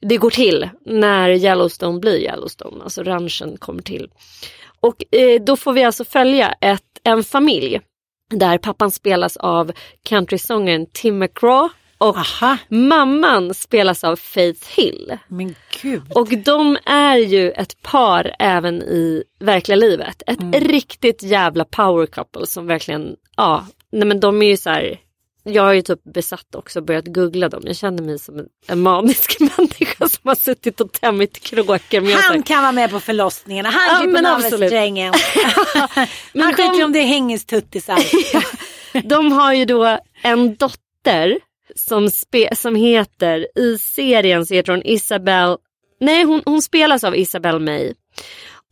det 0.00 0.16
går 0.16 0.30
till 0.30 0.68
när 0.86 1.28
Yellowstone 1.30 1.98
blir 1.98 2.18
Yellowstone. 2.18 2.84
Alltså 2.84 3.02
ranchen 3.02 3.56
kommer 3.56 3.82
till. 3.82 4.08
Och 4.80 5.14
eh, 5.14 5.42
då 5.42 5.56
får 5.56 5.72
vi 5.72 5.84
alltså 5.84 6.04
följa 6.04 6.54
ett, 6.60 6.82
en 7.04 7.24
familj 7.24 7.80
där 8.30 8.58
pappan 8.58 8.90
spelas 8.90 9.36
av 9.36 9.72
countrysångaren 10.08 10.86
Tim 10.92 11.18
McGraw 11.18 11.68
och 12.08 12.16
Aha, 12.16 12.56
mamman 12.68 13.54
spelas 13.54 14.04
av 14.04 14.16
Faith 14.16 14.68
Hill. 14.76 15.18
men 15.28 15.54
gud. 15.82 16.02
Och 16.14 16.28
de 16.38 16.78
är 16.84 17.16
ju 17.16 17.50
ett 17.50 17.82
par 17.82 18.36
även 18.38 18.82
i 18.82 19.22
verkliga 19.40 19.76
livet. 19.76 20.22
Ett 20.26 20.62
riktigt 20.62 21.22
jävla 21.22 21.64
power 21.64 22.06
couple 22.06 22.46
som 22.46 22.66
verkligen, 22.66 23.16
ja, 23.36 23.66
nej 23.92 24.04
men 24.08 24.20
de 24.20 24.42
är 24.42 24.46
ju 24.46 24.56
så 24.56 24.70
här. 24.70 25.00
Jag 25.46 25.62
har 25.62 25.72
ju 25.72 25.82
typ 25.82 26.04
besatt 26.14 26.54
också 26.54 26.80
börjat 26.80 27.04
googla 27.06 27.48
dem. 27.48 27.62
Jag 27.64 27.76
känner 27.76 28.02
mig 28.02 28.18
som 28.18 28.38
en, 28.38 28.46
en 28.66 28.80
manisk 28.80 29.40
människa 29.58 30.08
som 30.08 30.28
har 30.28 30.34
suttit 30.34 30.80
och 30.80 30.92
tämjt 30.92 31.40
kråkor. 31.40 32.22
Han 32.30 32.42
kan 32.42 32.62
vara 32.62 32.72
med 32.72 32.90
på 32.90 33.00
förlossningarna, 33.00 33.70
han 33.70 34.00
klipper 34.00 34.12
men 34.22 34.26
av 34.26 34.36
absolut. 34.36 34.68
strängen. 34.70 35.14
Men 36.32 36.42
han 36.42 36.54
skiter 36.54 36.78
de- 36.78 36.84
om 36.84 36.92
det 36.92 36.98
är 36.98 37.06
hängestuttisar. 37.06 37.98
De 39.08 39.32
har 39.32 39.52
ju 39.52 39.64
då 39.64 39.98
en 40.22 40.54
dotter 40.56 41.38
som, 41.74 42.10
spe, 42.10 42.56
som 42.56 42.74
heter, 42.74 43.58
i 43.58 43.78
serien 43.78 44.46
så 44.46 44.54
heter 44.54 44.72
hon 44.72 44.82
Isabel, 44.84 45.56
nej 46.00 46.24
hon, 46.24 46.42
hon 46.44 46.62
spelas 46.62 47.04
av 47.04 47.16
Isabel 47.16 47.60
May. 47.60 47.94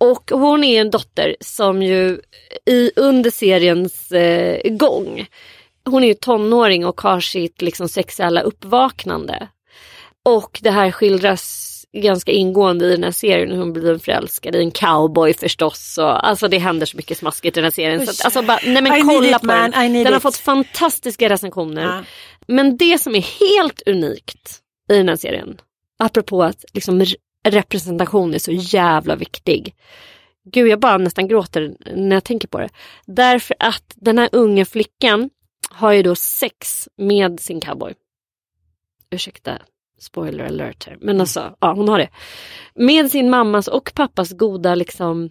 Och 0.01 0.31
hon 0.31 0.65
är 0.65 0.81
en 0.81 0.91
dotter 0.91 1.37
som 1.41 1.83
ju 1.83 2.21
i, 2.67 2.91
under 2.97 3.31
seriens 3.31 4.13
eh, 4.13 4.71
gång 4.71 5.27
hon 5.85 6.05
är 6.05 6.09
ju 6.09 6.15
tonåring 6.15 6.87
och 6.87 7.01
har 7.01 7.21
sitt 7.21 7.63
liksom 7.63 7.89
sexuella 7.89 8.41
uppvaknande. 8.41 9.49
Och 10.25 10.61
det 10.63 10.71
här 10.71 10.91
skildras 10.91 11.69
ganska 11.93 12.33
ingående 12.33 12.87
i 12.87 12.91
den 12.91 13.05
här 13.05 13.11
serien 13.11 13.51
hur 13.51 13.59
hon 13.59 13.73
blir 13.73 13.99
förälskad 13.99 14.55
i 14.55 14.59
en 14.59 14.71
cowboy 14.71 15.35
förstås. 15.35 15.99
Och, 15.99 16.29
alltså 16.29 16.49
det 16.49 16.59
händer 16.59 16.87
så 16.87 16.97
mycket 16.97 17.19
smaskigt 17.19 17.57
i 17.57 17.61
den 17.61 17.65
här 17.65 17.71
serien. 17.71 18.07
Så 18.07 18.11
att, 18.11 18.25
alltså 18.25 18.43
bara, 18.43 18.59
nej 18.65 18.83
men 18.83 18.97
I 18.97 19.01
kolla 19.03 19.29
it, 19.29 19.41
på 19.41 19.47
man. 19.47 19.71
den. 19.71 19.93
Den 19.93 20.07
har 20.07 20.17
it. 20.17 20.23
fått 20.23 20.37
fantastiska 20.37 21.29
recensioner. 21.29 21.83
Ja. 21.83 22.03
Men 22.47 22.77
det 22.77 22.99
som 23.01 23.15
är 23.15 23.21
helt 23.21 23.83
unikt 23.87 24.61
i 24.89 24.97
den 24.97 25.09
här 25.09 25.17
serien, 25.17 25.61
apropå 25.99 26.43
att 26.43 26.65
liksom 26.73 27.03
re- 27.03 27.17
representation 27.49 28.35
är 28.35 28.39
så 28.39 28.53
jävla 28.53 29.17
viktig. 29.17 29.75
Gud, 30.45 30.69
jag 30.69 30.81
bara 30.81 30.99
nästan 30.99 31.29
gråter 31.29 31.77
när 31.97 32.17
jag 32.17 32.25
tänker 32.25 32.49
på 32.49 32.59
det. 32.59 32.69
Därför 33.07 33.57
att 33.59 33.95
den 33.97 34.19
här 34.19 34.29
unga 34.33 34.65
flickan 34.65 35.31
har 35.71 35.93
ju 35.93 36.03
då 36.03 36.15
sex 36.15 36.89
med 36.97 37.41
sin 37.41 37.61
cowboy. 37.61 37.95
Ursäkta 39.11 39.59
spoiler 39.99 40.45
alert 40.45 40.87
här, 40.87 40.97
men 41.01 41.21
alltså, 41.21 41.57
ja 41.61 41.73
hon 41.73 41.89
har 41.89 41.99
det. 41.99 42.09
Med 42.75 43.11
sin 43.11 43.31
mammas 43.31 43.69
och 43.69 43.93
pappas 43.95 44.33
goda 44.33 44.75
liksom 44.75 45.31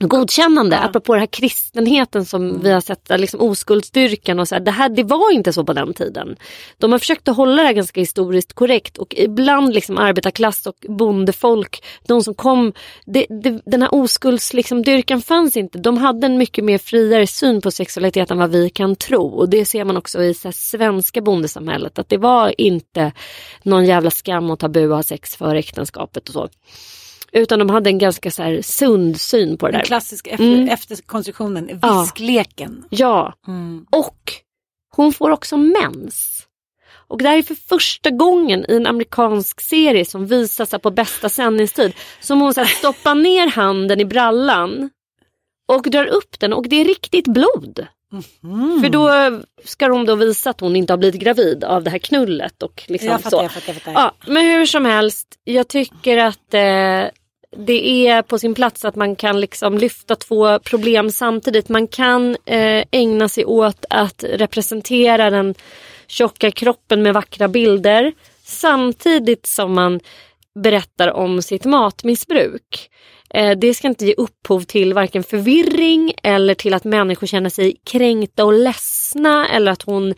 godkännande, 0.00 0.78
apropå 0.78 1.12
den 1.12 1.20
här 1.20 1.26
kristenheten 1.26 2.24
som 2.24 2.60
vi 2.60 2.72
har 2.72 2.80
sett, 2.80 3.10
liksom 3.20 3.40
oskuldsdyrkan 3.40 4.40
och 4.40 4.48
så 4.48 4.54
här, 4.54 4.62
det 4.62 4.70
här, 4.70 4.88
det 4.88 5.02
var 5.02 5.32
inte 5.32 5.52
så 5.52 5.64
på 5.64 5.72
den 5.72 5.94
tiden. 5.94 6.36
De 6.78 6.92
har 6.92 6.98
försökt 6.98 7.28
att 7.28 7.36
hålla 7.36 7.62
det 7.62 7.68
här 7.68 7.74
ganska 7.74 8.00
historiskt 8.00 8.52
korrekt 8.52 8.98
och 8.98 9.14
ibland 9.16 9.74
liksom 9.74 9.98
arbetarklass 9.98 10.66
och 10.66 10.76
bondefolk, 10.88 11.84
de 12.06 12.22
som 12.22 12.34
kom, 12.34 12.72
det, 13.04 13.26
det, 13.42 13.62
den 13.64 13.82
här 13.82 13.94
oskuldsdyrkan 13.94 14.82
liksom, 14.96 15.22
fanns 15.22 15.56
inte. 15.56 15.78
De 15.78 15.96
hade 15.96 16.26
en 16.26 16.38
mycket 16.38 16.64
mer 16.64 16.78
friare 16.78 17.26
syn 17.26 17.60
på 17.60 17.70
sexualitet 17.70 18.30
än 18.30 18.38
vad 18.38 18.50
vi 18.50 18.70
kan 18.70 18.96
tro 18.96 19.26
och 19.26 19.48
det 19.48 19.64
ser 19.64 19.84
man 19.84 19.96
också 19.96 20.22
i 20.22 20.34
så 20.34 20.48
här, 20.48 20.52
svenska 20.52 21.20
bondesamhället, 21.20 21.98
att 21.98 22.08
det 22.08 22.18
var 22.18 22.60
inte 22.60 23.12
någon 23.62 23.84
jävla 23.84 24.10
skam 24.10 24.50
och 24.50 24.58
tabu 24.58 24.84
att 24.84 24.96
ha 24.96 25.02
sex 25.02 25.36
före 25.36 25.58
äktenskapet 25.58 26.28
och 26.28 26.32
så. 26.32 26.48
Utan 27.36 27.58
de 27.58 27.70
hade 27.70 27.90
en 27.90 27.98
ganska 27.98 28.30
så 28.30 28.42
här 28.42 28.62
sund 28.62 29.20
syn 29.20 29.56
på 29.56 29.66
det 29.66 29.72
Den 29.72 29.78
där. 29.78 29.86
klassiska 29.86 30.30
efter, 30.30 30.44
Mm. 30.54 30.68
efterkonstruktionen, 30.68 31.78
Ja. 31.82 32.00
viskleken. 32.00 32.84
Ja, 32.90 33.34
Mm. 33.48 33.86
och 33.90 34.32
hon 34.96 35.12
får 35.12 35.30
också 35.30 35.56
mens. 35.56 36.40
Och 37.08 37.18
det 37.22 37.28
här 37.28 37.38
är 37.38 37.42
för 37.42 37.54
första 37.54 38.10
gången 38.10 38.64
i 38.68 38.76
en 38.76 38.86
amerikansk 38.86 39.60
serie 39.60 40.04
som 40.04 40.26
visas 40.26 40.70
på 40.82 40.90
bästa 40.90 41.28
sändningstid. 41.28 41.92
Som 42.20 42.40
hon 42.40 42.54
så 42.54 42.60
här 42.60 42.66
stoppar 42.66 43.14
ner 43.14 43.46
handen 43.50 44.00
i 44.00 44.04
brallan 44.04 44.90
och 45.68 45.82
drar 45.82 46.06
upp 46.06 46.40
den 46.40 46.52
och 46.52 46.68
det 46.68 46.76
är 46.76 46.84
riktigt 46.84 47.24
blod. 47.28 47.86
Mm. 48.44 48.80
För 48.82 48.88
då 48.88 49.10
ska 49.64 49.88
de 49.88 50.06
då 50.06 50.14
visa 50.14 50.50
att 50.50 50.60
hon 50.60 50.76
inte 50.76 50.92
har 50.92 50.98
blivit 50.98 51.20
gravid 51.20 51.64
av 51.64 51.82
det 51.84 51.90
här 51.90 51.98
knullet. 51.98 52.62
Och 52.62 52.84
liksom 52.88 53.08
Jag 53.08 53.20
fattar, 53.20 53.38
så. 53.38 53.42
jag 53.44 53.52
fattar, 53.52 53.72
jag 53.72 53.82
fattar. 53.82 54.00
Ja, 54.00 54.12
men 54.32 54.44
hur 54.46 54.66
som 54.66 54.84
helst, 54.84 55.28
jag 55.44 55.68
tycker 55.68 56.16
att 56.18 56.54
eh, 56.54 57.04
det 57.56 58.08
är 58.08 58.22
på 58.22 58.38
sin 58.38 58.54
plats 58.54 58.84
att 58.84 58.96
man 58.96 59.16
kan 59.16 59.40
liksom 59.40 59.78
lyfta 59.78 60.16
två 60.16 60.58
problem 60.58 61.10
samtidigt. 61.10 61.68
Man 61.68 61.88
kan 61.88 62.36
eh, 62.44 62.84
ägna 62.90 63.28
sig 63.28 63.44
åt 63.44 63.84
att 63.90 64.24
representera 64.28 65.30
den 65.30 65.54
tjocka 66.06 66.50
kroppen 66.50 67.02
med 67.02 67.14
vackra 67.14 67.48
bilder 67.48 68.12
samtidigt 68.44 69.46
som 69.46 69.74
man 69.74 70.00
berättar 70.54 71.12
om 71.12 71.42
sitt 71.42 71.64
matmissbruk. 71.64 72.90
Eh, 73.30 73.58
det 73.58 73.74
ska 73.74 73.88
inte 73.88 74.06
ge 74.06 74.14
upphov 74.16 74.60
till 74.60 74.94
varken 74.94 75.22
förvirring 75.22 76.14
eller 76.22 76.54
till 76.54 76.74
att 76.74 76.84
människor 76.84 77.26
känner 77.26 77.50
sig 77.50 77.76
kränkta 77.84 78.44
och 78.44 78.52
ledsna 78.52 79.48
eller 79.48 79.72
att 79.72 79.82
hon 79.82 80.14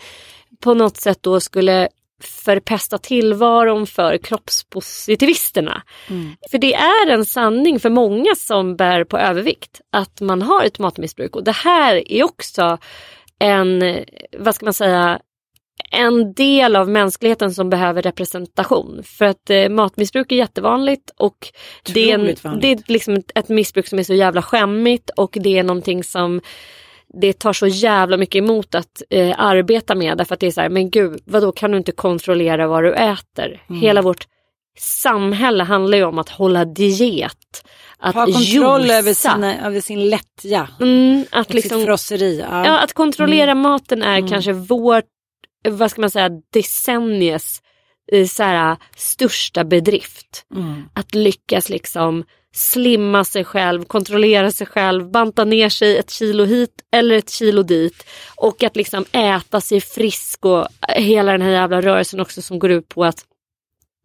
på 0.61 0.74
något 0.74 0.97
sätt 0.97 1.18
då 1.20 1.41
skulle 1.41 1.89
förpesta 2.23 2.99
tillvaron 2.99 3.87
för 3.87 4.19
kroppspositivisterna. 4.19 5.83
För 6.51 6.59
det 6.59 6.75
är 6.75 7.11
en 7.11 7.25
sanning 7.25 7.81
för 7.81 7.91
många 7.91 8.35
som 8.37 8.77
bär 8.77 9.05
på 9.05 9.19
övervikt 9.19 9.81
att 9.93 10.21
man 10.21 10.43
har 10.43 10.64
ett 10.64 10.79
matmissbruk 10.79 11.37
och 11.37 11.45
det 11.45 11.57
här 11.57 12.12
är 12.12 12.25
också 12.25 12.79
en, 13.39 13.99
vad 14.39 14.55
ska 14.55 14.67
man 14.67 14.75
säga, 14.75 15.21
en 15.91 16.33
del 16.33 16.77
av 16.77 16.89
mänskligheten 16.89 17.55
som 17.55 17.71
behöver 17.71 18.03
representation. 18.03 19.03
För 19.05 19.25
att 19.25 19.51
eh, 19.51 19.69
matmissbruk 19.69 20.33
är 20.33 20.37
jättevanligt 20.37 21.11
och 21.17 21.37
det 21.95 22.11
är, 22.11 22.14
en, 22.14 22.61
det 22.61 22.73
är 22.73 22.93
liksom 22.93 23.23
ett 23.35 23.49
missbruk 23.49 23.87
som 23.87 23.99
är 23.99 24.03
så 24.03 24.14
jävla 24.14 24.43
skämmigt 24.43 25.11
och 25.11 25.37
det 25.41 25.59
är 25.59 25.62
någonting 25.62 26.05
som 26.05 26.41
det 27.21 27.33
tar 27.39 27.53
så 27.53 27.67
jävla 27.67 28.17
mycket 28.17 28.39
emot 28.39 28.75
att 28.75 29.03
eh, 29.11 29.35
arbeta 29.39 29.95
med 29.95 30.19
därför 30.19 30.35
att 30.35 30.41
det 30.41 30.47
är 30.47 30.51
så 30.51 30.61
här, 30.61 30.69
men 30.69 30.91
gud, 30.91 31.21
vadå 31.25 31.53
kan 31.53 31.71
du 31.71 31.79
inte 31.79 31.93
kontrollera 31.93 32.67
vad 32.67 32.83
du 32.85 32.95
äter? 32.95 33.63
Mm. 33.71 33.81
Hela 33.83 34.03
vårt 34.03 34.27
samhälle 34.79 35.65
handlar 35.65 35.99
ju 35.99 36.05
om 36.05 36.19
att 36.19 36.29
hålla 36.29 36.65
diet. 36.65 37.67
Att 37.99 38.15
Ha 38.15 38.25
kontroll 38.25 38.83
josa. 38.83 38.95
över, 38.99 39.15
sina, 39.15 39.67
över 39.67 39.81
sin 39.81 40.11
lättja. 40.11 40.69
Mm, 40.81 41.25
att 41.31 41.55
liksom, 41.55 41.85
frosseri. 41.85 42.39
Ja. 42.51 42.67
Ja, 42.67 42.79
att 42.79 42.93
kontrollera 42.93 43.55
maten 43.55 44.03
är 44.03 44.19
Mm. 44.19 44.31
kanske 44.31 44.53
vårt, 44.53 45.05
vad 45.69 45.91
ska 45.91 46.01
man 46.01 46.11
säga, 46.11 46.31
decennies 46.53 47.63
eh, 48.13 48.27
så 48.27 48.43
här, 48.43 48.77
största 48.97 49.65
bedrift. 49.65 50.45
Mm. 50.55 50.83
Att 50.95 51.15
lyckas 51.15 51.69
liksom 51.69 52.25
slimma 52.57 53.25
sig 53.25 53.45
själv, 53.45 53.85
kontrollera 53.85 54.51
sig 54.51 54.67
själv, 54.67 55.11
banta 55.11 55.45
ner 55.45 55.69
sig 55.69 55.99
ett 55.99 56.11
kilo 56.11 56.45
hit 56.45 56.71
eller 56.93 57.15
ett 57.15 57.31
kilo 57.31 57.63
dit. 57.63 58.05
Och 58.37 58.63
att 58.63 58.77
liksom 58.77 59.05
äta 59.13 59.61
sig 59.61 59.81
frisk 59.81 60.45
och 60.45 60.67
hela 60.89 61.33
den 61.33 61.43
här 61.43 61.51
jävla 61.51 61.81
rörelsen 61.81 62.21
också 62.21 62.43
som 62.43 62.59
går 62.59 62.71
ut 62.71 62.89
på 62.89 63.05
att 63.05 63.25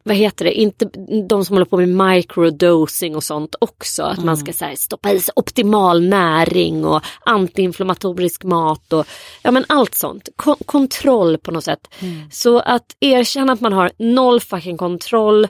vad 0.04 0.16
heter 0.16 0.46
det, 0.46 0.54
inte 0.54 0.86
de 1.30 1.46
som 1.46 1.56
håller 1.56 1.66
på 1.66 1.78
med 1.78 1.90
microdosing 1.90 3.16
och 3.16 3.24
sånt 3.24 3.56
också. 3.62 4.04
Att 4.04 4.24
man 4.24 4.38
ska 4.38 4.66
här, 4.66 4.76
stoppa 4.76 5.12
i 5.12 5.20
sig 5.20 5.34
optimal 5.36 6.02
näring 6.02 6.86
och 6.86 7.02
antiinflammatorisk 7.26 8.44
mat 8.44 8.94
och 8.94 9.08
ja 9.42 9.52
men 9.52 9.66
allt 9.68 9.96
sånt. 9.96 10.30
Ko- 10.36 10.58
kontroll 10.66 11.38
på 11.38 11.52
något 11.52 11.64
sätt. 11.64 11.88
Så 12.32 12.60
att 12.60 12.96
erkänna 13.00 13.54
att 13.54 13.62
man 13.62 13.74
har 13.74 13.92
noll 13.98 14.40
fucking 14.40 14.78
kontroll 14.78 15.48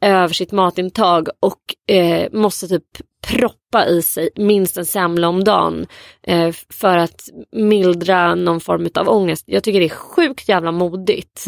över 0.00 0.34
sitt 0.34 0.52
matintag 0.52 1.28
och 1.40 1.94
eh, 1.94 2.28
måste 2.32 2.68
typ 2.68 2.84
proppa 3.26 3.86
i 3.86 4.02
sig 4.02 4.30
minst 4.36 4.76
en 4.76 4.86
semla 4.86 5.28
om 5.28 5.44
dagen 5.44 5.86
eh, 6.22 6.54
för 6.80 6.96
att 6.96 7.28
mildra 7.52 8.34
någon 8.34 8.60
form 8.60 8.88
av 8.94 9.08
ångest. 9.08 9.44
Jag 9.46 9.62
tycker 9.64 9.80
det 9.80 9.86
är 9.86 9.88
sjukt 9.88 10.48
jävla 10.48 10.72
modigt 10.72 11.44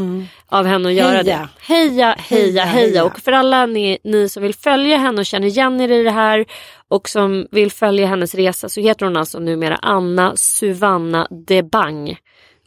av 0.46 0.66
henne 0.66 0.88
att 0.88 0.94
göra 0.94 1.08
Heja. 1.16 1.22
det. 1.22 1.48
Heja, 1.74 2.16
heja, 2.18 2.18
Heja, 2.18 2.64
heja. 2.64 3.04
Och 3.04 3.18
för 3.20 3.32
alla 3.32 3.66
ni, 3.66 3.98
ni 4.04 4.28
som 4.28 4.42
vill 4.42 4.54
följa 4.54 4.96
henne 4.96 5.18
och 5.20 5.26
känner 5.26 5.46
igen 5.46 5.80
er 5.80 5.92
i 5.92 6.02
det 6.02 6.10
här 6.10 6.44
och 6.88 7.08
som 7.08 7.46
vill 7.50 7.70
följa 7.70 8.06
hennes 8.06 8.34
resa 8.34 8.68
så 8.68 8.80
heter 8.80 9.06
hon 9.06 9.16
alltså 9.16 9.38
numera 9.38 9.76
Anna 9.76 10.36
Suvanna 10.36 11.28
de 11.46 11.62
Bang. 11.62 12.16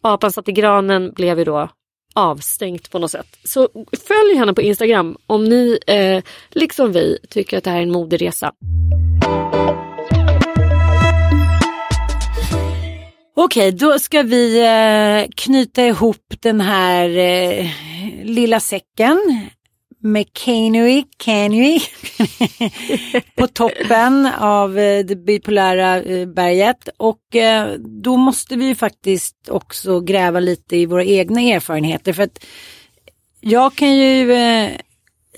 Apan 0.02 0.32
satt 0.32 0.50
i 0.50 0.52
granen 0.52 1.12
blev 1.14 1.40
ju 1.40 1.46
då 1.46 1.70
avstängt 2.14 2.92
på 2.92 3.00
något 3.00 3.12
sätt. 3.12 3.38
Så 3.44 3.70
följ 4.08 4.36
henne 4.36 4.54
på 4.54 4.62
Instagram 4.62 5.18
om 5.28 5.44
ni 5.44 5.80
eh, 5.88 6.24
liksom 6.50 6.92
vi 6.92 7.18
tycker 7.30 7.58
att 7.58 7.64
det 7.64 7.70
här 7.70 7.78
är 7.78 7.84
en 7.84 7.92
moderesa. 7.92 8.52
Okej, 13.36 13.72
då 13.72 14.00
ska 14.00 14.22
vi 14.22 14.60
eh, 14.60 15.32
knyta 15.36 15.86
ihop 15.86 16.34
den 16.40 16.62
här 16.62 17.10
eh, 17.18 17.66
lilla 18.24 18.60
säcken 18.60 19.20
med 20.04 20.34
Kanui, 20.34 21.04
Kanui 21.18 21.80
på 23.36 23.48
toppen 23.48 24.26
av 24.40 24.80
eh, 24.80 25.06
det 25.06 25.16
bipolära 25.16 26.02
eh, 26.02 26.28
berget. 26.28 26.90
Och 26.98 27.36
eh, 27.36 27.74
då 27.80 28.18
måste 28.18 28.56
vi 28.56 28.66
ju 28.66 28.76
faktiskt 28.76 29.50
också 29.50 30.00
gräva 30.00 30.40
lite 30.40 30.78
i 30.78 30.86
våra 30.86 31.04
egna 31.04 31.42
erfarenheter. 31.42 32.14
För 32.14 32.24
att 32.24 32.46
jag 33.40 33.76
kan 33.76 33.98
ju 33.98 34.32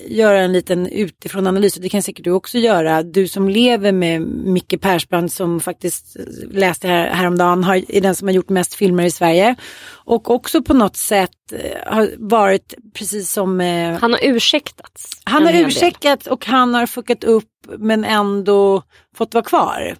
göra 0.08 0.40
en 0.40 0.52
liten 0.52 0.86
utifrån 0.86 1.46
analys 1.46 1.76
och 1.76 1.82
det 1.82 1.88
kan 1.88 2.02
säkert 2.02 2.24
du 2.24 2.30
också 2.30 2.58
göra. 2.58 3.02
Du 3.02 3.28
som 3.28 3.48
lever 3.48 3.92
med 3.92 4.22
Micke 4.22 4.80
Persbrandt 4.80 5.32
som 5.32 5.60
faktiskt 5.60 6.16
läste 6.50 6.88
här, 6.88 7.06
häromdagen 7.06 7.64
har, 7.64 7.84
är 7.88 8.00
den 8.00 8.14
som 8.14 8.28
har 8.28 8.32
gjort 8.34 8.48
mest 8.48 8.74
filmer 8.74 9.04
i 9.04 9.10
Sverige. 9.10 9.54
Och 9.88 10.30
också 10.30 10.62
på 10.62 10.74
något 10.74 10.96
sätt 10.96 11.30
eh, 11.52 11.92
har 11.92 12.10
varit 12.18 12.74
precis 12.94 13.32
som 13.32 13.60
eh, 13.60 13.98
Han 13.98 14.12
har 14.12 14.20
ursäktats. 14.22 15.10
han 15.24 15.42
har 15.42 15.52
hel 15.52 15.62
del. 15.62 15.70
ursäktat 15.70 16.26
och 16.26 16.46
han 16.46 16.74
har 16.74 16.86
fuckat 16.86 17.24
upp 17.24 17.50
men 17.78 18.04
ändå 18.04 18.82
fått 19.16 19.34
vara 19.34 19.44
kvar. 19.44 19.96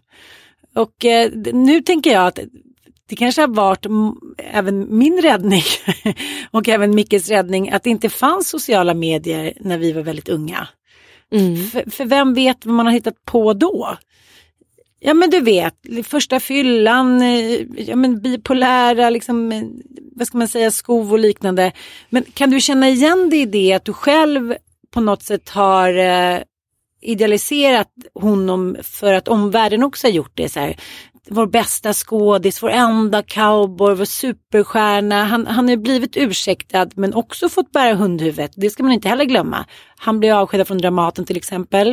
Och 0.74 1.04
eh, 1.04 1.30
nu 1.52 1.80
tänker 1.80 2.12
jag 2.12 2.26
att 2.26 2.38
det 3.08 3.16
kanske 3.16 3.40
har 3.40 3.48
varit 3.48 3.86
även 4.38 4.98
min 4.98 5.22
räddning 5.22 5.62
och 6.50 6.68
även 6.68 6.94
Mickes 6.94 7.28
räddning 7.28 7.70
att 7.70 7.82
det 7.82 7.90
inte 7.90 8.08
fanns 8.08 8.48
sociala 8.48 8.94
medier 8.94 9.52
när 9.60 9.78
vi 9.78 9.92
var 9.92 10.02
väldigt 10.02 10.28
unga. 10.28 10.68
Mm. 11.32 11.64
För, 11.64 11.90
för 11.90 12.04
vem 12.04 12.34
vet 12.34 12.66
vad 12.66 12.74
man 12.74 12.86
har 12.86 12.92
hittat 12.92 13.24
på 13.24 13.52
då? 13.52 13.96
Ja 15.00 15.14
men 15.14 15.30
du 15.30 15.40
vet, 15.40 15.74
första 16.04 16.40
fyllan, 16.40 17.22
eh, 17.22 17.60
ja, 17.76 17.96
men 17.96 18.20
bipolära, 18.20 19.10
liksom, 19.10 19.52
eh, 19.52 19.62
vad 20.12 20.26
ska 20.26 20.38
man 20.38 20.48
säga, 20.48 20.70
skov 20.70 21.12
och 21.12 21.18
liknande. 21.18 21.72
Men 22.10 22.24
kan 22.34 22.50
du 22.50 22.60
känna 22.60 22.88
igen 22.88 23.30
dig 23.30 23.40
i 23.40 23.46
det 23.46 23.72
att 23.72 23.84
du 23.84 23.92
själv 23.92 24.54
på 24.90 25.00
något 25.00 25.22
sätt 25.22 25.48
har 25.48 25.94
eh, 25.98 26.38
idealiserat 27.00 27.88
honom 28.14 28.76
för 28.82 29.12
att 29.12 29.28
omvärlden 29.28 29.82
också 29.82 30.06
har 30.06 30.12
gjort 30.12 30.32
det? 30.34 30.48
Så 30.48 30.60
här, 30.60 30.76
vår 31.28 31.46
bästa 31.46 31.92
skådis, 31.92 32.62
vår 32.62 32.70
enda 32.70 33.22
cowboy, 33.22 33.94
vår 33.94 34.04
superstjärna. 34.04 35.24
Han, 35.24 35.46
han 35.46 35.68
har 35.68 35.76
blivit 35.76 36.16
ursäktad 36.16 36.88
men 36.94 37.14
också 37.14 37.48
fått 37.48 37.72
bära 37.72 37.94
hundhuvudet. 37.94 38.52
Det 38.56 38.70
ska 38.70 38.82
man 38.82 38.92
inte 38.92 39.08
heller 39.08 39.24
glömma. 39.24 39.66
Han 39.98 40.20
blev 40.20 40.36
avskedad 40.36 40.66
från 40.66 40.78
Dramaten 40.78 41.24
till 41.24 41.36
exempel. 41.36 41.88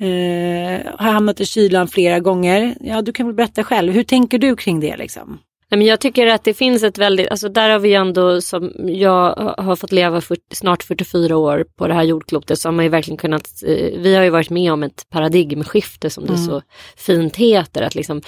Eh, 0.00 0.92
har 0.98 1.12
hamnat 1.12 1.40
i 1.40 1.46
kylan 1.46 1.88
flera 1.88 2.20
gånger. 2.20 2.76
Ja, 2.80 3.02
du 3.02 3.12
kan 3.12 3.26
väl 3.26 3.34
berätta 3.34 3.64
själv. 3.64 3.92
Hur 3.92 4.04
tänker 4.04 4.38
du 4.38 4.56
kring 4.56 4.80
det 4.80 4.96
liksom? 4.96 5.38
Nej, 5.70 5.78
men 5.78 5.86
jag 5.86 6.00
tycker 6.00 6.26
att 6.26 6.44
det 6.44 6.54
finns 6.54 6.82
ett 6.82 6.98
väldigt, 6.98 7.28
alltså 7.28 7.48
där 7.48 7.70
har 7.70 7.78
vi 7.78 7.94
ändå 7.94 8.40
som 8.40 8.72
jag 8.78 9.54
har 9.58 9.76
fått 9.76 9.92
leva 9.92 10.20
för, 10.20 10.36
snart 10.54 10.82
44 10.82 11.36
år 11.36 11.66
på 11.76 11.88
det 11.88 11.94
här 11.94 12.02
jordklotet 12.02 12.58
så 12.58 12.68
har 12.68 12.72
man 12.72 12.84
ju 12.84 12.88
verkligen 12.88 13.18
kunnat, 13.18 13.62
eh, 13.66 13.98
vi 13.98 14.14
har 14.14 14.22
ju 14.22 14.30
varit 14.30 14.50
med 14.50 14.72
om 14.72 14.82
ett 14.82 15.06
paradigmskifte 15.10 16.10
som 16.10 16.26
det 16.26 16.32
mm. 16.34 16.46
så 16.46 16.62
fint 16.96 17.36
heter. 17.36 17.82
Att 17.82 17.94
liksom, 17.94 18.22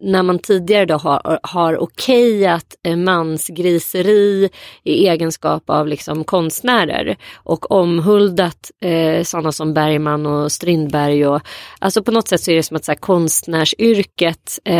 när 0.00 0.22
man 0.22 0.38
tidigare 0.38 0.84
då 0.84 0.96
har, 0.96 1.38
har 1.42 1.82
okejat 1.82 2.76
mansgriseri 2.96 4.50
i 4.82 5.08
egenskap 5.08 5.70
av 5.70 5.88
liksom 5.88 6.24
konstnärer 6.24 7.16
och 7.34 7.70
omhuldat 7.70 8.70
eh, 8.80 9.22
sådana 9.22 9.52
som 9.52 9.74
Bergman 9.74 10.26
och 10.26 10.52
Strindberg. 10.52 11.26
Och, 11.26 11.40
alltså 11.78 12.02
på 12.02 12.10
något 12.10 12.28
sätt 12.28 12.40
så 12.40 12.50
är 12.50 12.56
det 12.56 12.62
som 12.62 12.76
att 12.76 12.84
så 12.84 12.92
här, 12.92 12.96
konstnärsyrket 12.96 14.58
eh, 14.64 14.74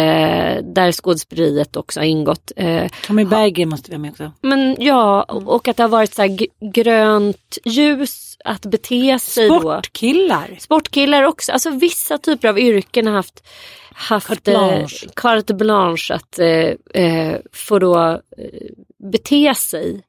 där 0.62 0.92
skådespeleriet 0.92 1.76
också 1.76 2.00
har 2.00 2.04
ingått. 2.04 2.52
Eh, 2.56 2.84
Tommy 3.06 3.24
Berggren 3.24 3.68
måste 3.68 3.90
vi 3.90 3.96
ha 3.96 4.00
med 4.00 4.10
också. 4.10 4.32
Men 4.40 4.76
ja, 4.78 5.22
och 5.22 5.68
att 5.68 5.76
det 5.76 5.82
har 5.82 5.90
varit 5.90 6.14
så 6.14 6.22
här 6.22 6.38
grönt 6.72 7.58
ljus 7.64 8.36
att 8.44 8.66
bete 8.66 9.18
sig 9.18 9.46
Sportkillar. 9.46 10.48
Då. 10.50 10.60
Sportkillar 10.60 11.22
också. 11.22 11.52
Alltså 11.52 11.70
vissa 11.70 12.18
typer 12.18 12.48
av 12.48 12.58
yrken 12.58 13.06
har 13.06 13.14
haft 13.14 13.42
haft 13.94 14.26
carte 14.26 14.52
eh, 14.52 14.58
blanche, 14.58 15.08
carte 15.16 15.54
blanche 15.54 16.14
att 16.14 16.38
eh, 16.38 17.02
eh, 17.04 17.36
få 17.52 17.78
då 17.78 18.10
eh, 18.10 18.20
bete 19.12 19.54
sig 19.54 20.02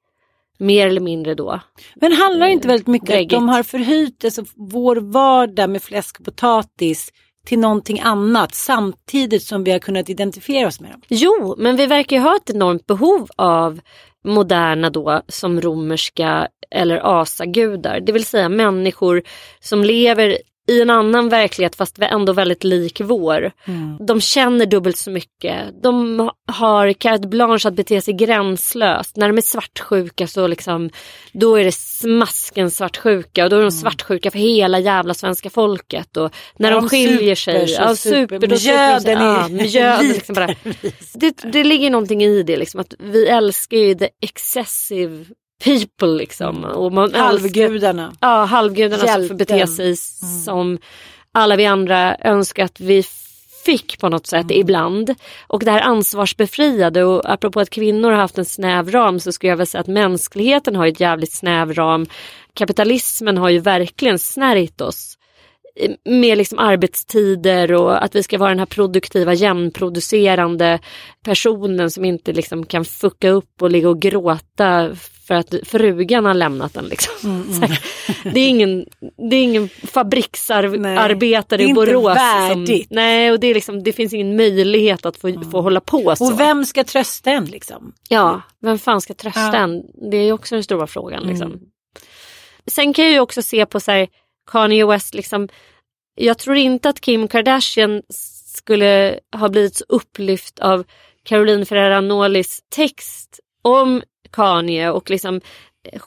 mer 0.57 0.88
eller 0.88 1.01
mindre 1.01 1.36
då. 1.36 1.59
Men 1.95 2.11
handlar 2.11 2.47
inte 2.47 2.67
väldigt 2.67 2.88
mycket 2.88 3.15
om 3.15 3.23
att 3.23 3.29
de 3.29 3.49
har 3.49 3.63
förhöjt 3.63 4.25
alltså, 4.25 4.43
vår 4.55 4.95
vardag 4.95 5.69
med 5.69 5.83
fläsk 5.83 6.19
och 6.19 6.25
potatis 6.25 7.11
till 7.45 7.59
någonting 7.59 7.99
annat 7.99 8.55
samtidigt 8.55 9.43
som 9.43 9.63
vi 9.63 9.71
har 9.71 9.79
kunnat 9.79 10.09
identifiera 10.09 10.67
oss 10.67 10.79
med 10.79 10.91
dem? 10.91 11.01
Jo, 11.07 11.55
men 11.57 11.75
vi 11.75 11.86
verkar 11.86 12.15
ju 12.15 12.21
ha 12.21 12.36
ett 12.36 12.49
enormt 12.49 12.86
behov 12.86 13.27
av 13.36 13.79
moderna 14.23 14.89
då 14.89 15.21
som 15.27 15.61
romerska 15.61 16.47
eller 16.71 17.21
asagudar, 17.21 17.99
det 17.99 18.11
vill 18.11 18.25
säga 18.25 18.49
människor 18.49 19.23
som 19.59 19.83
lever 19.83 20.38
i 20.68 20.82
en 20.82 20.89
annan 20.89 21.30
verklighet 21.30 21.76
fast 21.76 21.99
ändå 21.99 22.34
väldigt 22.34 22.63
lik 22.63 23.01
vår. 23.01 23.51
Mm. 23.66 23.97
De 24.05 24.22
känner 24.22 24.66
dubbelt 24.66 24.97
så 24.97 25.11
mycket. 25.11 25.84
De 25.84 26.30
har 26.47 26.93
carte 26.93 27.28
blanche 27.28 27.68
att 27.68 27.76
bete 27.76 28.01
sig 28.01 28.13
gränslöst. 28.13 29.18
När 29.18 29.28
de 29.28 29.38
är 29.38 29.41
svartsjuka 29.41 30.28
så 30.28 30.47
liksom, 30.47 30.89
då 31.32 31.55
är 31.55 31.63
det 31.63 31.72
smasken 31.76 32.72
svartsjuka 32.72 33.43
och 33.43 33.49
då 33.49 33.55
är 33.55 33.59
de 33.59 33.63
mm. 33.63 33.72
svartsjuka 33.72 34.32
för 34.32 34.39
hela 34.39 34.80
jävla 34.80 35.13
svenska 35.13 35.49
folket. 35.49 36.18
Och 36.18 36.36
när 36.57 36.72
de, 36.72 36.82
de 36.82 36.89
skiljer 36.89 37.36
sig, 37.36 37.72
ja, 37.72 37.95
super, 37.95 38.39
mjöden 38.39 39.22
ja, 39.22 39.47
mjöden 39.49 40.07
liksom 40.07 40.36
bara. 40.36 40.55
det, 41.13 41.51
det 41.51 41.63
ligger 41.63 41.89
någonting 41.89 42.24
i 42.24 42.43
det 42.43 42.57
liksom 42.57 42.80
att 42.80 42.93
vi 42.99 43.28
älskar 43.28 43.78
ju 43.78 43.95
the 43.95 44.09
excessive 44.22 45.26
people 45.63 46.07
liksom. 46.07 46.63
Och 46.63 46.91
man 46.91 47.13
halvgudarna. 47.13 48.07
Älskar, 48.07 48.27
ja, 48.27 48.45
halvgudarna 48.45 49.05
Hjälten. 49.05 49.27
som 49.27 49.27
får 49.27 49.35
bete 49.35 49.67
sig 49.67 49.85
mm. 49.85 49.95
som 50.45 50.77
alla 51.31 51.55
vi 51.55 51.65
andra 51.65 52.17
önskar 52.17 52.65
att 52.65 52.79
vi 52.79 53.03
fick 53.65 53.99
på 53.99 54.09
något 54.09 54.27
sätt 54.27 54.43
mm. 54.43 54.57
ibland. 54.57 55.15
Och 55.47 55.63
det 55.65 55.71
här 55.71 55.81
ansvarsbefriade 55.81 57.03
och 57.03 57.29
apropå 57.29 57.59
att 57.59 57.69
kvinnor 57.69 58.11
har 58.11 58.17
haft 58.17 58.37
en 58.37 58.45
snäv 58.45 58.91
ram 58.91 59.19
så 59.19 59.31
skulle 59.31 59.49
jag 59.49 59.57
väl 59.57 59.67
säga 59.67 59.81
att 59.81 59.87
mänskligheten 59.87 60.75
har 60.75 60.87
ett 60.87 60.99
jävligt 60.99 61.33
snäv 61.33 61.73
ram. 61.73 62.05
Kapitalismen 62.53 63.37
har 63.37 63.49
ju 63.49 63.59
verkligen 63.59 64.19
snärjt 64.19 64.81
oss 64.81 65.17
med 66.05 66.38
liksom 66.38 66.59
arbetstider 66.59 67.73
och 67.73 68.03
att 68.03 68.15
vi 68.15 68.23
ska 68.23 68.38
vara 68.38 68.49
den 68.49 68.59
här 68.59 68.65
produktiva 68.65 69.34
jämnproducerande 69.34 70.80
personen 71.23 71.91
som 71.91 72.05
inte 72.05 72.34
liksom 72.34 72.65
kan 72.65 72.86
fucka 72.86 73.30
upp 73.30 73.61
och 73.61 73.71
ligga 73.71 73.89
och 73.89 74.01
gråta 74.01 74.95
för 75.28 75.36
att 75.36 75.53
frugan 75.63 76.26
har 76.26 76.34
lämnat 76.34 76.73
den. 76.73 76.86
Liksom. 76.86 77.32
Mm, 77.32 77.63
mm. 77.63 77.71
det, 78.34 78.39
är 78.39 78.49
ingen, 78.49 78.86
det 79.30 79.36
är 79.36 79.43
ingen 79.43 79.69
fabriksarbetare 79.69 81.63
i 81.63 81.73
Borås. 81.73 82.17
Som, 82.51 82.67
nej, 82.89 83.32
och 83.32 83.39
det, 83.39 83.47
är 83.47 83.53
liksom, 83.53 83.84
det 83.84 83.93
finns 83.93 84.13
ingen 84.13 84.36
möjlighet 84.36 85.05
att 85.05 85.17
få, 85.17 85.28
mm. 85.28 85.51
få 85.51 85.61
hålla 85.61 85.80
på 85.80 86.15
så. 86.15 86.26
Och 86.26 86.39
vem 86.39 86.65
ska 86.65 86.84
trösta 86.84 87.32
en 87.32 87.45
liksom? 87.45 87.93
Ja, 88.09 88.41
vem 88.61 88.80
fan 88.80 89.01
ska 89.01 89.13
trösta 89.13 89.39
ja. 89.53 89.55
en? 89.55 89.84
Det 90.11 90.17
är 90.17 90.32
också 90.32 90.55
den 90.55 90.63
stora 90.63 90.88
frågan. 90.88 91.28
Liksom. 91.28 91.47
Mm. 91.47 91.59
Sen 92.67 92.93
kan 92.93 93.05
jag 93.05 93.13
ju 93.13 93.19
också 93.19 93.41
se 93.41 93.65
på 93.65 93.80
så 93.80 93.91
här, 93.91 94.07
Kanye 94.51 94.85
West, 94.85 95.13
liksom, 95.13 95.49
jag 96.15 96.37
tror 96.37 96.55
inte 96.55 96.89
att 96.89 97.01
Kim 97.01 97.27
Kardashian 97.27 98.01
skulle 98.55 99.19
ha 99.35 99.49
blivit 99.49 99.75
så 99.75 99.85
upplyft 99.89 100.59
av 100.59 100.83
Caroline 101.23 101.65
Ferrara 101.65 102.01
Nolis 102.01 102.59
text 102.75 103.39
om 103.61 104.01
Kanye 104.31 104.89
och 104.91 105.09
liksom 105.09 105.41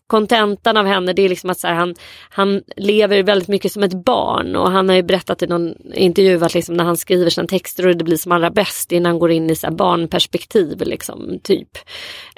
kontentan 0.06 0.76
av 0.76 0.86
henne 0.86 1.12
det 1.12 1.22
är 1.22 1.28
liksom 1.28 1.50
att 1.50 1.62
här, 1.62 1.74
han, 1.74 1.94
han 2.30 2.62
lever 2.76 3.22
väldigt 3.22 3.48
mycket 3.48 3.72
som 3.72 3.82
ett 3.82 4.04
barn 4.04 4.56
och 4.56 4.70
han 4.70 4.88
har 4.88 4.96
ju 4.96 5.02
berättat 5.02 5.42
i 5.42 5.46
någon 5.46 5.74
intervju 5.94 6.44
att 6.44 6.54
liksom 6.54 6.76
när 6.76 6.84
han 6.84 6.96
skriver 6.96 7.30
sina 7.30 7.46
texter 7.46 7.86
och 7.86 7.96
det 7.96 8.04
blir 8.04 8.16
som 8.16 8.32
allra 8.32 8.50
bäst 8.50 8.92
innan 8.92 9.10
han 9.10 9.18
går 9.18 9.30
in 9.30 9.50
i 9.50 9.56
så 9.56 9.70
barnperspektiv 9.70 10.80
liksom 10.80 11.38
typ. 11.42 11.68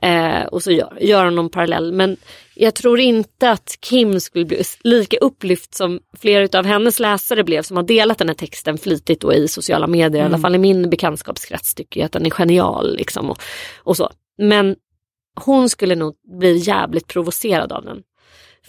Eh, 0.02 0.42
och 0.42 0.62
så 0.62 0.70
gör, 0.70 0.98
gör 1.00 1.24
han 1.24 1.34
någon 1.34 1.50
parallell 1.50 1.92
men 1.92 2.16
jag 2.54 2.74
tror 2.74 3.00
inte 3.00 3.50
att 3.50 3.76
Kim 3.80 4.20
skulle 4.20 4.44
bli 4.44 4.62
lika 4.84 5.16
upplyft 5.16 5.74
som 5.74 6.00
flera 6.18 6.58
av 6.58 6.64
hennes 6.64 7.00
läsare 7.00 7.44
blev 7.44 7.62
som 7.62 7.76
har 7.76 7.84
delat 7.84 8.18
den 8.18 8.28
här 8.28 8.34
texten 8.34 8.78
flitigt 8.78 9.24
och 9.24 9.34
i 9.34 9.48
sociala 9.48 9.86
medier. 9.86 10.20
Mm. 10.20 10.32
I 10.32 10.34
alla 10.34 10.42
fall 10.42 10.54
i 10.54 10.58
min 10.58 10.90
bekantskapskrets 10.90 11.74
tycker 11.74 12.00
jag 12.00 12.06
att 12.06 12.12
den 12.12 12.26
är 12.26 12.30
genial 12.30 12.96
liksom 12.96 13.30
och, 13.30 13.42
och 13.78 13.96
så. 13.96 14.10
Men 14.38 14.76
hon 15.40 15.68
skulle 15.68 15.94
nog 15.94 16.14
bli 16.38 16.56
jävligt 16.56 17.06
provocerad 17.06 17.72
av 17.72 17.84
den. 17.84 18.02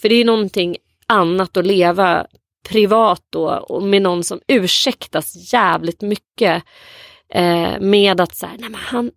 För 0.01 0.09
det 0.09 0.15
är 0.15 0.25
någonting 0.25 0.77
annat 1.07 1.57
att 1.57 1.65
leva 1.65 2.27
privat 2.69 3.23
då 3.29 3.49
och 3.49 3.83
med 3.83 4.01
någon 4.01 4.23
som 4.23 4.39
ursäktas 4.47 5.53
jävligt 5.53 6.01
mycket 6.01 6.63
eh, 7.33 7.79
med 7.79 8.21
att 8.21 8.35
så 8.35 8.45
här, 8.45 8.57
nej 8.59 8.69
men 8.69 8.79
han, 8.79 9.11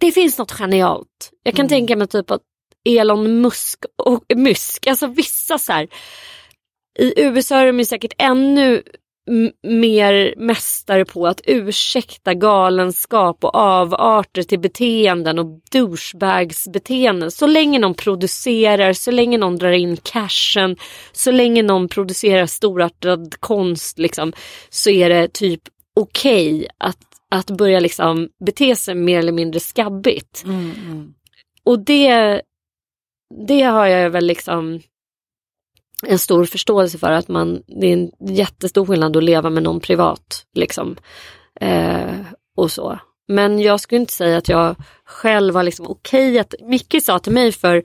det 0.00 0.12
finns 0.12 0.38
något 0.38 0.52
genialt. 0.52 1.30
Jag 1.42 1.54
kan 1.54 1.66
mm. 1.66 1.68
tänka 1.68 1.96
mig 1.96 2.06
typ 2.06 2.30
att 2.30 2.42
Elon 2.84 3.40
Musk 3.40 3.78
och 3.98 4.24
Musk, 4.36 4.86
alltså 4.86 5.06
vissa 5.06 5.58
så 5.58 5.72
här, 5.72 5.88
i 6.98 7.22
USA 7.22 7.56
är 7.56 7.72
de 7.72 7.84
säkert 7.84 8.12
ännu 8.18 8.82
mer 9.62 10.34
mästare 10.36 11.04
på 11.04 11.26
att 11.26 11.40
ursäkta 11.44 12.34
galenskap 12.34 13.44
och 13.44 13.54
avarter 13.54 14.42
till 14.42 14.60
beteenden 14.60 15.38
och 15.38 15.60
douchebagsbeteenden. 15.72 17.30
Så 17.30 17.46
länge 17.46 17.78
någon 17.78 17.94
producerar, 17.94 18.92
så 18.92 19.10
länge 19.10 19.38
någon 19.38 19.56
drar 19.56 19.72
in 19.72 19.96
cashen, 19.96 20.76
så 21.12 21.30
länge 21.30 21.62
någon 21.62 21.88
producerar 21.88 22.46
storartad 22.46 23.34
konst 23.40 23.98
liksom, 23.98 24.32
så 24.70 24.90
är 24.90 25.08
det 25.08 25.32
typ 25.32 25.62
okej 25.96 26.54
okay 26.54 26.68
att, 26.78 26.98
att 27.30 27.50
börja 27.50 27.80
liksom 27.80 28.28
bete 28.44 28.76
sig 28.76 28.94
mer 28.94 29.18
eller 29.18 29.32
mindre 29.32 29.60
skabbigt. 29.60 30.44
Mm, 30.44 30.70
mm. 30.86 31.14
Och 31.64 31.78
det, 31.78 32.42
det 33.46 33.62
har 33.62 33.86
jag 33.86 34.10
väl 34.10 34.26
liksom 34.26 34.80
en 36.06 36.18
stor 36.18 36.44
förståelse 36.44 36.98
för 36.98 37.12
att 37.12 37.28
man, 37.28 37.62
det 37.66 37.86
är 37.86 37.92
en 37.92 38.10
jättestor 38.20 38.86
skillnad 38.86 39.16
att 39.16 39.24
leva 39.24 39.50
med 39.50 39.62
någon 39.62 39.80
privat. 39.80 40.46
Liksom. 40.54 40.96
Eh, 41.60 42.14
och 42.56 42.70
så. 42.70 42.98
Men 43.28 43.60
jag 43.60 43.80
skulle 43.80 44.00
inte 44.00 44.12
säga 44.12 44.36
att 44.36 44.48
jag 44.48 44.76
själv 45.04 45.54
var 45.54 45.62
liksom 45.62 45.86
okej 45.86 46.30
okay 46.30 46.38
att, 46.38 46.54
Micke 46.62 47.02
sa 47.02 47.18
till 47.18 47.32
mig 47.32 47.52
för 47.52 47.82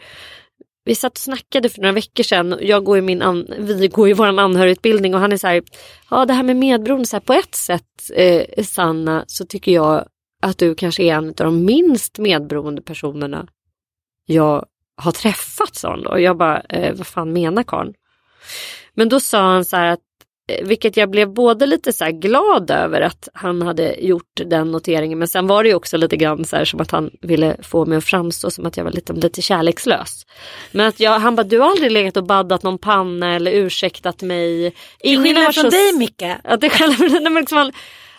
vi 0.86 0.96
satt 0.96 1.12
och 1.12 1.18
snackade 1.18 1.70
för 1.70 1.82
några 1.82 1.94
veckor 1.94 2.24
sedan, 2.24 2.58
jag 2.62 2.84
går 2.84 2.98
i 2.98 3.02
min 3.02 3.22
an, 3.22 3.48
vi 3.58 3.88
går 3.88 4.10
i 4.10 4.14
vår 4.14 4.40
anhörigutbildning 4.40 5.16
och 5.16 5.20
han 5.20 5.32
är 5.32 5.38
så 5.38 5.48
här, 5.48 5.64
ja 6.10 6.26
det 6.26 6.34
här 6.34 6.44
med 6.44 6.56
medberoende, 6.56 7.06
så 7.06 7.16
här, 7.16 7.22
på 7.22 7.34
ett 7.34 7.56
sätt 7.56 8.12
eh, 8.14 8.64
Sanna 8.64 9.24
så 9.28 9.46
tycker 9.46 9.72
jag 9.72 10.06
att 10.42 10.58
du 10.58 10.76
kanske 10.76 11.04
är 11.04 11.14
en 11.14 11.28
av 11.28 11.34
de 11.34 11.66
minst 11.66 12.18
medberoende 12.18 12.82
personerna 12.82 13.48
jag 14.26 14.66
har 14.98 15.12
träffat, 15.12 15.76
sa 15.76 15.90
han 15.90 16.04
då. 16.04 16.20
Jag 16.20 16.38
bara, 16.38 16.60
eh, 16.60 16.96
vad 16.96 17.08
fan 17.08 17.34
menar 17.34 17.64
karln? 17.64 17.94
Men 18.94 19.10
då 19.10 19.20
sa 19.20 19.40
han 19.40 19.66
så 19.66 19.76
här 19.76 19.88
att 19.94 20.00
eh, 20.52 20.68
vilket 20.68 20.98
jag 20.98 21.10
blev 21.10 21.34
både 21.34 21.66
lite 21.66 21.94
så 21.94 22.06
glad 22.12 22.72
över 22.72 23.02
att 23.02 23.30
han 23.34 23.62
hade 23.62 23.96
gjort 24.00 24.42
den 24.46 24.72
noteringen 24.72 25.20
men 25.20 25.28
sen 25.28 25.48
var 25.48 25.64
det 25.64 25.70
ju 25.70 25.76
också 25.76 25.98
lite 25.98 26.18
grann 26.18 26.46
så 26.46 26.56
här 26.56 26.66
som 26.66 26.82
att 26.82 26.92
han 26.92 27.12
ville 27.22 27.58
få 27.62 27.86
mig 27.86 27.98
att 27.98 28.04
framstå 28.04 28.52
som 28.52 28.66
att 28.66 28.78
jag 28.78 28.84
var 28.84 28.92
lite, 28.92 29.14
lite 29.14 29.42
kärlekslös. 29.42 30.26
Men 30.72 30.88
att 30.88 31.00
jag, 31.00 31.20
han 31.20 31.36
bara, 31.36 31.44
du 31.44 31.60
har 31.60 31.70
aldrig 31.70 31.92
legat 31.92 32.18
och 32.18 32.24
baddat 32.24 32.64
någon 32.64 32.78
panna 32.78 33.36
eller 33.36 33.52
ursäktat 33.52 34.22
mig. 34.22 34.66
Ingen 34.66 34.74
Till 35.00 35.24
skillnad 35.24 35.56
från 35.56 35.70
dig 35.70 35.94
Micke. 35.94 36.24
Att, 36.44 36.62
det, 36.62 36.72
liksom, 37.30 37.72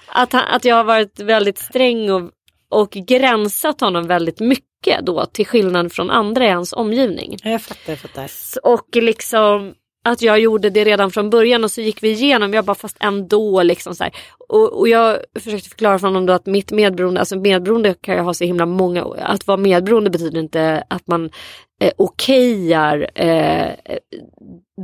att, 0.09 0.33
han, 0.33 0.43
att 0.45 0.65
jag 0.65 0.77
har 0.77 0.85
varit 0.85 1.21
väldigt 1.21 1.59
sträng 1.59 2.11
och, 2.11 2.31
och 2.71 2.91
gränsat 2.91 3.81
honom 3.81 4.07
väldigt 4.07 4.41
mycket 4.41 4.69
då 5.03 5.27
till 5.27 5.47
skillnad 5.47 5.93
från 5.93 6.11
andra 6.11 6.47
i 6.47 6.51
hans 6.51 6.73
omgivning. 6.73 7.37
Jag 7.43 7.63
fattar, 7.63 7.93
jag 7.93 7.99
fattar. 7.99 8.31
Och 8.63 8.89
liksom 8.93 9.75
att 10.09 10.23
jag 10.23 10.41
gjorde 10.41 10.71
det 10.71 10.85
redan 10.85 11.11
från 11.11 11.31
början 11.31 11.65
och 11.65 11.71
så 11.71 11.81
gick 11.81 12.03
vi 12.03 12.11
igenom, 12.11 12.55
jag 12.55 12.65
bara 12.65 12.75
fast 12.75 12.97
ändå 13.01 13.63
liksom 13.63 13.95
så 13.95 14.05
och, 14.49 14.79
och, 14.79 14.89
jag 14.89 15.19
försökte 15.41 15.69
förklara 15.69 15.99
för 15.99 16.07
honom 16.07 16.27
då 16.27 16.33
att 16.33 16.47
mitt 16.47 16.71
medberoende, 16.71 17.21
alltså 17.21 17.39
medberoende 17.39 17.95
kan 17.95 18.17
jag 18.17 18.25
ha 18.25 18.35
så 18.35 18.45
himla 18.45 18.67
många, 18.67 19.05
att 19.19 19.47
vara 19.47 19.57
medberoende 19.57 20.11
betyder 20.11 20.41
inte 20.41 20.85
att 20.91 21.07
man 21.07 21.31
eh, 21.81 21.93
okejar 21.97 23.11
eh, 23.15 23.73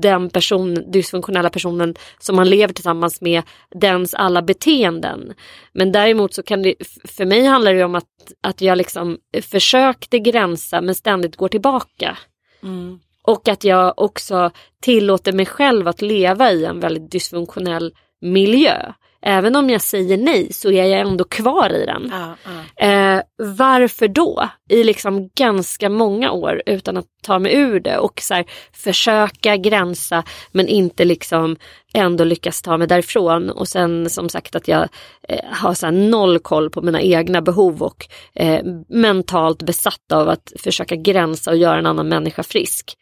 den 0.02 0.30
person, 0.30 0.90
dysfunktionella 0.92 1.50
personen 1.50 1.94
som 2.18 2.36
man 2.36 2.50
lever 2.50 2.74
tillsammans 2.74 3.20
med, 3.20 3.42
dens 3.80 4.14
alla 4.14 4.42
beteenden. 4.42 5.32
Men 5.72 5.92
däremot 5.92 6.34
så 6.34 6.42
kan 6.42 6.62
det, 6.62 6.74
för 7.04 7.24
mig 7.24 7.44
handlar 7.44 7.74
det 7.74 7.84
om 7.84 7.94
att, 7.94 8.04
att 8.40 8.60
jag 8.60 8.78
liksom 8.78 9.18
försökte 9.42 10.18
gränsa 10.18 10.80
men 10.80 10.94
ständigt 10.94 11.36
går 11.36 11.48
tillbaka. 11.48 12.18
Mm. 12.62 12.98
Och 13.26 13.48
att 13.48 13.64
jag 13.64 13.94
också 13.96 14.50
tillåter 14.82 15.32
mig 15.32 15.46
själv 15.46 15.88
att 15.88 16.02
leva 16.02 16.52
i 16.52 16.64
en 16.64 16.80
väldigt 16.80 17.10
dysfunktionell 17.10 17.94
miljö. 18.20 18.92
Även 19.26 19.56
om 19.56 19.70
jag 19.70 19.80
säger 19.80 20.16
nej 20.16 20.52
så 20.52 20.70
är 20.70 20.84
jag 20.84 21.00
ändå 21.00 21.24
kvar 21.24 21.72
i 21.72 21.86
den. 21.86 22.12
Ja, 22.12 22.36
ja. 22.44 22.86
Eh, 22.86 23.22
varför 23.36 24.08
då? 24.08 24.48
I 24.68 24.84
liksom 24.84 25.28
ganska 25.34 25.88
många 25.88 26.30
år 26.30 26.62
utan 26.66 26.96
att 26.96 27.06
ta 27.22 27.38
mig 27.38 27.54
ur 27.54 27.80
det 27.80 27.98
och 27.98 28.20
så 28.20 28.34
här, 28.34 28.44
försöka 28.72 29.56
gränsa 29.56 30.24
men 30.52 30.68
inte 30.68 31.04
liksom 31.04 31.56
ändå 31.94 32.24
lyckas 32.24 32.62
ta 32.62 32.76
mig 32.76 32.88
därifrån. 32.88 33.50
Och 33.50 33.68
sen 33.68 34.10
som 34.10 34.28
sagt 34.28 34.56
att 34.56 34.68
jag 34.68 34.88
eh, 35.28 35.44
har 35.50 35.74
så 35.74 35.90
noll 35.90 36.38
koll 36.38 36.70
på 36.70 36.82
mina 36.82 37.00
egna 37.00 37.42
behov 37.42 37.82
och 37.82 38.06
eh, 38.34 38.64
mentalt 38.88 39.62
besatt 39.62 40.12
av 40.12 40.28
att 40.28 40.52
försöka 40.58 40.96
gränsa 40.96 41.50
och 41.50 41.56
göra 41.56 41.78
en 41.78 41.86
annan 41.86 42.08
människa 42.08 42.42
frisk. 42.42 42.96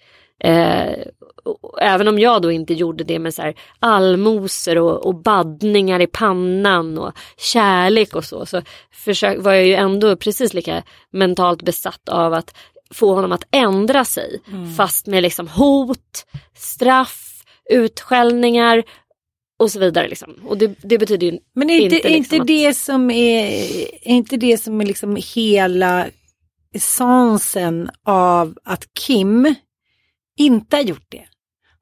Eh, 0.45 0.95
även 1.81 2.09
om 2.09 2.19
jag 2.19 2.43
då 2.43 2.51
inte 2.51 2.75
gjorde 2.75 3.05
det 3.05 3.19
med 3.19 3.35
så 3.35 3.43
här 3.43 3.55
allmosor 3.79 4.79
och, 4.79 5.07
och 5.07 5.15
baddningar 5.15 6.01
i 6.01 6.07
pannan 6.07 6.99
och 6.99 7.13
kärlek 7.37 8.15
och 8.15 8.25
så, 8.25 8.47
så 8.47 8.63
försök, 8.91 9.39
var 9.39 9.53
jag 9.53 9.67
ju 9.67 9.75
ändå 9.75 10.17
precis 10.17 10.55
lika 10.55 10.83
mentalt 11.11 11.63
besatt 11.63 12.09
av 12.09 12.35
att 12.35 12.55
få 12.91 13.15
honom 13.15 13.33
att 13.33 13.47
ändra 13.51 14.05
sig. 14.05 14.41
Mm. 14.53 14.75
Fast 14.75 15.07
med 15.07 15.23
liksom 15.23 15.49
hot, 15.49 16.27
straff, 16.55 17.43
utskällningar 17.71 18.83
och 19.59 19.71
så 19.71 19.79
vidare. 19.79 20.09
Liksom. 20.09 20.35
Och 20.47 20.59
det, 20.59 20.75
det 20.83 20.99
betyder 20.99 21.27
ju 21.27 21.39
Men 21.55 21.71
är 21.71 21.81
inte, 21.81 21.97
inte, 21.97 22.09
liksom 22.09 22.37
inte 22.37 22.53
det 22.53 22.75
som 22.75 23.11
är, 23.11 23.49
är 24.03 24.15
inte 24.15 24.37
det 24.37 24.59
som 24.59 24.81
är 24.81 24.87
liksom 24.87 25.19
hela 25.35 26.07
essensen 26.75 27.91
av 28.05 28.59
att 28.65 28.95
Kim 28.95 29.55
inte 30.47 30.77
har 30.77 30.83
gjort 30.83 31.07
det. 31.09 31.25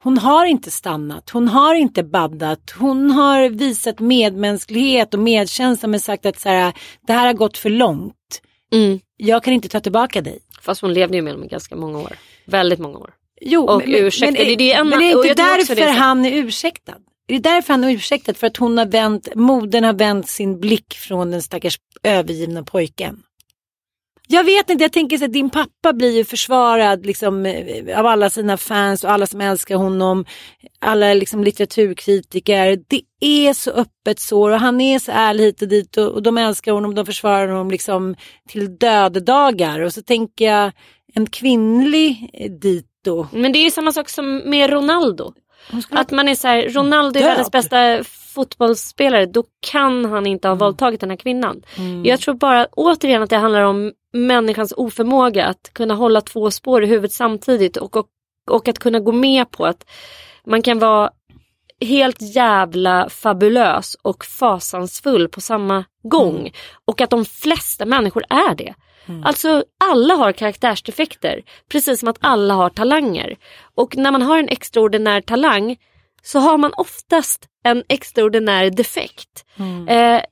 Hon 0.03 0.19
har 0.19 0.47
inte 0.47 0.71
stannat, 0.71 1.31
hon 1.31 1.49
har 1.49 1.75
inte 1.75 2.03
baddat, 2.03 2.71
hon 2.79 3.11
har 3.11 3.49
visat 3.49 4.01
medmänsklighet 4.01 5.15
och 5.15 5.21
medkänsla 5.21 5.89
men 5.89 6.01
sagt 6.01 6.27
att 6.27 6.39
så 6.39 6.49
här, 6.49 6.73
det 7.07 7.13
här 7.13 7.27
har 7.27 7.35
gått 7.35 7.59
för 7.59 7.71
långt. 7.71 8.43
Mm. 8.73 9.01
Jag 9.17 9.45
kan 9.45 9.55
inte 9.55 9.69
ta 9.69 9.81
tillbaka 9.81 10.21
dig. 10.21 10.39
Fast 10.63 10.81
hon 10.81 10.93
levde 10.93 11.17
ju 11.17 11.23
med 11.23 11.33
honom 11.33 11.47
i 11.47 11.49
ganska 11.49 11.77
många 11.77 11.99
år. 11.99 12.13
Väldigt 12.47 12.79
många 12.79 12.99
år. 12.99 13.11
Jo, 13.41 13.67
och 13.69 13.83
men, 13.87 13.95
ursäkta, 13.95 14.39
men, 14.39 14.49
det, 14.49 14.57
det 14.57 14.73
är 14.73 14.81
en, 14.81 14.89
men 14.89 14.99
det 14.99 15.05
är 15.05 15.17
inte 15.17 15.43
därför 15.43 15.75
det 15.75 15.83
är 15.83 15.93
han 15.93 16.25
är 16.25 16.33
ursäktad. 16.33 16.95
Det 17.29 17.35
är 17.35 17.41
därför 17.41 17.73
han 17.73 17.85
är 17.85 17.91
ursäktad, 17.91 18.35
för 18.35 18.47
att 18.47 18.57
hon 18.57 18.79
har 18.79 18.87
vänt, 18.87 19.29
modern 19.35 19.85
har 19.85 19.93
vänt 19.93 20.29
sin 20.29 20.61
blick 20.61 20.95
från 20.95 21.31
den 21.31 21.43
stackars 21.43 21.79
övergivna 22.03 22.63
pojken. 22.63 23.23
Jag 24.33 24.45
vet 24.45 24.71
inte, 24.71 24.85
jag 24.85 24.93
tänker 24.93 25.19
så 25.19 25.25
att 25.25 25.33
din 25.33 25.51
pappa 25.51 25.93
blir 25.93 26.17
ju 26.17 26.25
försvarad 26.25 27.07
liksom, 27.07 27.47
eh, 27.47 27.99
av 27.99 28.07
alla 28.07 28.31
sina 28.31 28.57
fans 28.57 29.05
och 29.05 29.11
alla 29.11 29.27
som 29.27 29.41
älskar 29.41 29.77
honom. 29.77 30.25
Alla 30.79 31.15
liksom, 31.15 31.45
litteraturkritiker. 31.45 32.79
Det 32.89 33.03
är 33.21 33.55
så 33.55 33.71
öppet 33.71 34.21
sår 34.21 34.51
och 34.51 34.61
han 34.61 34.81
är 34.81 34.99
så 34.99 35.13
ärlig 35.13 35.45
hit 35.45 35.63
och 35.63 35.69
dit 35.69 35.97
och, 35.97 36.09
och 36.09 36.23
de 36.23 36.39
älskar 36.39 36.73
honom, 36.73 36.95
de 36.95 37.07
försvarar 37.07 37.49
honom 37.49 37.71
liksom 37.71 38.17
till 38.49 38.79
dödedagar. 38.79 39.81
Och 39.81 39.93
så 39.93 40.03
tänker 40.03 40.45
jag 40.45 40.73
en 41.15 41.27
kvinnlig 41.27 42.31
eh, 42.33 42.51
dito. 42.51 43.27
Men 43.33 43.53
det 43.53 43.59
är 43.59 43.65
ju 43.65 43.71
samma 43.71 43.93
sak 43.93 44.09
som 44.09 44.37
med 44.37 44.71
Ronaldo. 44.71 45.33
Att 45.91 46.11
man 46.11 46.29
är 46.29 46.35
så 46.35 46.49
här, 46.49 46.69
Ronaldo 46.69 47.21
är 47.21 47.25
världens 47.25 47.51
bästa 47.51 48.05
fotbollsspelare, 48.35 49.27
då 49.27 49.45
kan 49.61 50.05
han 50.05 50.27
inte 50.27 50.49
ha 50.49 50.53
mm. 50.53 50.59
våldtagit 50.59 51.01
den 51.01 51.11
här 51.11 51.17
kvinnan. 51.17 51.63
Mm. 51.77 52.05
Jag 52.05 52.21
tror 52.21 52.35
bara 52.35 52.67
återigen 52.73 53.23
att 53.23 53.31
det 53.31 53.37
handlar 53.37 53.63
om 53.63 53.93
människans 54.13 54.73
oförmåga 54.77 55.47
att 55.47 55.71
kunna 55.73 55.95
hålla 55.95 56.21
två 56.21 56.51
spår 56.51 56.85
i 56.85 56.87
huvudet 56.87 57.13
samtidigt 57.13 57.77
och, 57.77 57.97
och, 57.97 58.07
och 58.51 58.69
att 58.69 58.79
kunna 58.79 59.01
gå 59.01 59.13
med 59.13 59.51
på 59.51 59.67
att 59.67 59.91
man 60.45 60.63
kan 60.63 60.79
vara 60.79 61.11
helt 61.81 62.23
jävla 62.37 63.09
fabulös 63.09 63.97
och 64.03 64.25
fasansfull 64.25 65.29
på 65.29 65.41
samma 65.41 65.85
gång. 66.03 66.39
Mm. 66.39 66.53
Och 66.85 67.01
att 67.01 67.11
de 67.11 67.25
flesta 67.25 67.87
människor 67.87 68.25
är 68.29 68.55
det. 68.55 68.75
Mm. 69.07 69.25
Alltså 69.25 69.65
alla 69.85 70.15
har 70.15 70.33
karaktärsdefekter, 70.33 71.43
precis 71.69 72.01
som 72.01 72.09
att 72.09 72.19
alla 72.21 72.55
har 72.55 72.71
talanger. 72.71 73.37
Och 73.75 73.97
när 73.97 74.11
man 74.13 74.23
har 74.23 74.39
en 74.39 74.49
extraordinär 74.49 75.21
talang 75.21 75.77
så 76.23 76.39
har 76.39 76.59
man 76.59 76.73
oftast 76.77 77.47
en 77.65 77.83
extraordinär 77.89 78.71
defekt. 78.71 79.45
Mm. 79.57 79.89
Eh, 79.89 80.23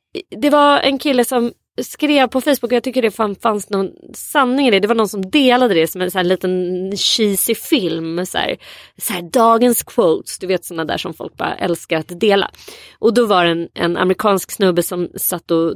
det 0.40 0.50
var 0.50 0.80
en 0.80 0.98
kille 0.98 1.24
som 1.24 1.52
skrev 1.82 2.26
på 2.26 2.40
Facebook 2.40 2.62
och 2.62 2.72
jag 2.72 2.82
tycker 2.82 3.02
det 3.02 3.10
fan, 3.10 3.34
fanns 3.34 3.70
någon 3.70 3.90
sanning 4.14 4.66
i 4.66 4.70
det. 4.70 4.80
Det 4.80 4.88
var 4.88 4.94
någon 4.94 5.08
som 5.08 5.30
delade 5.30 5.74
det 5.74 5.86
som 5.86 6.00
en 6.00 6.10
så 6.10 6.18
här 6.18 6.24
liten 6.24 6.92
cheesy 6.96 7.54
film. 7.54 8.26
Så 8.26 8.38
här, 8.38 8.56
så 8.96 9.12
här, 9.12 9.22
dagens 9.22 9.82
quotes, 9.82 10.38
du 10.38 10.46
vet 10.46 10.64
sådana 10.64 10.84
där 10.84 10.98
som 10.98 11.14
folk 11.14 11.36
bara 11.36 11.54
älskar 11.54 11.98
att 11.98 12.20
dela. 12.20 12.50
Och 12.98 13.14
då 13.14 13.26
var 13.26 13.44
det 13.44 13.50
en, 13.50 13.68
en 13.74 13.96
amerikansk 13.96 14.50
snubbe 14.50 14.82
som 14.82 15.08
satt 15.16 15.50
och 15.50 15.74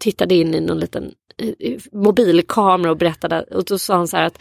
tittade 0.00 0.34
in 0.34 0.54
i 0.54 0.60
någon 0.60 0.78
liten 0.78 1.12
eh, 1.38 1.78
mobilkamera 1.92 2.90
och 2.90 2.98
berättade 2.98 3.42
och 3.42 3.64
då 3.64 3.78
sa 3.78 3.94
han 3.94 4.08
så 4.08 4.16
här 4.16 4.24
att 4.24 4.38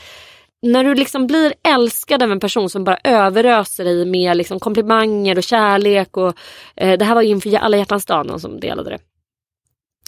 när 0.63 0.83
du 0.83 0.95
liksom 0.95 1.27
blir 1.27 1.53
älskad 1.63 2.23
av 2.23 2.31
en 2.31 2.39
person 2.39 2.69
som 2.69 2.83
bara 2.83 2.99
överöser 3.03 3.83
dig 3.83 4.05
med 4.05 4.37
liksom 4.37 4.59
komplimanger 4.59 5.37
och 5.37 5.43
kärlek 5.43 6.17
och 6.17 6.35
eh, 6.75 6.97
det 6.97 7.05
här 7.05 7.15
var 7.15 7.21
inför 7.21 7.55
alla 7.55 7.77
hjärtans 7.77 8.05
dag 8.05 8.25
någon 8.25 8.39
som 8.39 8.59
delade 8.59 8.89
det 8.89 8.99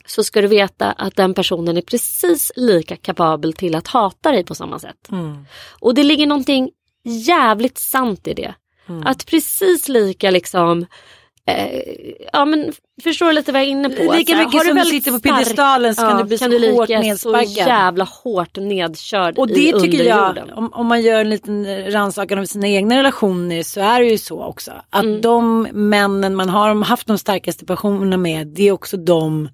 så 0.05 0.23
ska 0.23 0.41
du 0.41 0.47
veta 0.47 0.91
att 0.91 1.15
den 1.15 1.33
personen 1.33 1.77
är 1.77 1.81
precis 1.81 2.51
lika 2.55 2.95
kapabel 2.95 3.53
till 3.53 3.75
att 3.75 3.87
hata 3.87 4.31
dig 4.31 4.43
på 4.43 4.55
samma 4.55 4.79
sätt. 4.79 5.11
Mm. 5.11 5.45
Och 5.79 5.95
det 5.95 6.03
ligger 6.03 6.27
någonting 6.27 6.71
jävligt 7.03 7.77
sant 7.77 8.27
i 8.27 8.33
det. 8.33 8.53
Mm. 8.87 9.03
Att 9.07 9.25
precis 9.25 9.89
lika 9.89 10.31
liksom 10.31 10.85
eh, 11.47 11.81
ja 12.33 12.45
men 12.45 12.73
förstår 13.03 13.25
du 13.27 13.33
lite 13.33 13.51
vad 13.51 13.61
jag 13.61 13.67
är 13.67 13.71
inne 13.71 13.89
på? 13.89 14.13
Lika 14.13 14.37
mycket 14.37 14.53
har 14.53 14.65
som 14.65 14.75
du 14.75 14.85
sitter 14.85 15.11
på 15.11 15.19
piedestalen 15.19 15.95
så 15.95 16.01
ja, 16.01 16.09
kan 16.09 16.17
du 16.17 16.23
bli 16.23 16.37
kan 16.37 16.51
så 16.51 16.57
du 16.57 16.71
hårt 16.71 16.89
nedsparkad. 16.89 17.49
så 17.49 17.59
jävla 17.59 18.03
hårt 18.03 18.57
nedkörd 18.57 19.37
Och 19.37 19.47
det 19.47 19.69
i 19.69 19.79
tycker 19.79 20.03
jag, 20.03 20.51
om, 20.55 20.73
om, 20.73 20.87
man 20.87 21.01
gör 21.01 21.21
en 21.21 21.29
liten 21.29 21.91
rannsakan 21.91 22.39
av 22.39 22.45
sina 22.45 22.67
egna 22.67 22.97
relationer 22.97 23.63
så 23.63 23.81
är 23.81 23.99
det 23.99 24.07
ju 24.07 24.17
så 24.17 24.43
också. 24.43 24.71
Att 24.89 25.03
mm. 25.03 25.21
de 25.21 25.61
männen 25.71 26.35
man 26.35 26.49
har 26.49 26.83
haft 26.83 27.07
de 27.07 27.17
starkaste 27.17 27.65
passionerna 27.65 28.17
med 28.17 28.47
det 28.47 28.67
är 28.67 28.71
också 28.71 28.97
de 28.97 29.49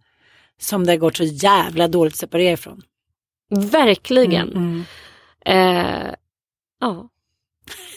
som 0.62 0.86
det 0.86 0.92
har 0.92 0.98
gått 0.98 1.18
så 1.18 1.24
jävla 1.24 1.88
dåligt 1.88 2.14
att 2.14 2.20
separera 2.20 2.54
ifrån. 2.54 2.82
Verkligen. 3.50 4.50
Mm, 4.50 4.86
mm. 5.46 6.06
Eh, 6.06 6.14
ja. 6.80 7.10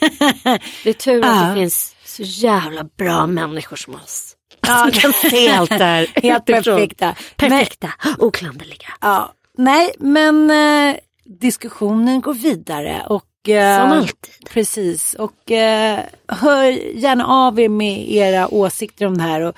det 0.85 0.91
är 0.91 0.93
tur 0.93 1.25
att 1.25 1.49
det 1.49 1.61
finns 1.61 1.94
så 2.15 2.23
jävla 2.23 2.85
bra 2.85 3.27
människor 3.27 3.77
som 3.77 3.95
oss. 3.95 4.37
Ja. 4.61 4.79
Som 4.93 5.01
kan 5.01 5.13
se 5.13 5.49
allt 5.57 5.71
där. 5.71 6.23
Helt 6.23 6.45
perfekta. 6.45 7.15
Perfekta, 7.37 7.93
men, 8.05 8.15
oklanderliga. 8.19 8.89
Ja. 9.01 9.33
Nej, 9.59 9.93
men 9.99 10.51
eh, 10.51 10.97
diskussionen 11.25 12.21
går 12.21 12.35
vidare. 12.35 13.03
Och, 13.09 13.49
eh, 13.49 13.81
Som 13.81 13.99
alltid. 13.99 14.49
Precis. 14.51 15.15
Och 15.15 15.51
eh, 15.51 16.01
hör 16.29 16.63
gärna 16.97 17.27
av 17.27 17.61
er 17.61 17.69
med 17.69 18.11
era 18.11 18.55
åsikter 18.55 19.07
om 19.07 19.19
det 19.19 19.23
här. 19.25 19.41
Och 19.41 19.57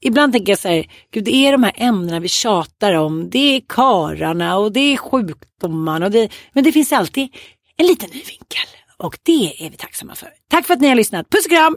ibland 0.00 0.32
tänker 0.32 0.52
jag 0.52 0.58
så 0.58 0.68
här, 0.68 0.86
gud 1.10 1.24
det 1.24 1.34
är 1.34 1.52
de 1.52 1.62
här 1.62 1.72
ämnena 1.76 2.20
vi 2.20 2.28
tjatar 2.28 2.92
om. 2.94 3.30
Det 3.30 3.56
är 3.56 3.62
kararna 3.68 4.58
och 4.58 4.72
det 4.72 4.80
är 4.80 4.96
sjukdomarna. 4.96 6.06
Och 6.06 6.12
det, 6.12 6.32
men 6.52 6.64
det 6.64 6.72
finns 6.72 6.92
alltid 6.92 7.28
en 7.76 7.86
liten 7.86 8.10
ny 8.10 8.22
vinkel. 8.22 8.68
Och 8.96 9.18
det 9.22 9.64
är 9.66 9.70
vi 9.70 9.76
tacksamma 9.76 10.14
för. 10.14 10.28
Tack 10.50 10.66
för 10.66 10.74
att 10.74 10.80
ni 10.80 10.88
har 10.88 10.94
lyssnat. 10.94 11.30
Puss 11.30 11.44
och 11.44 11.50
kram! 11.50 11.76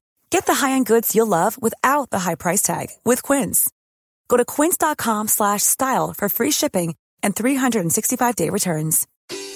Get 0.31 0.45
the 0.45 0.53
high-end 0.53 0.85
goods 0.85 1.13
you'll 1.13 1.27
love 1.27 1.61
without 1.61 2.09
the 2.09 2.19
high 2.19 2.35
price 2.35 2.61
tag 2.61 2.87
with 3.03 3.21
Quince. 3.21 3.69
Go 4.29 4.37
to 4.37 4.45
quince.com 4.45 5.27
slash 5.27 5.61
style 5.61 6.13
for 6.17 6.29
free 6.29 6.51
shipping 6.51 6.95
and 7.21 7.35
365-day 7.35 8.49
returns. 8.49 9.07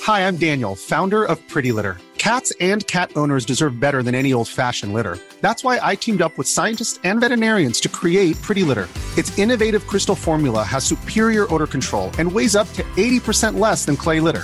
Hi, 0.03 0.28
I'm 0.28 0.36
Daniel, 0.36 0.76
founder 0.76 1.23
of 1.23 1.39
Pretty 1.47 1.71
Litter. 1.71 1.97
Cats 2.17 2.51
and 2.59 2.86
cat 2.88 3.11
owners 3.15 3.45
deserve 3.45 3.80
better 3.80 4.03
than 4.03 4.15
any 4.15 4.34
old-fashioned 4.34 4.93
litter. 4.93 5.17
That's 5.39 5.63
why 5.63 5.80
I 5.82 5.95
teamed 5.95 6.21
up 6.21 6.38
with 6.38 6.47
scientists 6.47 6.99
and 7.05 7.21
veterinarians 7.21 7.80
to 7.82 7.89
create 7.89 8.41
Pretty 8.41 8.63
Litter. 8.63 8.89
Its 9.17 9.38
innovative 9.39 9.88
crystal 9.88 10.15
formula 10.15 10.63
has 10.63 10.84
superior 10.84 11.51
odor 11.53 11.67
control 11.67 12.11
and 12.19 12.30
weighs 12.30 12.55
up 12.55 12.67
to 12.73 12.84
80% 12.97 13.57
less 13.57 13.86
than 13.86 13.95
clay 13.95 14.19
litter. 14.19 14.43